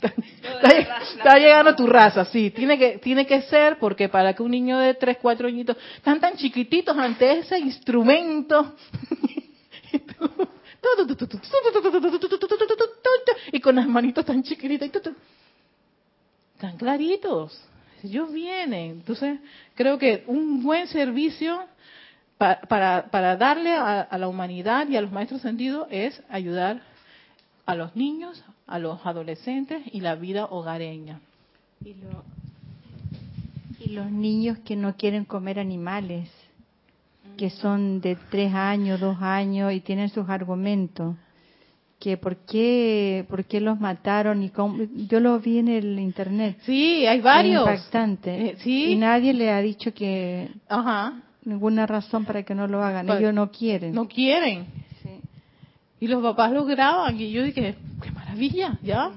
Está, 1.18 1.38
llegando 1.38 1.76
tu 1.76 1.86
raza, 1.86 2.24
sí, 2.26 2.50
tiene 2.50 2.78
que, 2.78 2.98
tiene 2.98 3.26
que 3.26 3.42
ser 3.42 3.78
porque 3.78 4.08
para 4.08 4.34
que 4.34 4.42
un 4.42 4.50
niño 4.50 4.78
de 4.78 4.94
tres, 4.94 5.18
cuatro 5.20 5.48
añitos, 5.48 5.76
están 5.96 6.20
tan 6.20 6.36
chiquititos 6.36 6.96
ante 6.96 7.38
ese 7.38 7.58
instrumento. 7.58 8.74
Y 13.52 13.60
con 13.60 13.76
las 13.76 13.86
manitos 13.86 14.24
tan 14.24 14.42
chiquititas, 14.42 14.90
tan 16.58 16.76
claritos. 16.76 17.60
Ellos 18.02 18.32
vienen. 18.32 18.90
Entonces, 18.92 19.38
creo 19.74 19.98
que 19.98 20.24
un 20.26 20.62
buen 20.62 20.86
servicio 20.86 21.64
para, 22.38 23.06
para, 23.10 23.36
darle 23.36 23.74
a, 23.74 24.16
la 24.16 24.28
humanidad 24.28 24.88
y 24.88 24.96
a 24.96 25.00
los 25.00 25.12
maestros 25.12 25.42
sentidos 25.42 25.88
es 25.90 26.22
ayudar 26.30 26.80
a 27.66 27.74
los 27.74 27.94
niños, 27.96 28.42
a 28.66 28.78
los 28.78 29.04
adolescentes 29.04 29.82
y 29.92 30.00
la 30.00 30.14
vida 30.14 30.46
hogareña. 30.46 31.20
Y, 31.84 31.94
y 33.80 33.90
los 33.90 34.10
niños 34.10 34.58
que 34.64 34.76
no 34.76 34.96
quieren 34.96 35.24
comer 35.24 35.58
animales 35.58 36.30
que 37.38 37.48
son 37.50 38.00
de 38.00 38.18
tres 38.30 38.52
años, 38.52 39.00
dos 39.00 39.16
años 39.22 39.72
y 39.72 39.80
tienen 39.80 40.10
sus 40.10 40.28
argumentos. 40.28 41.16
Que 41.98 42.16
por 42.16 42.36
qué, 42.36 43.24
por 43.28 43.44
qué 43.44 43.60
los 43.60 43.80
mataron 43.80 44.42
y 44.42 44.50
cómo, 44.50 44.84
yo 45.08 45.18
lo 45.18 45.40
vi 45.40 45.58
en 45.58 45.68
el 45.68 45.98
internet. 45.98 46.58
Sí, 46.62 47.06
hay 47.06 47.20
varios. 47.20 47.66
impactante. 47.66 48.50
Eh, 48.50 48.56
sí. 48.58 48.92
Y 48.92 48.96
nadie 48.96 49.32
le 49.32 49.50
ha 49.50 49.60
dicho 49.60 49.92
que 49.94 50.48
Ajá. 50.68 51.22
Ninguna 51.48 51.86
razón 51.86 52.24
para 52.24 52.42
que 52.42 52.54
no 52.54 52.66
lo 52.66 52.82
hagan. 52.82 53.08
Ellos 53.08 53.32
no 53.32 53.50
quieren. 53.50 53.94
No 53.94 54.06
quieren. 54.06 54.66
Sí. 55.02 55.20
Y 56.00 56.06
los 56.06 56.22
papás 56.22 56.52
lo 56.52 56.64
graban 56.64 57.18
y 57.20 57.30
yo 57.30 57.42
dije, 57.42 57.74
qué 58.02 58.10
maravilla, 58.10 58.78
ya, 58.82 59.12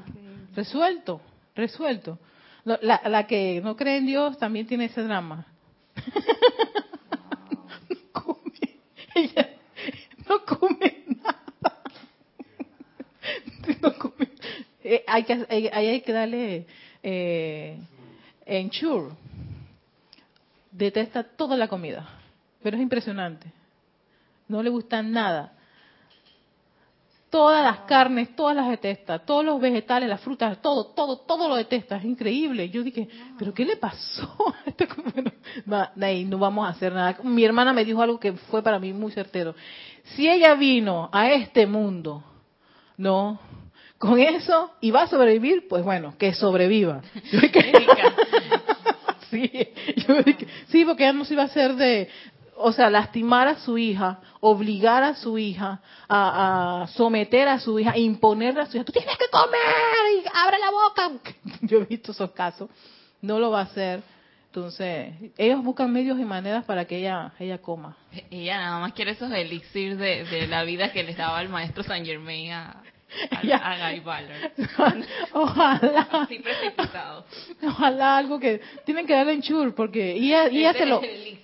resuelto, 0.56 1.22
resuelto. 1.56 2.18
La, 2.64 3.02
la 3.06 3.28
que 3.28 3.60
no 3.64 3.76
cree 3.76 3.98
en 3.98 4.06
Dios 4.06 4.38
también 4.38 4.66
tiene 4.68 4.86
ese 4.86 5.02
drama. 5.04 5.46
no 7.90 7.98
come, 8.14 8.80
ella 9.16 9.50
no 10.30 10.46
come 10.46 11.04
nada. 11.08 11.82
No 13.82 13.94
come. 13.98 14.30
Eh, 14.84 15.04
hay 15.08 15.24
que 15.24 15.46
hay, 15.50 15.68
hay 15.68 16.02
que 16.02 16.14
darle 16.14 16.66
eh, 17.04 17.78
ensure. 18.46 19.16
Detesta 20.72 21.24
toda 21.24 21.58
la 21.58 21.68
comida, 21.68 22.21
pero 22.62 22.78
es 22.78 22.84
impresionante. 22.84 23.52
No 24.48 24.62
le 24.62 24.70
gusta 24.70 25.02
nada. 25.02 25.54
Todas 27.30 27.64
las 27.64 27.80
carnes, 27.88 28.36
todas 28.36 28.56
las 28.56 28.70
detesta, 28.70 29.20
todos 29.20 29.46
los 29.46 29.62
vegetales, 29.62 30.10
las 30.10 30.20
frutas, 30.20 30.62
todo, 30.62 30.88
todo, 30.88 31.20
todo 31.20 31.48
lo 31.48 31.56
detesta. 31.56 31.96
Es 31.96 32.04
increíble. 32.04 32.70
Yo 32.70 32.84
dije, 32.84 33.08
¿pero 33.40 33.54
qué 33.54 33.66
le 33.66 33.78
pasó? 33.78 34.36
No 35.66 36.38
vamos 36.38 36.66
a 36.66 36.72
hacer 36.72 36.94
nada. 36.94 37.18
Mi 37.24 37.44
hermana 37.44 37.74
me 37.74 37.86
dijo 37.86 38.02
algo 38.02 38.20
que 38.20 38.34
fue 38.34 38.62
para 38.62 38.80
mí 38.80 38.94
muy 38.94 39.12
certero. 39.12 39.56
Si 40.16 40.28
ella 40.28 40.56
vino 40.56 41.10
a 41.12 41.32
este 41.32 41.68
mundo, 41.68 42.24
no, 42.98 43.40
con 43.98 44.20
eso 44.20 44.72
y 44.82 44.92
va 44.92 45.04
a 45.04 45.08
sobrevivir, 45.08 45.68
pues 45.68 45.84
bueno, 45.84 46.16
que 46.18 46.34
sobreviva. 46.34 47.02
Sí, 49.32 49.50
yo 49.96 50.22
dije, 50.24 50.46
sí, 50.68 50.84
porque 50.84 51.04
ella 51.04 51.14
no 51.14 51.24
se 51.24 51.36
iba 51.36 51.44
a 51.44 51.46
hacer 51.46 51.76
de, 51.76 52.10
o 52.56 52.72
sea, 52.72 52.90
lastimar 52.90 53.48
a 53.48 53.60
su 53.60 53.78
hija, 53.78 54.20
obligar 54.40 55.04
a 55.04 55.16
su 55.16 55.38
hija, 55.38 55.82
a, 56.08 56.88
someter 56.94 57.48
a 57.48 57.60
su 57.60 57.80
hija, 57.80 57.98
imponerle 57.98 58.62
a 58.62 58.66
su 58.66 58.78
hija, 58.78 58.86
tú 58.86 58.92
tienes 58.92 59.18
que 59.18 59.30
comer 59.32 59.60
y 60.16 60.28
abre 60.34 60.58
la 60.60 60.72
boca. 60.72 61.12
Yo 61.62 61.80
he 61.80 61.86
visto 61.86 62.12
esos 62.12 62.32
casos, 62.32 62.70
no 63.22 63.40
lo 63.40 63.52
va 63.52 63.62
a 63.62 63.64
hacer. 63.64 64.02
Entonces, 64.48 65.14
ellos 65.38 65.64
buscan 65.64 65.94
medios 65.94 66.20
y 66.20 66.26
maneras 66.26 66.66
para 66.66 66.84
que 66.84 66.98
ella, 66.98 67.32
ella 67.40 67.60
coma. 67.60 67.96
ella 68.30 68.58
nada 68.58 68.80
más 68.80 68.92
quiere 68.92 69.12
esos 69.12 69.32
elixir 69.32 69.96
de, 69.96 70.48
la 70.48 70.64
vida 70.64 70.92
que 70.92 71.04
les 71.04 71.16
daba 71.16 71.42
el 71.42 71.48
maestro 71.48 71.84
Saint 71.84 72.06
Germain 72.06 72.52
a, 72.52 72.81
a, 73.32 73.42
Ya. 73.44 73.58
a 73.58 73.92
Guy 73.92 74.00
Ballard. 74.02 74.52
Ojalá, 75.34 76.08
Así 76.12 76.40
precipitado. 76.40 77.26
ojalá 77.68 78.18
algo 78.18 78.40
que 78.40 78.62
tienen 78.86 79.06
que 79.06 79.14
darle 79.14 79.34
en 79.34 79.42
chur 79.42 79.74
porque 79.76 80.14
ella, 80.14 80.48
ella 80.48 80.74
se 80.74 80.86
lo 80.86 81.02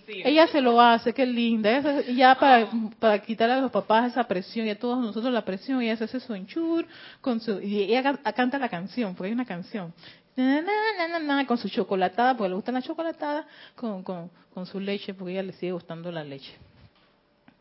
ella 0.07 0.47
se 0.47 0.61
lo 0.61 0.79
hace, 0.81 1.13
qué 1.13 1.25
linda. 1.25 1.69
Ella 1.77 2.01
ya 2.01 2.35
para, 2.39 2.67
para 2.99 3.19
quitar 3.19 3.49
a 3.49 3.59
los 3.61 3.71
papás 3.71 4.11
esa 4.11 4.23
presión 4.27 4.65
y 4.67 4.69
a 4.69 4.79
todos 4.79 4.97
nosotros 4.99 5.31
la 5.33 5.43
presión, 5.43 5.81
ella 5.81 5.97
se 5.97 6.05
hace 6.05 6.19
su 6.19 6.33
enchur 6.33 6.85
con 7.21 7.39
su 7.41 7.59
y 7.61 7.83
ella 7.83 8.03
can- 8.03 8.33
canta 8.33 8.57
la 8.57 8.69
canción, 8.69 9.15
porque 9.15 9.27
hay 9.27 9.33
una 9.33 9.45
canción. 9.45 9.93
Na, 10.35 10.61
na, 10.61 10.71
na, 10.97 11.19
na, 11.19 11.19
na, 11.19 11.47
con 11.47 11.57
su 11.57 11.67
chocolatada, 11.67 12.37
porque 12.37 12.49
le 12.49 12.55
gusta 12.55 12.71
la 12.71 12.81
chocolatada, 12.81 13.47
con, 13.75 14.03
con, 14.03 14.29
con 14.53 14.65
su 14.67 14.79
leche, 14.79 15.13
porque 15.15 15.31
a 15.31 15.33
ella 15.39 15.43
le 15.47 15.53
sigue 15.53 15.71
gustando 15.71 16.11
la 16.11 16.23
leche. 16.23 16.53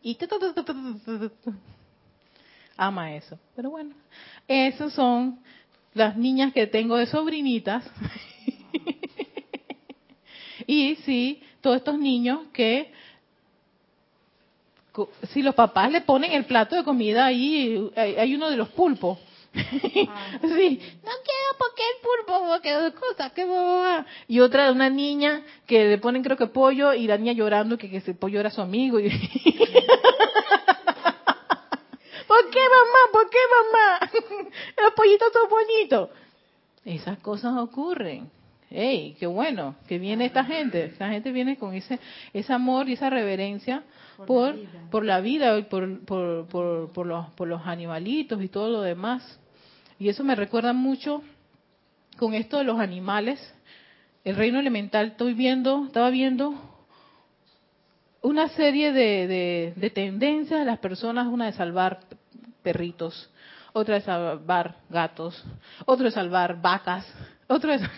Y 0.03 0.17
ama 2.77 3.15
eso. 3.15 3.39
Pero 3.55 3.71
bueno, 3.71 3.95
esas 4.49 4.93
son 4.93 5.39
las 5.95 6.17
niñas 6.17 6.53
que 6.53 6.67
tengo 6.67 6.97
de 6.97 7.07
sobrinitas. 7.07 7.85
y 10.67 10.97
sí, 10.97 11.43
todos 11.61 11.79
estos 11.79 11.99
niños 11.99 12.41
que 12.53 12.93
si 15.31 15.43
los 15.43 15.55
papás 15.55 15.91
le 15.91 16.01
ponen 16.01 16.33
el 16.33 16.45
plato 16.45 16.75
de 16.77 16.85
comida 16.85 17.27
ahí, 17.27 17.91
hay, 17.97 18.35
uno 18.35 18.49
de 18.51 18.57
los 18.57 18.69
pulpos. 18.71 19.19
sí, 19.53 19.61
no 19.63 20.43
quiero 20.43 21.51
porque 21.59 21.83
el 21.83 22.03
pulpo, 22.03 22.47
porque 22.49 22.93
cosa, 22.99 23.31
qué 23.31 23.45
boba. 23.45 24.07
Y 24.29 24.41
otra 24.41 24.67
de 24.67 24.73
una 24.73 24.91
niña 24.91 25.43
que 25.67 25.85
le 25.85 25.99
ponen 25.99 26.23
creo 26.23 26.37
que 26.37 26.47
pollo 26.47 26.93
y 26.95 27.07
la 27.07 27.17
niña 27.17 27.33
llorando 27.33 27.79
que, 27.79 27.91
que 27.91 27.99
ese 27.99 28.15
pollo 28.15 28.41
era 28.41 28.51
su 28.51 28.61
amigo. 28.61 28.99
¿Por 32.37 32.51
qué 32.51 32.61
mamá? 32.61 33.13
¿Por 33.13 33.31
qué 33.31 33.39
mamá? 33.57 34.51
Los 34.83 34.93
pollitos 34.93 35.33
son 35.33 35.49
bonitos. 35.49 36.11
Esas 36.85 37.19
cosas 37.21 37.57
ocurren. 37.57 38.31
¡Ey, 38.71 39.17
qué 39.19 39.27
bueno! 39.27 39.77
Que 39.89 39.99
viene 39.99 40.27
esta 40.27 40.45
gente. 40.45 40.85
Esta 40.85 41.09
gente 41.09 41.33
viene 41.33 41.57
con 41.57 41.75
ese, 41.75 41.99
ese 42.35 42.53
amor 42.53 42.89
y 42.89 42.93
esa 42.93 43.09
reverencia 43.09 43.85
por, 44.27 44.55
por 44.91 45.05
la 45.05 45.21
vida 45.21 45.67
por, 45.69 46.05
por, 46.05 46.47
por, 46.47 46.93
por 46.93 47.07
los, 47.07 47.31
por 47.31 47.49
los 47.49 47.67
animalitos 47.67 48.43
y 48.43 48.49
todo 48.49 48.69
lo 48.69 48.83
demás. 48.83 49.41
Y 49.99 50.11
eso 50.11 50.23
me 50.23 50.35
recuerda 50.35 50.75
mucho 50.75 51.23
con 52.19 52.35
esto 52.35 52.59
de 52.59 52.65
los 52.65 52.79
animales. 52.79 53.41
El 54.25 54.37
reino 54.37 54.61
elemental, 54.61 55.07
estoy 55.07 55.33
viendo, 55.33 55.87
estaba 55.87 56.11
viendo 56.11 56.55
una 58.21 58.49
serie 58.49 58.93
de, 58.93 59.27
de, 59.27 59.73
de 59.77 59.91
tendencias 59.91 60.59
de 60.59 60.67
las 60.67 60.81
personas, 60.81 61.29
una 61.29 61.47
de 61.47 61.53
salvar 61.53 62.01
perritos, 62.67 63.31
otra 63.73 63.95
de 63.95 64.01
salvar 64.01 64.75
gatos, 64.91 65.41
otra 65.85 66.07
de 66.07 66.11
salvar 66.11 66.61
vacas, 66.61 67.07
otra 67.47 67.79
de 67.79 67.89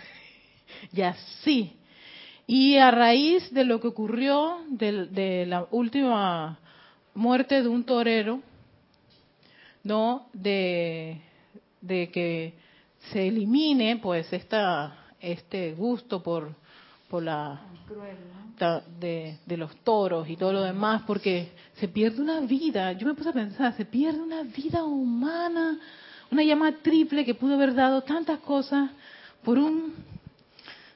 y 0.93 1.01
así. 1.01 1.75
Y 2.45 2.77
a 2.77 2.91
raíz 2.91 3.51
de 3.51 3.63
lo 3.63 3.81
que 3.81 3.87
ocurrió 3.87 4.59
de, 4.69 5.47
la 5.47 5.65
última 5.71 6.59
muerte 7.15 7.63
de 7.63 7.67
un 7.67 7.83
torero, 7.83 8.43
no 9.83 10.27
de, 10.33 11.19
de 11.81 12.11
que 12.11 12.53
se 13.11 13.27
elimine 13.27 13.97
pues 13.97 14.31
esta 14.31 14.95
este 15.19 15.73
gusto 15.73 16.21
por 16.21 16.53
por 17.09 17.23
la 17.23 17.59
de, 18.99 19.37
de 19.45 19.57
los 19.57 19.75
toros 19.77 20.29
y 20.29 20.35
todo 20.35 20.53
lo 20.53 20.61
demás, 20.61 21.03
porque 21.07 21.49
se 21.75 21.87
pierde 21.87 22.21
una 22.21 22.41
vida. 22.41 22.91
Yo 22.93 23.07
me 23.07 23.13
puse 23.13 23.29
a 23.29 23.33
pensar, 23.33 23.75
se 23.75 23.85
pierde 23.85 24.19
una 24.19 24.43
vida 24.43 24.83
humana, 24.83 25.79
una 26.31 26.43
llama 26.43 26.71
triple 26.81 27.25
que 27.25 27.33
pudo 27.33 27.55
haber 27.55 27.73
dado 27.73 28.01
tantas 28.01 28.39
cosas 28.39 28.91
por 29.43 29.57
un 29.57 29.93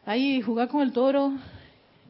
ahí 0.05 0.41
jugar 0.41 0.67
con 0.67 0.81
el 0.81 0.91
toro 0.91 1.33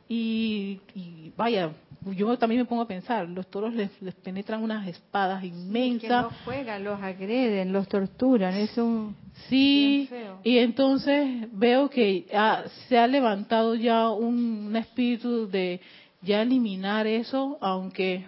y, 0.10 0.80
y 0.96 1.32
vaya, 1.38 1.72
yo 2.12 2.38
también 2.38 2.62
me 2.62 2.66
pongo 2.66 2.82
a 2.82 2.88
pensar, 2.88 3.28
los 3.30 3.48
toros 3.48 3.74
les, 3.74 3.90
les 4.02 4.14
penetran 4.16 4.62
unas 4.62 4.88
espadas 4.88 5.42
Que 5.42 5.48
inmensas. 5.48 6.24
los 6.24 6.34
juegan, 6.46 6.84
los 6.84 7.02
agreden, 7.02 7.72
los 7.72 7.88
torturan. 7.88 8.54
Es 8.56 8.78
un. 8.78 9.16
Sí, 9.50 10.08
feo. 10.10 10.40
y 10.44 10.58
entonces 10.60 11.48
veo 11.52 11.90
que 11.90 12.28
ah, 12.34 12.64
se 12.88 12.98
ha 12.98 13.08
levantado 13.08 13.76
ya 13.76 14.10
un, 14.10 14.66
un 14.68 14.76
espíritu 14.76 15.48
de 15.50 15.82
ya 16.22 16.42
eliminar 16.42 17.08
eso, 17.08 17.58
aunque 17.62 18.26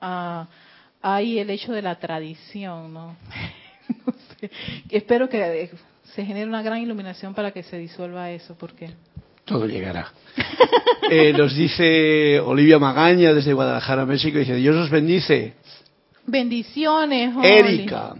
ah, 0.00 0.46
hay 1.00 1.38
el 1.38 1.50
hecho 1.50 1.72
de 1.72 1.82
la 1.82 1.96
tradición, 1.98 2.92
¿no? 2.92 3.16
No 4.06 4.12
sé. 4.40 4.50
Espero 4.90 5.28
que 5.28 5.70
se 6.14 6.24
genere 6.24 6.46
una 6.46 6.62
gran 6.62 6.78
iluminación 6.80 7.34
para 7.34 7.50
que 7.50 7.62
se 7.62 7.78
disuelva 7.78 8.30
eso, 8.30 8.56
porque 8.58 8.90
Todo 9.52 9.66
llegará. 9.66 10.12
Eh, 11.10 11.32
nos 11.34 11.54
dice 11.54 12.40
Olivia 12.40 12.78
Magaña 12.78 13.34
desde 13.34 13.52
Guadalajara, 13.52 14.06
México, 14.06 14.38
dice, 14.38 14.54
Dios 14.54 14.74
os 14.76 14.88
bendice. 14.88 15.54
bendiciones, 16.26 17.36
Oli. 17.36 17.46
Erika, 17.46 18.14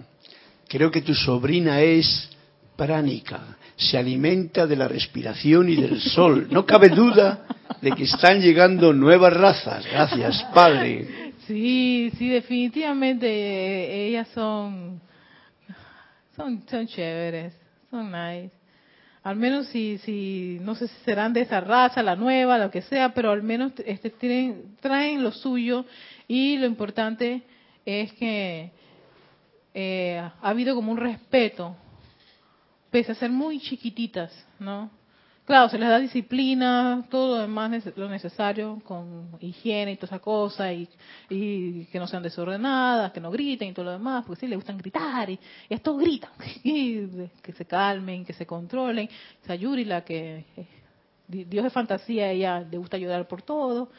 creo 0.68 0.91
que 0.91 1.01
tu 1.01 1.14
sobrina 1.14 1.80
es 1.80 2.28
pránica. 2.76 3.57
Se 3.76 3.97
alimenta 3.97 4.66
de 4.66 4.76
la 4.76 4.89
respiración 4.89 5.70
y 5.70 5.76
del 5.76 6.01
sol. 6.01 6.49
No 6.51 6.66
cabe 6.66 6.91
duda 6.91 7.47
de 7.80 7.93
que 7.93 8.03
están 8.05 8.43
llegando 8.43 8.93
nuevas 8.93 9.33
razas. 9.33 9.87
Gracias, 9.91 10.45
Padre. 10.53 11.33
Sí, 11.47 12.12
sí, 12.18 12.28
definitivamente 12.28 13.26
eh, 13.26 14.09
ellas 14.09 14.28
son, 14.35 15.01
son, 16.37 16.62
son 16.68 16.87
chéveres, 16.87 17.55
son 17.91 18.12
nice. 18.12 18.61
Al 19.22 19.36
menos 19.36 19.68
si, 19.68 19.98
si, 19.98 20.58
no 20.62 20.74
sé 20.74 20.88
si 20.88 21.04
serán 21.04 21.32
de 21.32 21.42
esa 21.42 21.60
raza, 21.60 22.02
la 22.02 22.16
nueva, 22.16 22.58
lo 22.58 22.70
que 22.70 22.82
sea, 22.82 23.14
pero 23.14 23.30
al 23.30 23.42
menos 23.42 23.72
este, 23.84 24.10
tienen, 24.10 24.76
traen 24.80 25.22
lo 25.22 25.30
suyo 25.30 25.84
y 26.26 26.56
lo 26.56 26.66
importante 26.66 27.42
es 27.86 28.12
que 28.14 28.72
eh, 29.74 30.18
ha 30.18 30.48
habido 30.48 30.74
como 30.74 30.90
un 30.90 30.98
respeto, 30.98 31.76
pese 32.90 33.12
a 33.12 33.14
ser 33.14 33.30
muy 33.30 33.60
chiquititas, 33.60 34.32
¿no? 34.58 34.90
Claro, 35.45 35.68
se 35.68 35.76
les 35.76 35.88
da 35.88 35.99
disciplina, 35.99 37.05
todo 37.11 37.34
lo 37.36 37.43
demás, 37.43 37.72
lo 37.97 38.09
necesario, 38.09 38.80
con 38.84 39.28
higiene 39.40 39.93
y 39.93 39.97
toda 39.97 40.07
esa 40.07 40.18
cosa, 40.20 40.72
y, 40.72 40.88
que 41.90 41.99
no 41.99 42.07
sean 42.07 42.22
desordenadas, 42.22 43.11
que 43.12 43.20
no 43.20 43.30
griten 43.32 43.68
y 43.68 43.72
todo 43.72 43.86
lo 43.86 43.90
demás, 43.93 44.24
porque 44.24 44.40
sí, 44.40 44.47
les 44.47 44.57
gustan 44.57 44.78
gritar, 44.78 45.28
y, 45.30 45.38
y 45.68 45.74
estos 45.74 45.99
gritan, 45.99 46.30
y 46.62 47.09
que 47.43 47.53
se 47.53 47.64
calmen, 47.66 48.24
que 48.24 48.32
se 48.32 48.47
controlen. 48.47 49.09
Sayuri, 49.45 49.84
la 49.84 50.05
que, 50.05 50.45
eh, 50.57 50.66
di- 51.26 51.45
Dios 51.45 51.64
de 51.64 51.70
fantasía, 51.70 52.30
ella 52.30 52.61
le 52.61 52.78
gusta 52.78 52.97
ayudar 52.97 53.26
por 53.26 53.43
todo, 53.43 53.90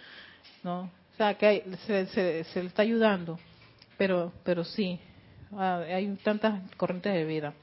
¿no? 0.64 0.82
O 0.84 1.18
sea, 1.18 1.36
que 1.38 1.46
hay- 1.48 1.64
se, 1.88 2.08
se, 2.08 2.44
se 2.46 2.62
le 2.62 2.70
está 2.70 2.84
ayudando, 2.84 3.40
pero, 3.98 4.32
pero 4.46 4.64
sí, 4.64 5.00
ah, 5.54 5.80
hay 5.88 6.08
tantas 6.24 6.62
corrientes 6.78 7.14
de 7.14 7.26
vida. 7.26 7.54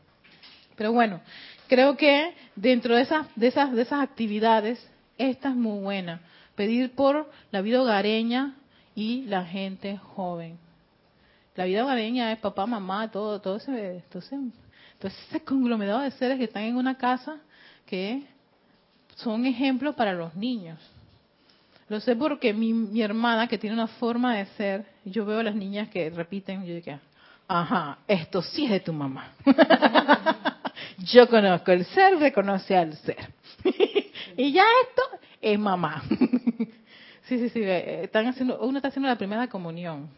Pero 0.81 0.95
bueno, 0.95 1.21
creo 1.69 1.95
que 1.95 2.33
dentro 2.57 2.97
de 2.97 3.03
esas, 3.03 3.27
de 3.37 3.49
esas, 3.49 3.71
de 3.71 3.83
esas 3.83 4.01
actividades, 4.01 4.83
esta 5.19 5.51
es 5.51 5.55
muy 5.55 5.79
buena. 5.83 6.23
Pedir 6.55 6.93
por 6.95 7.31
la 7.51 7.61
vida 7.61 7.83
hogareña 7.83 8.55
y 8.95 9.27
la 9.27 9.45
gente 9.45 9.99
joven. 9.99 10.57
La 11.55 11.67
vida 11.67 11.85
hogareña 11.85 12.33
es 12.33 12.39
papá, 12.39 12.65
mamá, 12.65 13.11
todo, 13.11 13.43
todo 13.43 13.57
ese, 13.57 13.99
ese, 13.99 14.37
todo 14.99 15.13
ese 15.29 15.45
conglomerado 15.45 16.01
de 16.01 16.13
seres 16.13 16.39
que 16.39 16.45
están 16.45 16.63
en 16.63 16.77
una 16.77 16.97
casa 16.97 17.37
que 17.85 18.23
son 19.17 19.45
ejemplos 19.45 19.95
para 19.95 20.15
los 20.15 20.35
niños. 20.35 20.79
Lo 21.91 22.01
sé 22.01 22.17
porque 22.17 22.55
mi, 22.55 22.73
mi 22.73 23.03
hermana, 23.03 23.49
que 23.49 23.59
tiene 23.59 23.75
una 23.77 23.87
forma 23.87 24.35
de 24.35 24.47
ser, 24.57 24.87
yo 25.05 25.27
veo 25.27 25.41
a 25.41 25.43
las 25.43 25.55
niñas 25.55 25.91
que 25.91 26.09
repiten, 26.09 26.65
yo 26.65 26.75
digo, 26.75 26.99
ajá, 27.47 27.99
esto 28.09 28.41
sí 28.41 28.65
es 28.65 28.71
de 28.71 28.81
tu 28.81 28.95
mamá. 28.95 29.35
yo 30.99 31.29
conozco 31.29 31.73
el 31.73 31.85
ser, 31.87 32.19
reconoce 32.19 32.77
al 32.77 32.97
ser. 32.99 33.33
y 34.37 34.53
ya 34.53 34.65
esto 34.89 35.03
es 35.41 35.59
mamá. 35.59 36.03
sí, 37.29 37.39
sí, 37.39 37.49
sí, 37.49 37.61
están 37.63 38.27
haciendo, 38.27 38.59
uno 38.61 38.79
está 38.79 38.89
haciendo 38.89 39.09
la 39.09 39.19
primera 39.19 39.49
comunión. 39.49 40.09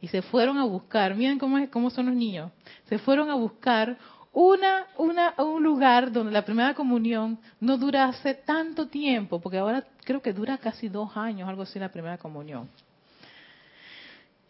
Y 0.00 0.08
se 0.08 0.22
fueron 0.22 0.58
a 0.58 0.64
buscar, 0.64 1.14
miren 1.14 1.38
cómo, 1.38 1.58
es, 1.58 1.70
cómo 1.70 1.88
son 1.90 2.06
los 2.06 2.14
niños, 2.14 2.52
se 2.88 2.98
fueron 2.98 3.30
a 3.30 3.34
buscar 3.34 3.96
una, 4.32 4.86
una, 4.98 5.34
un 5.38 5.62
lugar 5.62 6.12
donde 6.12 6.32
la 6.32 6.44
primera 6.44 6.74
comunión 6.74 7.38
no 7.60 7.78
durase 7.78 8.34
tanto 8.34 8.88
tiempo, 8.88 9.40
porque 9.40 9.58
ahora 9.58 9.84
creo 10.04 10.20
que 10.20 10.32
dura 10.32 10.58
casi 10.58 10.88
dos 10.88 11.16
años, 11.16 11.48
algo 11.48 11.62
así, 11.62 11.78
la 11.78 11.90
primera 11.90 12.18
comunión. 12.18 12.68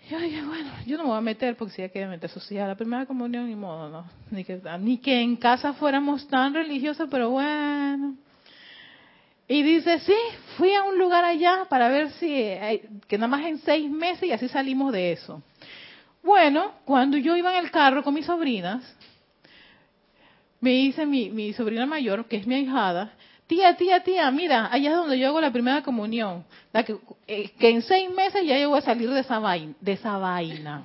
Dije, 0.09 0.43
bueno, 0.45 0.71
yo 0.87 0.99
no 0.99 1.05
me 1.05 1.09
voy 1.11 1.19
a 1.19 1.23
meter 1.23 1.57
porque 1.57 1.73
si 1.75 1.83
hay 1.83 1.89
que 1.89 2.07
meter 2.07 2.31
eso 2.31 2.55
la 2.55 2.75
primera 2.75 3.07
comunión 3.07 3.49
ni 3.49 3.57
modo, 3.57 3.89
¿no? 3.89 4.05
Ni 4.31 4.45
que, 4.45 4.61
ni 4.81 4.99
que 4.99 5.23
en 5.23 5.37
casa 5.37 5.73
fuéramos 5.73 6.29
tan 6.29 6.53
religiosos, 6.53 7.09
pero 7.11 7.31
bueno. 7.31 8.15
Y 9.49 9.63
dice, 9.63 9.99
sí, 10.01 10.17
fui 10.57 10.75
a 10.75 10.83
un 10.83 10.99
lugar 10.99 11.25
allá 11.25 11.67
para 11.71 11.89
ver 11.89 12.11
si, 12.13 12.29
que 12.29 13.17
nada 13.17 13.29
más 13.29 13.47
en 13.47 13.59
seis 13.59 13.91
meses 13.91 14.25
y 14.25 14.33
así 14.33 14.49
salimos 14.49 14.93
de 14.93 15.13
eso. 15.13 15.43
Bueno, 16.23 16.73
cuando 16.85 17.17
yo 17.17 17.37
iba 17.37 17.57
en 17.57 17.65
el 17.65 17.71
carro 17.71 18.03
con 18.03 18.15
mis 18.15 18.27
sobrinas, 18.27 18.83
me 20.61 20.71
dice 20.71 21.07
mi, 21.07 21.31
mi 21.31 21.53
sobrina 21.55 21.87
mayor, 21.87 22.27
que 22.27 22.37
es 22.37 22.47
mi 22.47 22.55
ahijada, 22.55 23.13
tía, 23.47 23.77
tía, 23.77 24.03
tía, 24.03 24.31
mira, 24.31 24.69
allá 24.73 24.91
es 24.91 24.97
donde 24.97 25.19
yo 25.19 25.29
hago 25.29 25.41
la 25.41 25.53
primera 25.53 25.83
comunión, 25.83 26.45
la 26.73 26.83
que, 26.83 26.97
eh, 27.27 27.51
que 27.59 27.71
en 27.71 27.83
seis 27.83 28.11
meses 28.11 28.45
ya 28.45 28.59
yo 28.59 28.71
voy 28.71 28.79
a 28.79 28.83
salir 28.83 29.11
de 29.11 29.21
esa 29.21 29.39
vaina. 29.39 29.75
De 29.81 29.93
esa 29.93 30.19
vaina. 30.19 30.85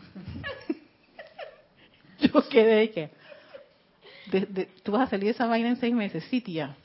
yo 2.20 2.50
quedé 2.50 2.92
que, 2.92 3.10
de, 4.32 4.70
¿tú 4.84 4.92
vas 4.92 5.08
a 5.08 5.10
salir 5.10 5.26
de 5.26 5.32
esa 5.32 5.48
vaina 5.48 5.70
en 5.70 5.78
seis 5.78 5.94
meses? 5.94 6.24
Sí, 6.30 6.42
tía. 6.42 6.76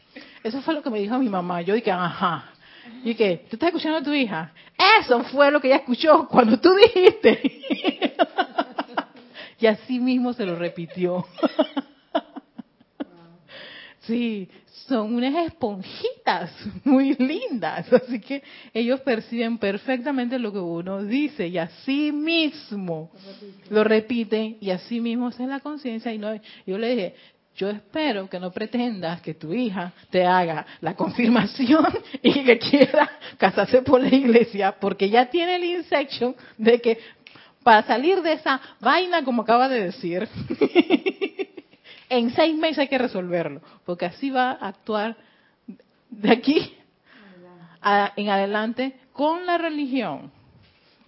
Eso 0.42 0.62
fue 0.62 0.74
lo 0.74 0.82
que 0.82 0.90
me 0.90 1.00
dijo 1.00 1.18
mi 1.18 1.28
mamá. 1.28 1.62
Yo 1.62 1.74
dije, 1.74 1.90
ajá. 1.90 2.50
Y 3.02 3.08
dije, 3.08 3.44
¿tú 3.48 3.56
estás 3.56 3.68
escuchando 3.68 3.98
a 3.98 4.02
tu 4.02 4.12
hija? 4.12 4.52
Eso 5.00 5.22
fue 5.24 5.50
lo 5.50 5.60
que 5.60 5.68
ella 5.68 5.76
escuchó 5.78 6.28
cuando 6.28 6.58
tú 6.60 6.70
dijiste. 6.74 7.62
y 9.60 9.66
así 9.66 9.98
mismo 9.98 10.32
se 10.32 10.44
lo 10.44 10.56
repitió. 10.56 11.26
Sí, 14.06 14.48
son 14.86 15.14
unas 15.14 15.46
esponjitas 15.46 16.50
muy 16.84 17.14
lindas, 17.14 17.90
así 17.92 18.20
que 18.20 18.42
ellos 18.72 19.00
perciben 19.00 19.58
perfectamente 19.58 20.38
lo 20.38 20.52
que 20.52 20.58
uno 20.58 21.02
dice 21.02 21.48
y 21.48 21.58
así 21.58 22.12
mismo 22.12 23.10
lo 23.70 23.82
repiten 23.84 24.58
y 24.60 24.70
así 24.70 25.00
mismo 25.00 25.28
es 25.28 25.38
la 25.40 25.60
conciencia. 25.60 26.12
Y 26.12 26.18
no 26.18 26.34
yo 26.66 26.76
le 26.76 26.90
dije, 26.90 27.14
yo 27.56 27.70
espero 27.70 28.28
que 28.28 28.40
no 28.40 28.50
pretendas 28.50 29.20
que 29.20 29.34
tu 29.34 29.52
hija 29.52 29.92
te 30.10 30.26
haga 30.26 30.66
la 30.80 30.94
confirmación 30.94 31.86
y 32.22 32.44
que 32.44 32.58
quiera 32.58 33.10
casarse 33.38 33.82
por 33.82 34.00
la 34.00 34.14
iglesia 34.14 34.72
porque 34.78 35.08
ya 35.08 35.30
tiene 35.30 35.56
el 35.56 35.64
insection 35.64 36.34
de 36.58 36.80
que 36.80 36.98
para 37.62 37.82
salir 37.84 38.20
de 38.22 38.32
esa 38.32 38.60
vaina 38.80 39.24
como 39.24 39.42
acaba 39.42 39.68
de 39.68 39.84
decir 39.84 40.28
en 42.08 42.30
seis 42.30 42.56
meses 42.56 42.78
hay 42.80 42.88
que 42.88 42.98
resolverlo, 42.98 43.60
porque 43.84 44.06
así 44.06 44.30
va 44.30 44.50
a 44.50 44.68
actuar 44.68 45.16
de 46.10 46.30
aquí 46.30 46.74
en 48.16 48.28
adelante 48.28 48.98
con 49.12 49.46
la 49.46 49.58
religión. 49.58 50.30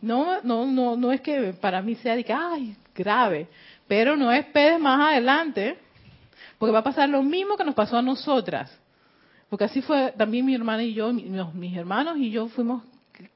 No, 0.01 0.43
no, 0.43 0.67
no, 0.67 0.97
no 0.97 1.13
es 1.13 1.21
que 1.21 1.55
para 1.55 1.83
mí 1.83 1.95
sea 1.97 2.17
ay, 2.29 2.77
grave, 2.95 3.49
pero 3.89 4.17
no 4.17 4.31
esperes 4.31 4.79
más 4.79 5.13
adelante, 5.13 5.79
porque 6.59 6.73
va 6.73 6.81
a 6.81 6.85
pasar 6.85 7.09
lo 7.09 7.23
mismo 7.23 7.57
que 7.57 7.65
nos 7.65 7.75
pasó 7.75 7.97
a 7.97 8.03
nosotras. 8.03 8.77
Porque 9.49 9.65
así 9.65 9.81
fue 9.81 10.13
también 10.17 10.45
mi 10.45 10.55
hermana 10.55 10.83
y 10.83 10.93
yo, 10.93 11.13
mis 11.13 11.77
hermanos 11.77 12.19
y 12.19 12.31
yo 12.31 12.49
fuimos 12.49 12.83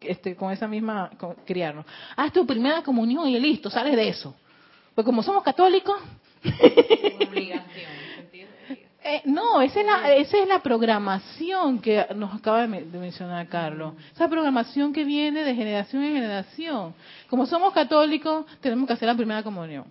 este, 0.01 0.35
con 0.37 0.53
esa 0.53 0.67
misma, 0.67 1.11
criarnos. 1.47 1.87
Haz 2.17 2.33
tu 2.33 2.47
primera 2.47 2.83
comunión 2.83 3.29
y 3.29 3.39
listo, 3.39 3.71
sales 3.71 3.97
de 3.97 4.09
eso. 4.09 4.35
Porque 4.95 5.07
como 5.07 5.23
somos 5.23 5.43
católicos, 5.43 5.97
eh, 9.11 9.23
no, 9.25 9.61
esa 9.61 9.81
es, 9.81 9.87
la, 9.87 10.13
esa 10.15 10.39
es 10.39 10.49
la 10.49 10.61
programación 10.61 11.81
que 11.81 12.07
nos 12.15 12.35
acaba 12.35 12.61
de, 12.61 12.69
mencionar 12.69 13.49
Carlos. 13.49 13.95
Esa 14.13 14.29
programación 14.29 14.93
que 14.93 15.05
viene 15.05 15.43
de 15.43 15.55
generación 15.55 16.05
en 16.05 16.15
generación. 16.15 16.95
Como 17.29 17.47
somos 17.47 17.73
católicos, 17.73 18.47
tenemos 18.61 18.87
que 18.87 18.93
hacer 18.93 19.09
la 19.09 19.17
primera 19.17 19.43
comunión. 19.43 19.85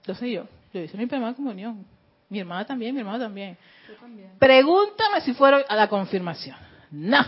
Entonces 0.00 0.30
yo, 0.30 0.46
yo 0.74 0.80
hice 0.80 0.98
mi 0.98 1.06
primera 1.06 1.32
comunión. 1.32 1.84
Mi 2.28 2.40
hermana 2.40 2.66
también, 2.66 2.94
mi 2.94 3.00
hermano 3.00 3.18
también. 3.18 3.56
Pregúntame 4.38 5.20
si 5.22 5.32
fueron 5.32 5.62
a 5.68 5.76
la 5.76 5.88
confirmación. 5.88 6.56
No. 6.90 7.24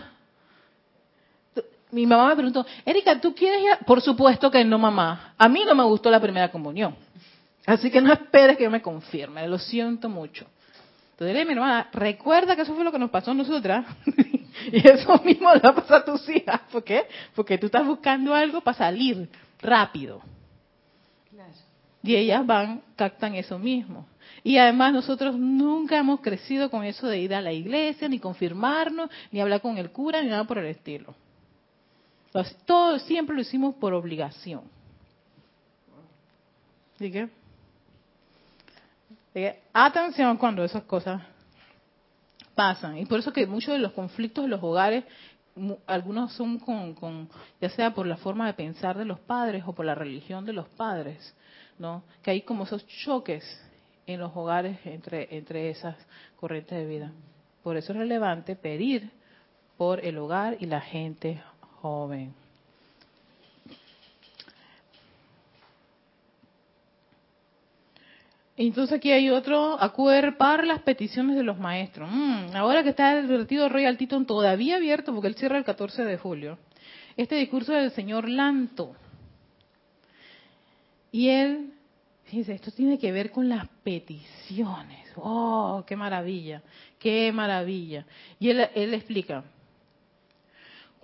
Mi 1.90 2.06
mamá 2.06 2.28
me 2.28 2.34
preguntó, 2.34 2.66
Erika, 2.84 3.20
¿tú 3.20 3.34
quieres 3.34 3.62
ir? 3.62 3.86
Por 3.86 4.00
supuesto 4.00 4.50
que 4.50 4.64
no, 4.64 4.78
mamá. 4.78 5.34
A 5.38 5.48
mí 5.48 5.62
no 5.64 5.74
me 5.74 5.84
gustó 5.84 6.10
la 6.10 6.20
primera 6.20 6.50
comunión. 6.50 6.96
Así 7.66 7.90
que 7.90 8.00
no 8.00 8.12
esperes 8.12 8.56
que 8.56 8.64
yo 8.64 8.70
me 8.70 8.82
confirme, 8.82 9.46
lo 9.48 9.58
siento 9.58 10.08
mucho. 10.08 10.46
Entonces, 11.12 11.46
mi 11.46 11.52
hermana, 11.52 11.88
recuerda 11.92 12.56
que 12.56 12.62
eso 12.62 12.74
fue 12.74 12.84
lo 12.84 12.90
que 12.90 12.98
nos 12.98 13.10
pasó 13.10 13.30
a 13.30 13.34
nosotras. 13.34 13.86
y 14.72 14.88
eso 14.88 15.20
mismo 15.24 15.52
le 15.54 15.60
va 15.60 15.70
a 15.70 15.74
pasar 15.74 15.98
a 15.98 16.04
tus 16.04 16.28
hijas. 16.28 16.60
¿Por 16.72 16.82
qué? 16.82 17.06
Porque 17.34 17.56
tú 17.56 17.66
estás 17.66 17.86
buscando 17.86 18.34
algo 18.34 18.60
para 18.60 18.76
salir 18.76 19.28
rápido. 19.60 20.20
Y 22.02 22.16
ellas 22.16 22.44
van, 22.44 22.82
captan 22.96 23.34
eso 23.34 23.58
mismo. 23.58 24.06
Y 24.42 24.58
además 24.58 24.92
nosotros 24.92 25.36
nunca 25.36 25.96
hemos 25.96 26.20
crecido 26.20 26.70
con 26.70 26.84
eso 26.84 27.06
de 27.06 27.18
ir 27.18 27.34
a 27.34 27.40
la 27.40 27.52
iglesia, 27.52 28.08
ni 28.08 28.18
confirmarnos, 28.18 29.08
ni 29.32 29.40
hablar 29.40 29.62
con 29.62 29.78
el 29.78 29.90
cura, 29.90 30.20
ni 30.22 30.28
nada 30.28 30.44
por 30.44 30.58
el 30.58 30.66
estilo. 30.66 31.14
todo 32.66 32.98
siempre 32.98 33.34
lo 33.34 33.40
hicimos 33.40 33.76
por 33.76 33.94
obligación. 33.94 34.62
¿Y 37.00 37.10
qué? 37.10 37.28
Atención 39.72 40.36
cuando 40.36 40.64
esas 40.64 40.84
cosas 40.84 41.22
pasan. 42.54 42.98
Y 42.98 43.06
por 43.06 43.18
eso 43.18 43.32
que 43.32 43.46
muchos 43.46 43.74
de 43.74 43.80
los 43.80 43.92
conflictos 43.92 44.44
de 44.44 44.50
los 44.50 44.62
hogares, 44.62 45.04
algunos 45.86 46.32
son 46.32 46.58
con, 46.58 47.28
ya 47.60 47.68
sea 47.70 47.94
por 47.94 48.06
la 48.06 48.16
forma 48.16 48.46
de 48.46 48.54
pensar 48.54 48.96
de 48.96 49.04
los 49.04 49.20
padres 49.20 49.64
o 49.66 49.72
por 49.72 49.84
la 49.84 49.94
religión 49.94 50.44
de 50.44 50.52
los 50.52 50.68
padres, 50.70 51.34
¿no? 51.78 52.04
Que 52.22 52.32
hay 52.32 52.42
como 52.42 52.64
esos 52.64 52.86
choques 52.86 53.44
en 54.06 54.20
los 54.20 54.32
hogares 54.36 54.78
entre, 54.84 55.36
entre 55.36 55.70
esas 55.70 55.96
corrientes 56.36 56.78
de 56.78 56.86
vida. 56.86 57.12
Por 57.62 57.76
eso 57.76 57.92
es 57.92 57.98
relevante 57.98 58.56
pedir 58.56 59.10
por 59.76 60.04
el 60.04 60.18
hogar 60.18 60.56
y 60.60 60.66
la 60.66 60.80
gente 60.80 61.42
joven. 61.80 62.34
Entonces 68.56 68.98
aquí 68.98 69.10
hay 69.10 69.30
otro, 69.30 69.80
acuerpar 69.80 70.64
las 70.64 70.80
peticiones 70.82 71.36
de 71.36 71.42
los 71.42 71.58
maestros. 71.58 72.08
Mm, 72.12 72.54
ahora 72.54 72.84
que 72.84 72.90
está 72.90 73.18
el 73.18 73.28
retiro 73.28 73.68
Royal 73.68 73.96
Teton 73.96 74.26
todavía 74.26 74.76
abierto, 74.76 75.12
porque 75.12 75.28
él 75.28 75.34
cierra 75.34 75.58
el 75.58 75.64
14 75.64 76.04
de 76.04 76.16
julio, 76.18 76.58
este 77.16 77.34
discurso 77.34 77.72
del 77.72 77.90
señor 77.90 78.28
Lanto. 78.28 78.94
Y 81.10 81.28
él, 81.28 81.72
fíjense, 82.24 82.54
esto 82.54 82.70
tiene 82.70 82.98
que 82.98 83.10
ver 83.10 83.32
con 83.32 83.48
las 83.48 83.68
peticiones. 83.82 85.08
¡Oh, 85.16 85.84
qué 85.86 85.96
maravilla! 85.96 86.62
¡Qué 86.98 87.32
maravilla! 87.32 88.06
Y 88.38 88.50
él, 88.50 88.68
él 88.74 88.94
explica, 88.94 89.44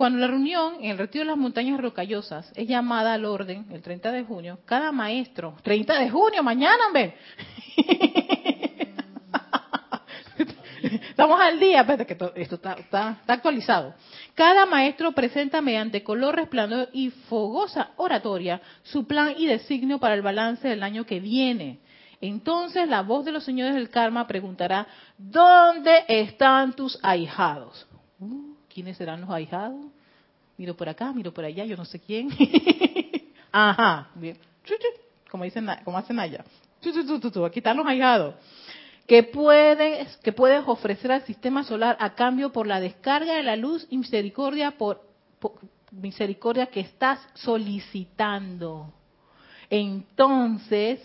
cuando 0.01 0.17
la 0.17 0.25
reunión 0.25 0.77
en 0.79 0.89
el 0.89 0.97
retiro 0.97 1.25
de 1.25 1.29
las 1.29 1.37
montañas 1.37 1.79
rocallosas 1.79 2.51
es 2.55 2.67
llamada 2.67 3.13
al 3.13 3.23
orden 3.23 3.67
el 3.71 3.83
30 3.83 4.11
de 4.11 4.23
junio, 4.23 4.57
cada 4.65 4.91
maestro, 4.91 5.55
30 5.61 5.99
de 5.99 6.09
junio, 6.09 6.41
mañana, 6.41 6.85
ve. 6.91 7.13
Estamos 11.07 11.39
al 11.39 11.59
día, 11.59 11.81
espérate 11.81 12.07
que 12.07 12.13
esto 12.13 12.55
está, 12.55 12.73
está, 12.73 13.19
actualizado. 13.27 13.93
Cada 14.33 14.65
maestro 14.65 15.11
presenta 15.11 15.61
mediante 15.61 16.03
color, 16.03 16.35
resplandor 16.35 16.89
y 16.93 17.11
fogosa 17.11 17.91
oratoria 17.97 18.59
su 18.81 19.05
plan 19.05 19.35
y 19.37 19.45
designio 19.45 19.99
para 19.99 20.15
el 20.15 20.23
balance 20.23 20.67
del 20.67 20.81
año 20.81 21.05
que 21.05 21.19
viene. 21.19 21.77
Entonces 22.21 22.87
la 22.87 23.03
voz 23.03 23.23
de 23.23 23.33
los 23.33 23.43
señores 23.43 23.75
del 23.75 23.91
karma 23.91 24.25
preguntará, 24.25 24.87
¿dónde 25.19 26.05
están 26.07 26.73
tus 26.73 26.97
ahijados? 27.03 27.87
Uh, 28.17 28.50
¿Quiénes 28.73 28.97
serán 28.97 29.21
los 29.21 29.29
ahijados? 29.29 29.85
Miro 30.57 30.75
por 30.75 30.89
acá, 30.89 31.11
miro 31.13 31.33
por 31.33 31.45
allá, 31.45 31.65
yo 31.65 31.75
no 31.75 31.85
sé 31.85 31.99
quién. 31.99 32.29
Ajá, 33.51 34.09
bien. 34.15 34.37
Como 35.29 35.43
dicen, 35.43 35.67
como 35.83 35.97
hacen 35.97 36.19
allá. 36.19 36.43
Aquí 37.45 37.59
están 37.59 37.77
los 37.77 37.85
ahijados 37.85 38.35
que 39.11 39.23
puedes, 39.23 40.15
que 40.17 40.31
puedes 40.31 40.63
ofrecer 40.67 41.11
al 41.11 41.25
sistema 41.25 41.63
solar 41.63 41.97
a 41.99 42.15
cambio 42.15 42.51
por 42.51 42.65
la 42.65 42.79
descarga 42.79 43.35
de 43.35 43.43
la 43.43 43.57
luz 43.57 43.85
y 43.89 43.97
misericordia 43.97 44.71
por, 44.71 45.01
misericordia 45.91 46.67
que 46.67 46.79
estás 46.79 47.19
solicitando. 47.33 48.93
Entonces, 49.69 51.01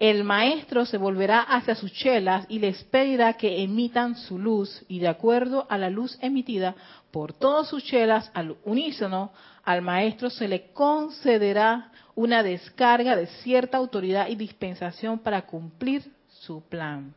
el 0.00 0.24
maestro 0.24 0.86
se 0.86 0.96
volverá 0.96 1.42
hacia 1.42 1.74
sus 1.74 1.92
chelas 1.92 2.46
y 2.48 2.58
les 2.58 2.82
pedirá 2.84 3.34
que 3.34 3.62
emitan 3.62 4.16
su 4.16 4.38
luz 4.38 4.82
y 4.88 4.98
de 4.98 5.08
acuerdo 5.08 5.66
a 5.68 5.76
la 5.76 5.90
luz 5.90 6.18
emitida 6.22 6.74
por 7.10 7.34
todas 7.34 7.68
sus 7.68 7.84
chelas 7.84 8.30
al 8.32 8.56
unísono, 8.64 9.30
al 9.62 9.82
maestro 9.82 10.30
se 10.30 10.48
le 10.48 10.72
concederá 10.72 11.92
una 12.14 12.42
descarga 12.42 13.14
de 13.14 13.26
cierta 13.26 13.76
autoridad 13.76 14.28
y 14.28 14.36
dispensación 14.36 15.18
para 15.18 15.42
cumplir 15.42 16.10
su 16.28 16.62
plan. 16.62 17.12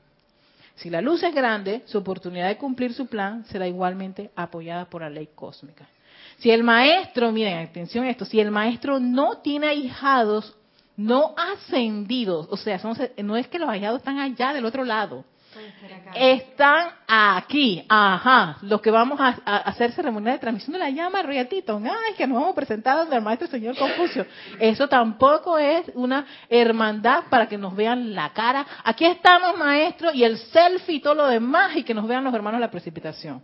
Si 0.75 0.89
la 0.89 1.01
luz 1.01 1.23
es 1.23 1.33
grande, 1.33 1.83
su 1.85 1.99
oportunidad 1.99 2.49
de 2.49 2.57
cumplir 2.57 2.93
su 2.93 3.07
plan 3.07 3.45
será 3.45 3.65
igualmente 3.65 4.29
apoyada 4.35 4.89
por 4.89 5.03
la 5.03 5.09
ley 5.09 5.29
cósmica. 5.33 5.87
Si 6.39 6.51
el 6.51 6.63
maestro, 6.65 7.31
miren, 7.31 7.59
atención 7.59 8.05
esto, 8.05 8.25
si 8.25 8.41
el 8.41 8.51
maestro 8.51 8.99
no 8.99 9.37
tiene 9.37 9.67
ahijados, 9.67 10.57
no 10.95 11.33
ascendidos, 11.37 12.47
o 12.49 12.57
sea, 12.57 12.79
no 13.23 13.35
es 13.35 13.47
que 13.47 13.59
los 13.59 13.69
ahijados 13.69 13.99
están 13.99 14.19
allá 14.19 14.53
del 14.53 14.65
otro 14.65 14.83
lado, 14.83 15.25
están 16.15 16.89
aquí, 17.07 17.83
ajá, 17.87 18.57
los 18.61 18.81
que 18.81 18.91
vamos 18.91 19.19
a, 19.19 19.29
hacer 19.57 19.91
ceremonia 19.91 20.33
de 20.33 20.39
transmisión 20.39 20.73
de 20.73 20.79
la 20.79 20.89
llama 20.89 21.21
Royal 21.21 21.47
Titon, 21.47 21.85
ay, 21.85 22.13
que 22.17 22.27
nos 22.27 22.35
vamos 22.35 22.51
a 22.51 22.55
presentar 22.55 23.07
del 23.07 23.21
maestro 23.21 23.47
señor 23.47 23.77
Confucio. 23.77 24.25
Eso 24.59 24.87
tampoco 24.87 25.57
es 25.57 25.91
una 25.95 26.25
hermandad 26.49 27.25
para 27.29 27.47
que 27.47 27.57
nos 27.57 27.75
vean 27.75 28.13
la 28.13 28.31
cara. 28.33 28.65
Aquí 28.83 29.05
estamos, 29.05 29.57
maestro, 29.57 30.11
y 30.13 30.23
el 30.23 30.37
selfie 30.37 30.95
y 30.95 30.99
todo 31.01 31.15
lo 31.15 31.27
demás, 31.27 31.75
y 31.75 31.83
que 31.83 31.93
nos 31.93 32.07
vean 32.07 32.23
los 32.23 32.33
hermanos 32.33 32.59
la 32.59 32.71
precipitación. 32.71 33.43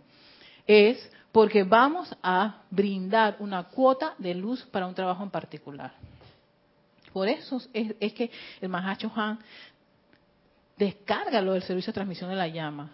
Es 0.66 1.10
porque 1.32 1.62
vamos 1.62 2.14
a 2.22 2.62
brindar 2.70 3.36
una 3.38 3.64
cuota 3.64 4.14
de 4.18 4.34
luz 4.34 4.64
para 4.66 4.86
un 4.86 4.94
trabajo 4.94 5.22
en 5.22 5.30
particular. 5.30 5.92
Por 7.12 7.28
eso 7.28 7.60
es, 7.72 8.12
que 8.12 8.30
el 8.60 8.68
Mahacho 8.68 9.10
Han 9.14 9.38
descárgalo 10.76 11.52
del 11.52 11.62
servicio 11.62 11.90
de 11.90 11.94
transmisión 11.94 12.30
de 12.30 12.36
la 12.36 12.48
llama. 12.48 12.90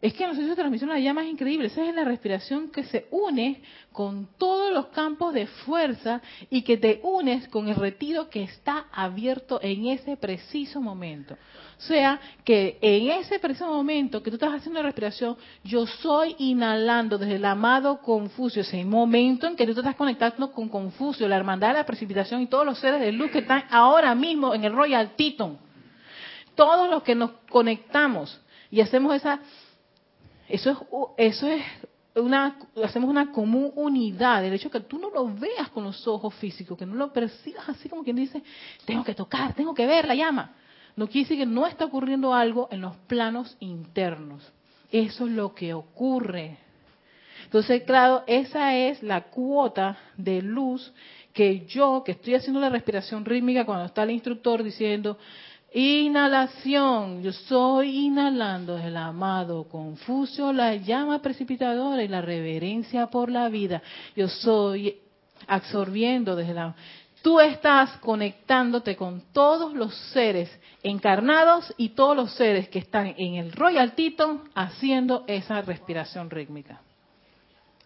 Es 0.00 0.12
que 0.12 0.18
servicio 0.18 0.50
de 0.50 0.54
transmisión 0.54 0.90
la 0.90 1.00
llama 1.00 1.24
es 1.24 1.30
increíble. 1.30 1.66
Esa 1.66 1.84
es 1.84 1.92
la 1.92 2.04
respiración 2.04 2.70
que 2.70 2.84
se 2.84 3.08
une 3.10 3.60
con 3.90 4.28
todos 4.38 4.72
los 4.72 4.86
campos 4.86 5.34
de 5.34 5.48
fuerza 5.48 6.22
y 6.50 6.62
que 6.62 6.76
te 6.76 7.00
unes 7.02 7.48
con 7.48 7.68
el 7.68 7.74
retiro 7.74 8.30
que 8.30 8.44
está 8.44 8.86
abierto 8.92 9.58
en 9.60 9.86
ese 9.86 10.16
preciso 10.16 10.80
momento. 10.80 11.34
O 11.34 11.80
sea, 11.80 12.20
que 12.44 12.78
en 12.80 13.10
ese 13.10 13.40
preciso 13.40 13.66
momento 13.66 14.22
que 14.22 14.30
tú 14.30 14.36
estás 14.36 14.54
haciendo 14.54 14.80
la 14.80 14.86
respiración, 14.86 15.36
yo 15.64 15.84
soy 15.86 16.36
inhalando 16.38 17.18
desde 17.18 17.34
el 17.34 17.44
amado 17.44 18.00
Confucio, 18.00 18.62
ese 18.62 18.84
momento 18.84 19.48
en 19.48 19.56
que 19.56 19.66
tú 19.66 19.74
te 19.74 19.80
estás 19.80 19.96
conectando 19.96 20.52
con 20.52 20.68
Confucio, 20.68 21.26
la 21.26 21.36
hermandad 21.36 21.68
de 21.68 21.74
la 21.74 21.86
precipitación 21.86 22.40
y 22.42 22.46
todos 22.46 22.64
los 22.64 22.78
seres 22.78 23.00
de 23.00 23.10
luz 23.10 23.32
que 23.32 23.40
están 23.40 23.64
ahora 23.70 24.14
mismo 24.14 24.54
en 24.54 24.62
el 24.62 24.72
Royal 24.72 25.16
Teton 25.16 25.66
todos 26.54 26.90
los 26.90 27.04
que 27.04 27.14
nos 27.14 27.30
conectamos 27.48 28.40
y 28.68 28.80
hacemos 28.80 29.14
esa, 29.14 29.38
eso 30.48 30.70
es, 30.70 30.78
eso 31.34 31.46
es 31.48 31.62
una, 32.14 32.58
hacemos 32.82 33.10
una 33.10 33.30
común 33.32 33.72
unidad, 33.74 34.44
el 34.44 34.54
hecho 34.54 34.70
que 34.70 34.80
tú 34.80 34.98
no 34.98 35.10
lo 35.10 35.26
veas 35.34 35.68
con 35.68 35.84
los 35.84 36.06
ojos 36.08 36.34
físicos, 36.34 36.76
que 36.76 36.86
no 36.86 36.94
lo 36.94 37.12
percibas 37.12 37.68
así 37.68 37.88
como 37.88 38.02
quien 38.02 38.16
dice, 38.16 38.42
tengo 38.84 39.04
que 39.04 39.14
tocar, 39.14 39.54
tengo 39.54 39.74
que 39.74 39.86
ver 39.86 40.06
la 40.06 40.14
llama. 40.14 40.54
No 40.96 41.06
quiere 41.06 41.28
decir 41.28 41.38
que 41.38 41.46
no 41.46 41.66
está 41.66 41.84
ocurriendo 41.84 42.34
algo 42.34 42.68
en 42.72 42.80
los 42.80 42.96
planos 43.06 43.56
internos. 43.60 44.42
Eso 44.90 45.26
es 45.26 45.32
lo 45.32 45.54
que 45.54 45.72
ocurre. 45.74 46.58
Entonces, 47.44 47.84
claro, 47.84 48.24
esa 48.26 48.74
es 48.74 49.02
la 49.02 49.22
cuota 49.22 49.96
de 50.16 50.42
luz 50.42 50.92
que 51.32 51.66
yo, 51.66 52.02
que 52.04 52.12
estoy 52.12 52.34
haciendo 52.34 52.58
la 52.58 52.68
respiración 52.68 53.24
rítmica 53.24 53.64
cuando 53.64 53.84
está 53.84 54.02
el 54.02 54.10
instructor 54.10 54.62
diciendo, 54.62 55.18
Inhalación, 55.72 57.22
yo 57.22 57.30
soy 57.32 58.06
inhalando 58.06 58.78
el 58.78 58.96
amado 58.96 59.64
Confucio, 59.68 60.50
la 60.50 60.74
llama 60.76 61.20
precipitadora 61.20 62.02
y 62.02 62.08
la 62.08 62.22
reverencia 62.22 63.08
por 63.08 63.30
la 63.30 63.50
vida. 63.50 63.82
Yo 64.16 64.28
soy 64.28 64.98
absorbiendo 65.46 66.34
desde 66.36 66.54
la... 66.54 66.74
Tú 67.20 67.38
estás 67.40 67.98
conectándote 67.98 68.96
con 68.96 69.24
todos 69.32 69.74
los 69.74 69.94
seres 70.12 70.50
encarnados 70.82 71.74
y 71.76 71.90
todos 71.90 72.16
los 72.16 72.32
seres 72.32 72.68
que 72.68 72.78
están 72.78 73.14
en 73.18 73.34
el 73.34 73.52
Royal 73.52 73.92
Teton 73.92 74.44
haciendo 74.54 75.24
esa 75.26 75.60
respiración 75.60 76.30
rítmica. 76.30 76.80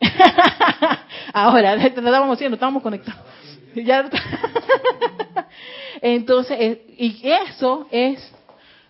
Ahora, 1.32 1.74
lo 1.74 1.82
estamos 1.82 2.34
haciendo, 2.34 2.54
estamos 2.54 2.82
conectados. 2.82 3.22
Ya... 3.84 4.08
Entonces, 6.00 6.78
y 6.98 7.20
eso 7.24 7.86
es 7.90 8.32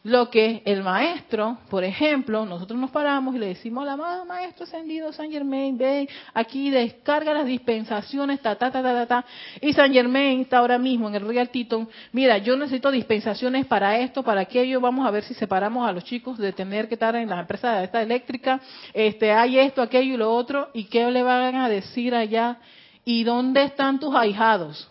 lo 0.05 0.31
que 0.31 0.63
el 0.65 0.83
maestro, 0.83 1.59
por 1.71 1.85
ejemplo, 1.85 2.45
nosotros 2.45 2.79
nos 2.79 2.91
paramos 2.91 3.37
y 3.37 3.39
le 3.39 3.47
decimos 3.47 3.85
la 3.85 3.97
maestro 3.97 4.65
ascendido 4.65 5.13
San 5.13 5.31
Germain, 5.31 5.79
ve 5.79 6.09
aquí, 6.35 6.71
descarga 6.71 7.33
las 7.33 7.47
dispensaciones, 7.47 8.41
ta, 8.41 8.57
ta, 8.57 8.73
ta, 8.73 8.83
ta, 8.83 9.07
ta, 9.07 9.25
y 9.61 9.73
San 9.73 9.93
Germain 9.93 10.41
está 10.41 10.59
ahora 10.59 10.79
mismo 10.79 11.09
en 11.09 11.15
el 11.15 11.27
Real 11.27 11.49
Titon, 11.51 11.89
mira, 12.11 12.39
yo 12.39 12.57
necesito 12.57 12.91
dispensaciones 12.91 13.67
para 13.67 13.99
esto, 13.99 14.25
para 14.25 14.41
aquello, 14.41 14.81
vamos 14.81 15.07
a 15.07 15.11
ver 15.13 15.23
si 15.23 15.35
separamos 15.35 15.89
a 15.89 15.93
los 15.93 16.03
chicos 16.05 16.37
de 16.39 16.53
tener 16.53 16.89
que 16.89 16.95
estar 16.95 17.15
en 17.15 17.29
la 17.29 17.41
empresa 17.41 17.77
de 17.79 17.85
esta 17.85 18.03
eléctrica, 18.03 18.61
este, 18.93 19.31
hay 19.31 19.59
esto, 19.61 19.83
aquello 19.83 20.15
y 20.15 20.17
lo 20.17 20.35
otro, 20.35 20.71
y 20.75 20.85
qué 20.85 21.09
le 21.13 21.23
van 21.23 21.55
a 21.55 21.69
decir 21.69 22.13
allá, 22.15 22.59
y 23.05 23.25
dónde 23.25 23.65
están 23.65 23.99
tus 23.99 24.15
ahijados, 24.15 24.89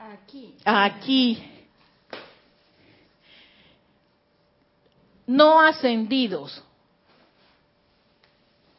Aquí. 0.00 0.54
Aquí. 0.64 1.42
No 5.26 5.60
ascendidos. 5.60 6.64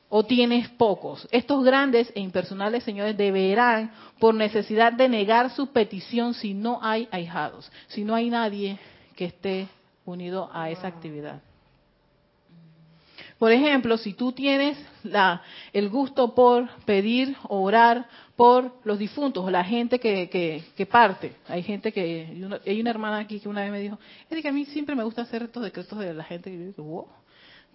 O 0.09 0.25
tienes 0.25 0.67
pocos. 0.69 1.25
Estos 1.31 1.63
grandes 1.63 2.11
e 2.15 2.19
impersonales 2.19 2.83
señores 2.83 3.15
deberán, 3.15 3.93
por 4.19 4.33
necesidad 4.33 4.91
de 4.91 5.07
negar 5.07 5.51
su 5.51 5.67
petición 5.67 6.33
si 6.33 6.53
no 6.53 6.79
hay 6.81 7.07
ahijados, 7.11 7.71
si 7.87 8.03
no 8.03 8.13
hay 8.13 8.29
nadie 8.29 8.77
que 9.15 9.25
esté 9.25 9.69
unido 10.03 10.49
a 10.51 10.69
esa 10.69 10.87
actividad. 10.87 11.41
Por 13.41 13.51
ejemplo, 13.51 13.97
si 13.97 14.13
tú 14.13 14.33
tienes 14.33 14.77
la, 15.01 15.41
el 15.73 15.89
gusto 15.89 16.35
por 16.35 16.69
pedir 16.85 17.35
o 17.49 17.63
orar 17.63 18.05
por 18.35 18.71
los 18.83 18.99
difuntos 18.99 19.43
o 19.43 19.49
la 19.49 19.63
gente 19.63 19.99
que, 19.99 20.29
que, 20.75 20.85
parte, 20.85 21.33
hay 21.47 21.63
gente 21.63 21.91
que, 21.91 22.37
hay 22.63 22.79
una 22.79 22.91
hermana 22.91 23.17
aquí 23.17 23.39
que 23.39 23.49
una 23.49 23.61
vez 23.61 23.71
me 23.71 23.79
dijo, 23.79 23.97
es 24.29 24.39
que 24.43 24.47
a 24.47 24.51
mí 24.51 24.65
siempre 24.65 24.93
me 24.93 25.03
gusta 25.03 25.23
hacer 25.23 25.41
estos 25.41 25.63
decretos 25.63 25.97
de 25.97 26.13
la 26.13 26.23
gente, 26.23 26.51
que 26.51 26.57
yo 26.59 26.65
digo, 26.65 26.83
wow, 26.83 27.07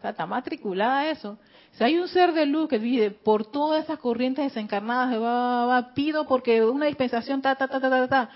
está 0.05 0.25
matriculada 0.25 1.11
eso. 1.11 1.37
Si 1.73 1.83
hay 1.83 1.99
un 1.99 2.07
ser 2.07 2.33
de 2.33 2.47
luz 2.47 2.69
que 2.69 2.79
vive 2.79 3.11
por 3.11 3.51
todas 3.51 3.83
esas 3.83 3.99
corrientes 3.99 4.45
desencarnadas, 4.45 5.21
va, 5.21 5.67
va, 5.67 5.95
pido 5.95 6.29
porque 6.29 6.65
una 6.65 6.87
dispensación, 6.87 7.43
ta, 7.43 7.57
ta, 7.57 7.67
ta, 7.67 7.81
ta, 7.81 7.91
ta, 7.91 8.07
ta. 8.07 8.31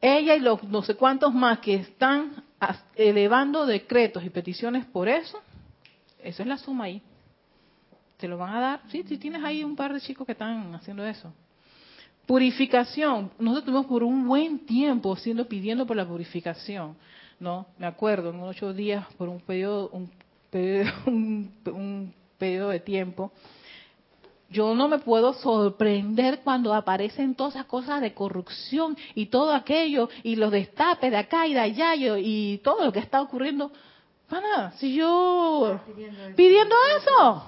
Ella 0.00 0.34
y 0.34 0.40
los 0.40 0.64
no 0.64 0.82
sé 0.82 0.96
cuántos 0.96 1.32
más 1.32 1.60
que 1.60 1.76
están 1.76 2.42
elevando 2.96 3.66
decretos 3.66 4.24
y 4.24 4.30
peticiones 4.30 4.84
por 4.86 5.08
eso, 5.08 5.40
eso 6.24 6.42
es 6.42 6.48
la 6.48 6.58
suma 6.58 6.84
ahí. 6.84 7.02
Te 8.16 8.28
lo 8.28 8.36
van 8.36 8.54
a 8.54 8.60
dar. 8.60 8.80
Sí, 8.88 9.04
sí, 9.08 9.16
tienes 9.16 9.42
ahí 9.42 9.64
un 9.64 9.76
par 9.76 9.92
de 9.92 10.00
chicos 10.00 10.26
que 10.26 10.32
están 10.32 10.74
haciendo 10.74 11.06
eso. 11.06 11.32
Purificación. 12.26 13.30
Nosotros 13.38 13.58
estuvimos 13.58 13.86
por 13.86 14.02
un 14.02 14.26
buen 14.26 14.66
tiempo 14.66 15.16
siendo 15.16 15.46
pidiendo 15.46 15.86
por 15.86 15.96
la 15.96 16.06
purificación. 16.06 16.96
¿no? 17.40 17.66
Me 17.78 17.86
acuerdo, 17.86 18.30
en 18.30 18.40
ocho 18.42 18.72
días, 18.72 19.06
por 19.16 19.28
un 19.28 19.40
periodo, 19.40 19.88
un 19.92 20.10
periodo, 20.50 20.92
un, 21.06 22.14
periodo 22.38 22.68
de 22.70 22.80
tiempo, 22.80 23.32
yo 24.50 24.74
no 24.74 24.88
me 24.88 24.98
puedo 24.98 25.32
sorprender 25.34 26.40
cuando 26.42 26.74
aparecen 26.74 27.34
todas 27.34 27.54
esas 27.54 27.66
cosas 27.66 28.00
de 28.00 28.14
corrupción 28.14 28.96
y 29.14 29.26
todo 29.26 29.52
aquello, 29.52 30.08
y 30.22 30.36
los 30.36 30.50
destapes 30.50 31.10
de 31.10 31.16
acá 31.16 31.46
y 31.46 31.54
de 31.54 31.60
allá, 31.60 31.94
y 31.96 32.58
todo 32.58 32.84
lo 32.84 32.92
que 32.92 32.98
está 32.98 33.22
ocurriendo 33.22 33.72
para 34.30 34.70
si 34.72 34.94
yo 34.94 35.80
pidiendo, 36.36 36.74
eso, 36.96 37.44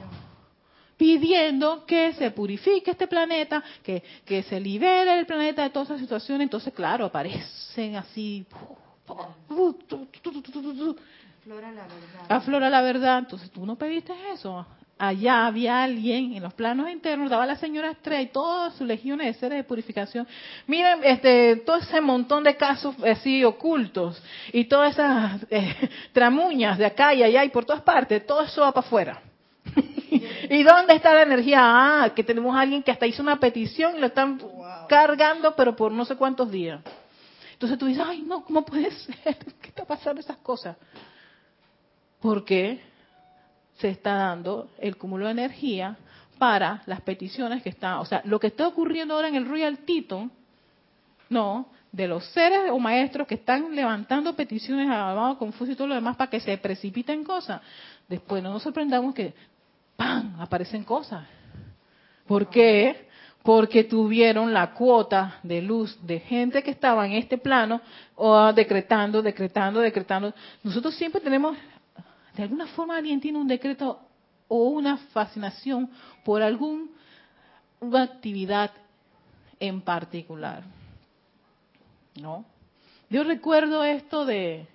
pidiendo 0.97 1.87
que 1.87 2.12
se 2.14 2.30
purifique 2.30 2.91
este 2.91 3.07
planeta, 3.07 3.62
que, 3.83 4.03
que 4.26 4.43
se 4.43 4.61
libere 4.61 5.18
el 5.18 5.26
planeta 5.26 5.62
de 5.62 5.70
todas 5.70 5.89
esas 5.89 6.01
situaciones, 6.01 6.45
entonces 6.45 6.74
claro, 6.74 7.07
aparecen 7.07 7.97
así, 7.97 8.45
Aflora 11.45 11.70
la 11.72 11.83
verdad. 11.83 12.26
aflora 12.28 12.70
la 12.70 12.83
verdad. 12.83 13.18
Entonces 13.18 13.51
tú 13.51 13.66
no 13.66 13.76
pediste 13.76 14.12
eso. 14.33 14.64
Allá 15.05 15.46
había 15.46 15.82
alguien 15.82 16.34
en 16.34 16.44
los 16.44 16.55
planos 16.55 16.88
internos, 16.88 17.28
daba 17.28 17.44
la 17.44 17.57
señora 17.57 17.90
Estrella 17.90 18.22
y 18.22 18.26
todas 18.28 18.72
sus 18.74 18.86
legiones 18.86 19.26
de 19.26 19.34
seres 19.34 19.59
de 19.59 19.64
purificación. 19.64 20.28
Miren, 20.68 21.00
este, 21.03 21.57
todo 21.57 21.78
ese 21.78 22.00
montón 22.00 22.44
de 22.44 22.57
casos 22.57 22.94
así 23.03 23.42
ocultos 23.42 24.22
y 24.53 24.66
todas 24.66 24.92
esas 24.92 25.44
eh, 25.50 25.90
tramuñas 26.12 26.78
de 26.78 26.86
acá 26.86 27.12
y 27.14 27.24
allá 27.24 27.44
y 27.44 27.48
por 27.48 27.64
todas 27.64 27.82
partes, 27.82 28.24
todo 28.24 28.42
eso 28.42 28.61
va 28.61 28.70
para 28.70 28.86
afuera. 28.86 29.22
¿Y 30.48 30.62
dónde 30.62 30.94
está 30.94 31.12
la 31.12 31.22
energía? 31.22 31.59
Ah, 31.62 32.11
que 32.14 32.22
tenemos 32.22 32.55
a 32.55 32.61
alguien 32.61 32.84
que 32.84 32.92
hasta 32.92 33.05
hizo 33.05 33.24
una 33.24 33.40
petición 33.40 33.96
y 33.96 33.98
lo 33.98 34.07
están 34.07 34.40
cargando, 34.88 35.57
pero 35.57 35.74
por 35.74 35.90
no 35.90 36.05
sé 36.05 36.14
cuántos 36.14 36.48
días. 36.48 36.80
Entonces 37.55 37.76
tú 37.76 37.86
dices, 37.86 38.05
ay, 38.07 38.22
no, 38.22 38.44
¿cómo 38.44 38.64
puede 38.64 38.88
ser? 39.24 39.36
¿Qué 39.61 39.66
está 39.66 39.84
pasando 39.84 40.20
esas 40.20 40.36
cosas? 40.36 40.76
Porque 42.20 42.91
se 43.83 43.91
está 43.91 44.14
dando 44.14 44.70
el 44.78 44.97
cúmulo 44.97 45.26
de 45.26 45.33
energía 45.33 45.97
para 46.39 46.83
las 46.87 47.01
peticiones 47.01 47.62
que 47.64 47.68
están, 47.68 47.99
o 47.99 48.05
sea, 48.05 48.22
lo 48.24 48.39
que 48.39 48.47
está 48.47 48.66
ocurriendo 48.66 49.14
ahora 49.14 49.28
en 49.28 49.35
el 49.35 49.45
Royal 49.45 49.78
Tito, 49.78 50.30
no, 51.28 51.66
de 51.91 52.07
los 52.07 52.24
seres 52.26 52.70
o 52.70 52.78
maestros 52.78 53.26
que 53.26 53.35
están 53.35 53.74
levantando 53.74 54.35
peticiones 54.35 54.89
a 54.89 55.11
Amado 55.11 55.37
Confucio 55.37 55.74
y 55.74 55.76
todo 55.76 55.89
lo 55.89 55.97
demás 55.97 56.16
para 56.16 56.30
que 56.30 56.39
se 56.39 56.57
precipiten 56.59 57.24
cosas. 57.24 57.61
Después 58.09 58.41
no 58.41 58.53
nos 58.53 58.62
sorprendamos 58.62 59.14
que, 59.14 59.35
¡pam!, 59.97 60.41
aparecen 60.41 60.85
cosas. 60.85 61.24
¿Por 62.26 62.49
qué? 62.51 63.09
Porque 63.43 63.83
tuvieron 63.83 64.53
la 64.53 64.72
cuota 64.72 65.41
de 65.43 65.61
luz 65.61 65.99
de 66.07 66.20
gente 66.20 66.62
que 66.62 66.70
estaba 66.70 67.05
en 67.05 67.14
este 67.14 67.37
plano 67.37 67.80
o 68.14 68.53
decretando, 68.53 69.20
decretando, 69.20 69.80
decretando. 69.80 70.33
Nosotros 70.62 70.95
siempre 70.95 71.20
tenemos, 71.20 71.57
de 72.37 72.43
alguna 72.43 72.66
forma 72.68 72.97
alguien 72.97 73.20
tiene 73.20 73.39
un 73.39 73.49
decreto 73.49 74.01
o 74.49 74.68
una 74.68 74.97
fascinación 74.99 75.91
por 76.24 76.43
alguna 76.43 76.89
actividad 77.95 78.70
en 79.61 79.80
particular. 79.80 80.62
¿No? 82.16 82.45
Yo 83.09 83.24
recuerdo 83.24 83.85
esto 83.85 84.24
de 84.24 84.66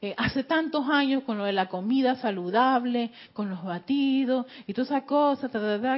eh, 0.00 0.14
hace 0.16 0.44
tantos 0.44 0.88
años 0.88 1.22
con 1.24 1.38
lo 1.38 1.44
de 1.44 1.52
la 1.52 1.68
comida 1.68 2.16
saludable, 2.16 3.10
con 3.32 3.48
los 3.48 3.64
batidos 3.64 4.46
y 4.66 4.74
todas 4.74 4.90
esas 4.90 5.04
cosas, 5.04 5.50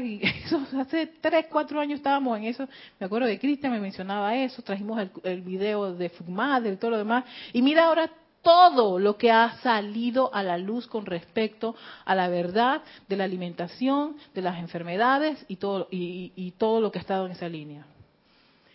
y 0.03 0.20
eso, 0.45 0.66
hace 0.78 1.07
tres, 1.20 1.47
cuatro 1.51 1.80
años 1.80 1.99
estábamos 1.99 2.39
en 2.39 2.45
eso. 2.45 2.68
Me 2.99 3.07
acuerdo 3.07 3.26
que 3.26 3.39
Cristian 3.39 3.72
me 3.72 3.80
mencionaba 3.80 4.34
eso, 4.36 4.62
trajimos 4.62 5.01
el, 5.01 5.11
el 5.24 5.43
video 5.43 5.95
de 5.95 6.09
Fugmadre 6.11 6.72
y 6.72 6.76
todo 6.76 6.93
lo 6.93 6.99
demás. 6.99 7.24
Y 7.53 7.62
mira 7.62 7.86
ahora 7.86 8.11
todo 8.43 8.99
lo 8.99 9.16
que 9.16 9.30
ha 9.30 9.59
salido 9.59 10.34
a 10.34 10.43
la 10.43 10.59
luz 10.59 10.86
con 10.86 11.07
respecto 11.07 11.74
a 12.05 12.14
la 12.14 12.28
verdad 12.28 12.82
de 13.09 13.16
la 13.16 13.24
alimentación, 13.24 14.16
de 14.34 14.43
las 14.43 14.59
enfermedades 14.59 15.45
y 15.49 15.57
todo, 15.57 15.89
y, 15.91 16.32
y 16.36 16.53
todo 16.53 16.80
lo 16.80 16.91
que 16.91 16.99
ha 16.99 17.03
estado 17.03 17.26
en 17.26 17.32
esa 17.32 17.49
línea. 17.49 17.86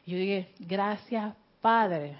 Y 0.05 0.11
yo 0.11 0.17
dije, 0.17 0.49
gracias 0.59 1.33
Padre. 1.61 2.17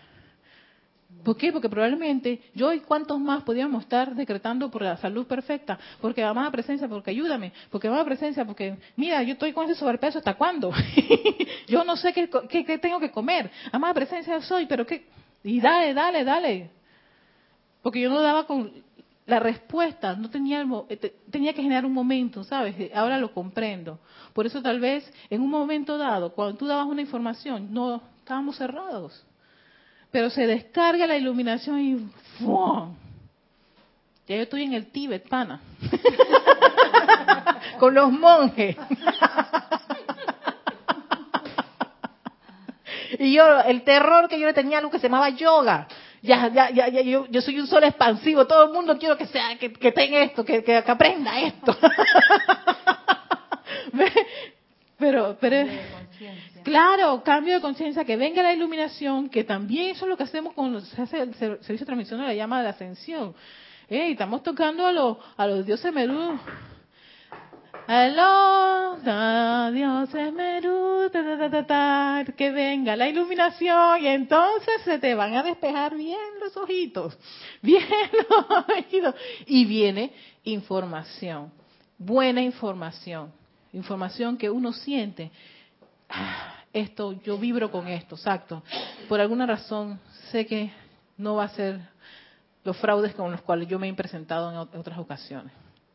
¿Por 1.24 1.38
qué? 1.38 1.52
Porque 1.52 1.70
probablemente 1.70 2.42
yo 2.54 2.74
y 2.74 2.80
cuántos 2.80 3.20
más 3.20 3.44
podíamos 3.44 3.84
estar 3.84 4.16
decretando 4.16 4.70
por 4.72 4.82
la 4.82 4.98
salud 4.98 5.28
perfecta, 5.28 5.78
porque 6.02 6.24
amada 6.24 6.50
presencia, 6.52 6.88
porque 6.88 7.12
ayúdame, 7.12 7.54
porque 7.70 7.88
amada 7.88 8.04
presencia, 8.04 8.46
porque 8.46 8.78
mira, 8.96 9.22
yo 9.24 9.34
estoy 9.34 9.54
con 9.54 9.66
ese 9.66 9.76
sobrepeso, 9.76 10.18
¿hasta 10.18 10.34
cuándo? 10.34 10.72
yo 11.68 11.84
no 11.84 11.96
sé 11.96 12.14
qué, 12.14 12.30
qué, 12.50 12.66
qué, 12.66 12.78
tengo 12.78 13.00
que 13.00 13.12
comer, 13.12 13.50
amada 13.72 13.94
presencia 13.94 14.42
soy, 14.42 14.66
pero 14.66 14.86
qué, 14.86 15.06
y 15.44 15.62
dale, 15.62 15.94
dale, 15.94 16.24
dale. 16.24 16.70
Porque 17.84 18.02
yo 18.02 18.10
no 18.10 18.22
daba 18.22 18.48
con 18.48 18.72
la 19.28 19.40
respuesta, 19.40 20.16
no 20.16 20.32
tenía, 20.32 20.62
el, 20.62 21.12
tenía 21.30 21.54
que 21.54 21.62
generar 21.62 21.86
un 21.86 21.94
momento, 21.94 22.44
¿sabes? 22.44 22.76
Ahora 22.96 23.20
lo 23.20 23.32
comprendo. 23.32 24.00
Por 24.34 24.48
eso 24.48 24.64
tal 24.64 24.80
vez 24.80 25.08
en 25.30 25.42
un 25.42 25.52
momento 25.52 26.00
dado, 26.00 26.34
cuando 26.34 26.58
tú 26.58 26.66
dabas 26.66 26.88
una 26.88 27.02
información, 27.02 27.72
no 27.72 28.02
estábamos 28.24 28.58
cerrados 28.58 29.24
pero 30.14 30.30
se 30.30 30.46
descarga 30.46 31.08
la 31.08 31.18
iluminación 31.18 31.82
y 31.82 31.98
¡fum! 32.38 32.96
Ya 34.28 34.36
yo 34.36 34.44
estoy 34.44 34.62
en 34.62 34.74
el 34.74 34.92
Tíbet, 34.92 35.28
pana. 35.28 35.60
Con 37.80 37.96
los 37.96 38.12
monjes. 38.12 38.78
y 43.20 43.34
yo, 43.34 43.62
el 43.62 43.82
terror 43.82 44.30
que 44.30 44.40
yo 44.40 44.46
le 44.46 44.54
tenía 44.54 44.78
a 44.78 44.82
algo 44.82 44.92
que 44.92 45.00
se 45.00 45.08
llamaba 45.08 45.30
yoga. 45.30 45.88
Ya, 46.24 46.48
ya, 46.48 46.70
ya, 46.72 46.88
ya 46.88 47.02
yo, 47.02 47.28
yo, 47.28 47.42
soy 47.42 47.60
un 47.60 47.68
sol 47.68 47.84
expansivo. 47.84 48.48
Todo 48.48 48.64
el 48.64 48.74
mundo 48.74 48.98
quiero 48.98 49.18
que 49.18 49.28
sea, 49.28 49.58
que, 49.60 49.74
que 49.74 49.92
tenga 49.92 50.24
esto, 50.24 50.46
que, 50.46 50.64
que, 50.64 50.82
que 50.82 50.92
aprenda 50.92 51.38
esto. 51.42 51.78
pero, 54.98 55.38
pero, 55.40 55.68
Claro, 56.64 57.22
cambio 57.24 57.56
de 57.56 57.62
conciencia, 57.62 58.06
que 58.06 58.16
venga 58.16 58.42
la 58.42 58.54
iluminación, 58.54 59.28
que 59.28 59.44
también 59.44 59.90
eso 59.90 60.06
es 60.06 60.10
lo 60.10 60.16
que 60.16 60.24
hacemos 60.24 60.54
cuando 60.54 60.80
se 60.80 61.02
hace 61.02 61.20
el 61.20 61.36
servicio 61.36 61.80
de 61.80 61.86
transmisión 61.86 62.22
de 62.22 62.28
la 62.28 62.34
llama 62.34 62.60
de 62.60 62.64
la 62.64 62.70
ascensión. 62.70 63.36
Hey, 63.90 64.14
estamos 64.14 64.44
tocando 64.44 64.88
a 64.88 64.92
los, 64.94 65.18
a 65.36 65.46
los 65.46 65.66
dioses 65.66 65.92
Merú. 65.92 66.40
Merú, 70.32 71.10
ta, 71.12 71.22
ta, 71.22 71.50
ta, 71.50 71.66
ta, 71.66 72.26
que 72.38 72.52
venga 72.52 72.96
la 72.96 73.10
iluminación 73.10 74.02
y 74.02 74.08
entonces 74.08 74.82
se 74.86 75.00
te 75.00 75.14
van 75.16 75.36
a 75.36 75.44
despejar 75.44 75.96
bien 75.96 76.18
los 76.42 76.56
ojitos, 76.56 77.18
bien 77.62 77.84
los 78.30 78.46
ojitos. 78.50 79.16
Y 79.48 79.66
viene 79.66 80.14
información, 80.46 81.52
buena 81.98 82.42
información, 82.42 83.34
información 83.74 84.38
que 84.38 84.50
uno 84.50 84.72
siente 84.72 85.32
esto, 86.72 87.14
yo 87.22 87.38
vibro 87.38 87.70
con 87.70 87.88
esto, 87.88 88.16
exacto. 88.16 88.64
Por 89.10 89.20
alguna 89.20 89.46
razón 89.46 90.00
sé 90.32 90.46
que 90.46 90.72
no 91.18 91.36
va 91.36 91.46
a 91.46 91.50
ser 91.50 91.80
los 92.64 92.78
fraudes 92.78 93.14
con 93.14 93.30
los 93.30 93.42
cuales 93.42 93.68
yo 93.68 93.78
me 93.78 93.90
he 93.90 93.94
presentado 93.94 94.50
en 94.52 94.58
otras 94.80 94.98
ocasiones. 94.98 95.52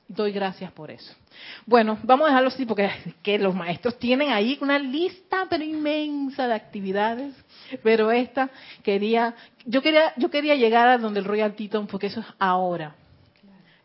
Doy 0.08 0.32
gracias 0.32 0.72
por 0.72 0.90
eso. 0.90 1.14
Bueno, 1.66 1.98
vamos 2.02 2.24
a 2.24 2.28
dejarlo 2.30 2.48
así 2.48 2.64
porque 2.64 2.90
que 3.22 3.38
los 3.38 3.54
maestros 3.54 3.98
tienen 3.98 4.30
ahí 4.30 4.56
una 4.62 4.78
lista 4.78 5.46
pero 5.50 5.62
inmensa 5.62 6.48
de 6.48 6.54
actividades, 6.54 7.34
pero 7.82 8.10
esta 8.10 8.48
quería, 8.82 9.34
yo 9.66 9.82
quería, 9.82 10.14
yo 10.16 10.30
quería 10.30 10.54
llegar 10.54 10.88
a 10.88 10.96
donde 10.96 11.20
el 11.20 11.26
Royal 11.26 11.54
Teton 11.54 11.86
porque 11.86 12.06
eso 12.06 12.20
es 12.20 12.26
ahora 12.38 12.94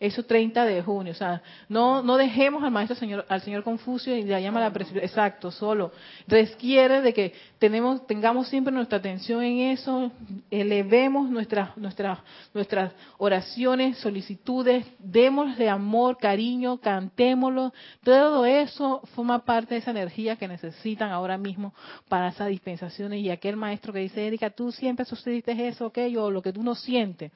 eso 0.04 0.24
30 0.24 0.66
de 0.66 0.82
junio. 0.84 1.14
O 1.14 1.16
sea, 1.16 1.42
no, 1.70 2.04
no 2.04 2.18
dejemos 2.18 2.62
al 2.62 2.72
maestro 2.72 2.96
señor, 2.98 3.26
al 3.30 3.42
señor 3.42 3.64
Confucio 3.64 4.16
y 4.18 4.24
la 4.24 4.42
llama 4.42 4.60
la 4.60 4.68
exacto, 5.02 5.50
solo. 5.50 5.94
Requiere 6.28 7.02
de 7.02 7.14
que 7.14 7.34
tenemos, 7.58 8.06
tengamos 8.06 8.50
siempre 8.50 8.74
nuestra 8.74 8.98
atención 8.98 9.42
en 9.44 9.72
eso, 9.72 10.12
elevemos 10.52 11.30
nuestras, 11.30 11.78
nuestras, 11.78 12.20
nuestras 12.54 12.92
oraciones, 13.18 13.98
solicitudes, 14.00 14.86
démosle 15.00 15.70
amor, 15.70 16.18
cariño, 16.18 16.82
cantémoslo. 16.82 17.74
Todo 18.04 18.46
eso 18.46 19.02
forma 19.16 19.46
parte 19.46 19.76
de 19.76 19.80
esa 19.80 19.92
energía 19.92 20.36
que 20.36 20.50
necesitan 20.50 21.12
ahora 21.12 21.38
mismo 21.38 21.74
para 22.10 22.28
esas 22.28 22.50
dispensaciones. 22.50 23.22
Y 23.22 23.30
aquel 23.30 23.56
maestro 23.56 23.94
que 23.94 24.00
dice, 24.00 24.28
Erika, 24.28 24.50
tú 24.50 24.70
siempre 24.74 25.06
sucediste 25.06 25.54
eso, 25.66 25.86
aquello, 25.86 26.30
lo 26.30 26.42
que 26.42 26.52
tú 26.52 26.62
no 26.62 26.76
sientes. 26.76 27.32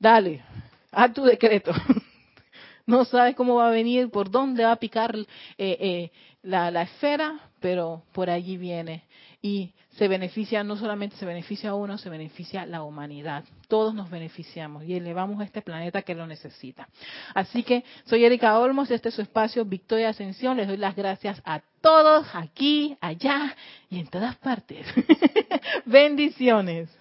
Dale, 0.00 0.42
haz 0.92 1.12
tu 1.12 1.24
decreto. 1.24 1.72
no 2.86 3.04
sabes 3.04 3.36
cómo 3.36 3.56
va 3.56 3.68
a 3.68 3.70
venir, 3.70 4.10
por 4.10 4.30
dónde 4.30 4.64
va 4.64 4.72
a 4.72 4.76
picar 4.76 5.16
eh, 5.16 5.26
eh, 5.58 6.10
la, 6.42 6.70
la 6.70 6.82
esfera, 6.82 7.40
pero 7.60 8.02
por 8.12 8.30
allí 8.30 8.56
viene. 8.56 9.04
Y 9.42 9.72
se 9.96 10.08
beneficia, 10.08 10.62
no 10.62 10.76
solamente 10.76 11.16
se 11.16 11.26
beneficia 11.26 11.70
a 11.70 11.74
uno, 11.74 11.98
se 11.98 12.10
beneficia 12.10 12.66
la 12.66 12.82
humanidad. 12.82 13.44
Todos 13.68 13.94
nos 13.94 14.10
beneficiamos 14.10 14.84
y 14.84 14.94
elevamos 14.94 15.40
a 15.40 15.44
este 15.44 15.62
planeta 15.62 16.02
que 16.02 16.14
lo 16.14 16.26
necesita. 16.26 16.88
Así 17.34 17.62
que 17.62 17.84
soy 18.04 18.24
Erika 18.24 18.58
Olmos, 18.58 18.90
este 18.90 19.08
es 19.08 19.14
su 19.14 19.22
espacio 19.22 19.64
Victoria 19.64 20.10
Ascensión. 20.10 20.56
Les 20.56 20.68
doy 20.68 20.76
las 20.76 20.94
gracias 20.94 21.40
a 21.44 21.60
todos, 21.80 22.26
aquí, 22.34 22.96
allá 23.00 23.56
y 23.88 23.98
en 23.98 24.08
todas 24.08 24.36
partes. 24.36 24.86
Bendiciones. 25.86 26.99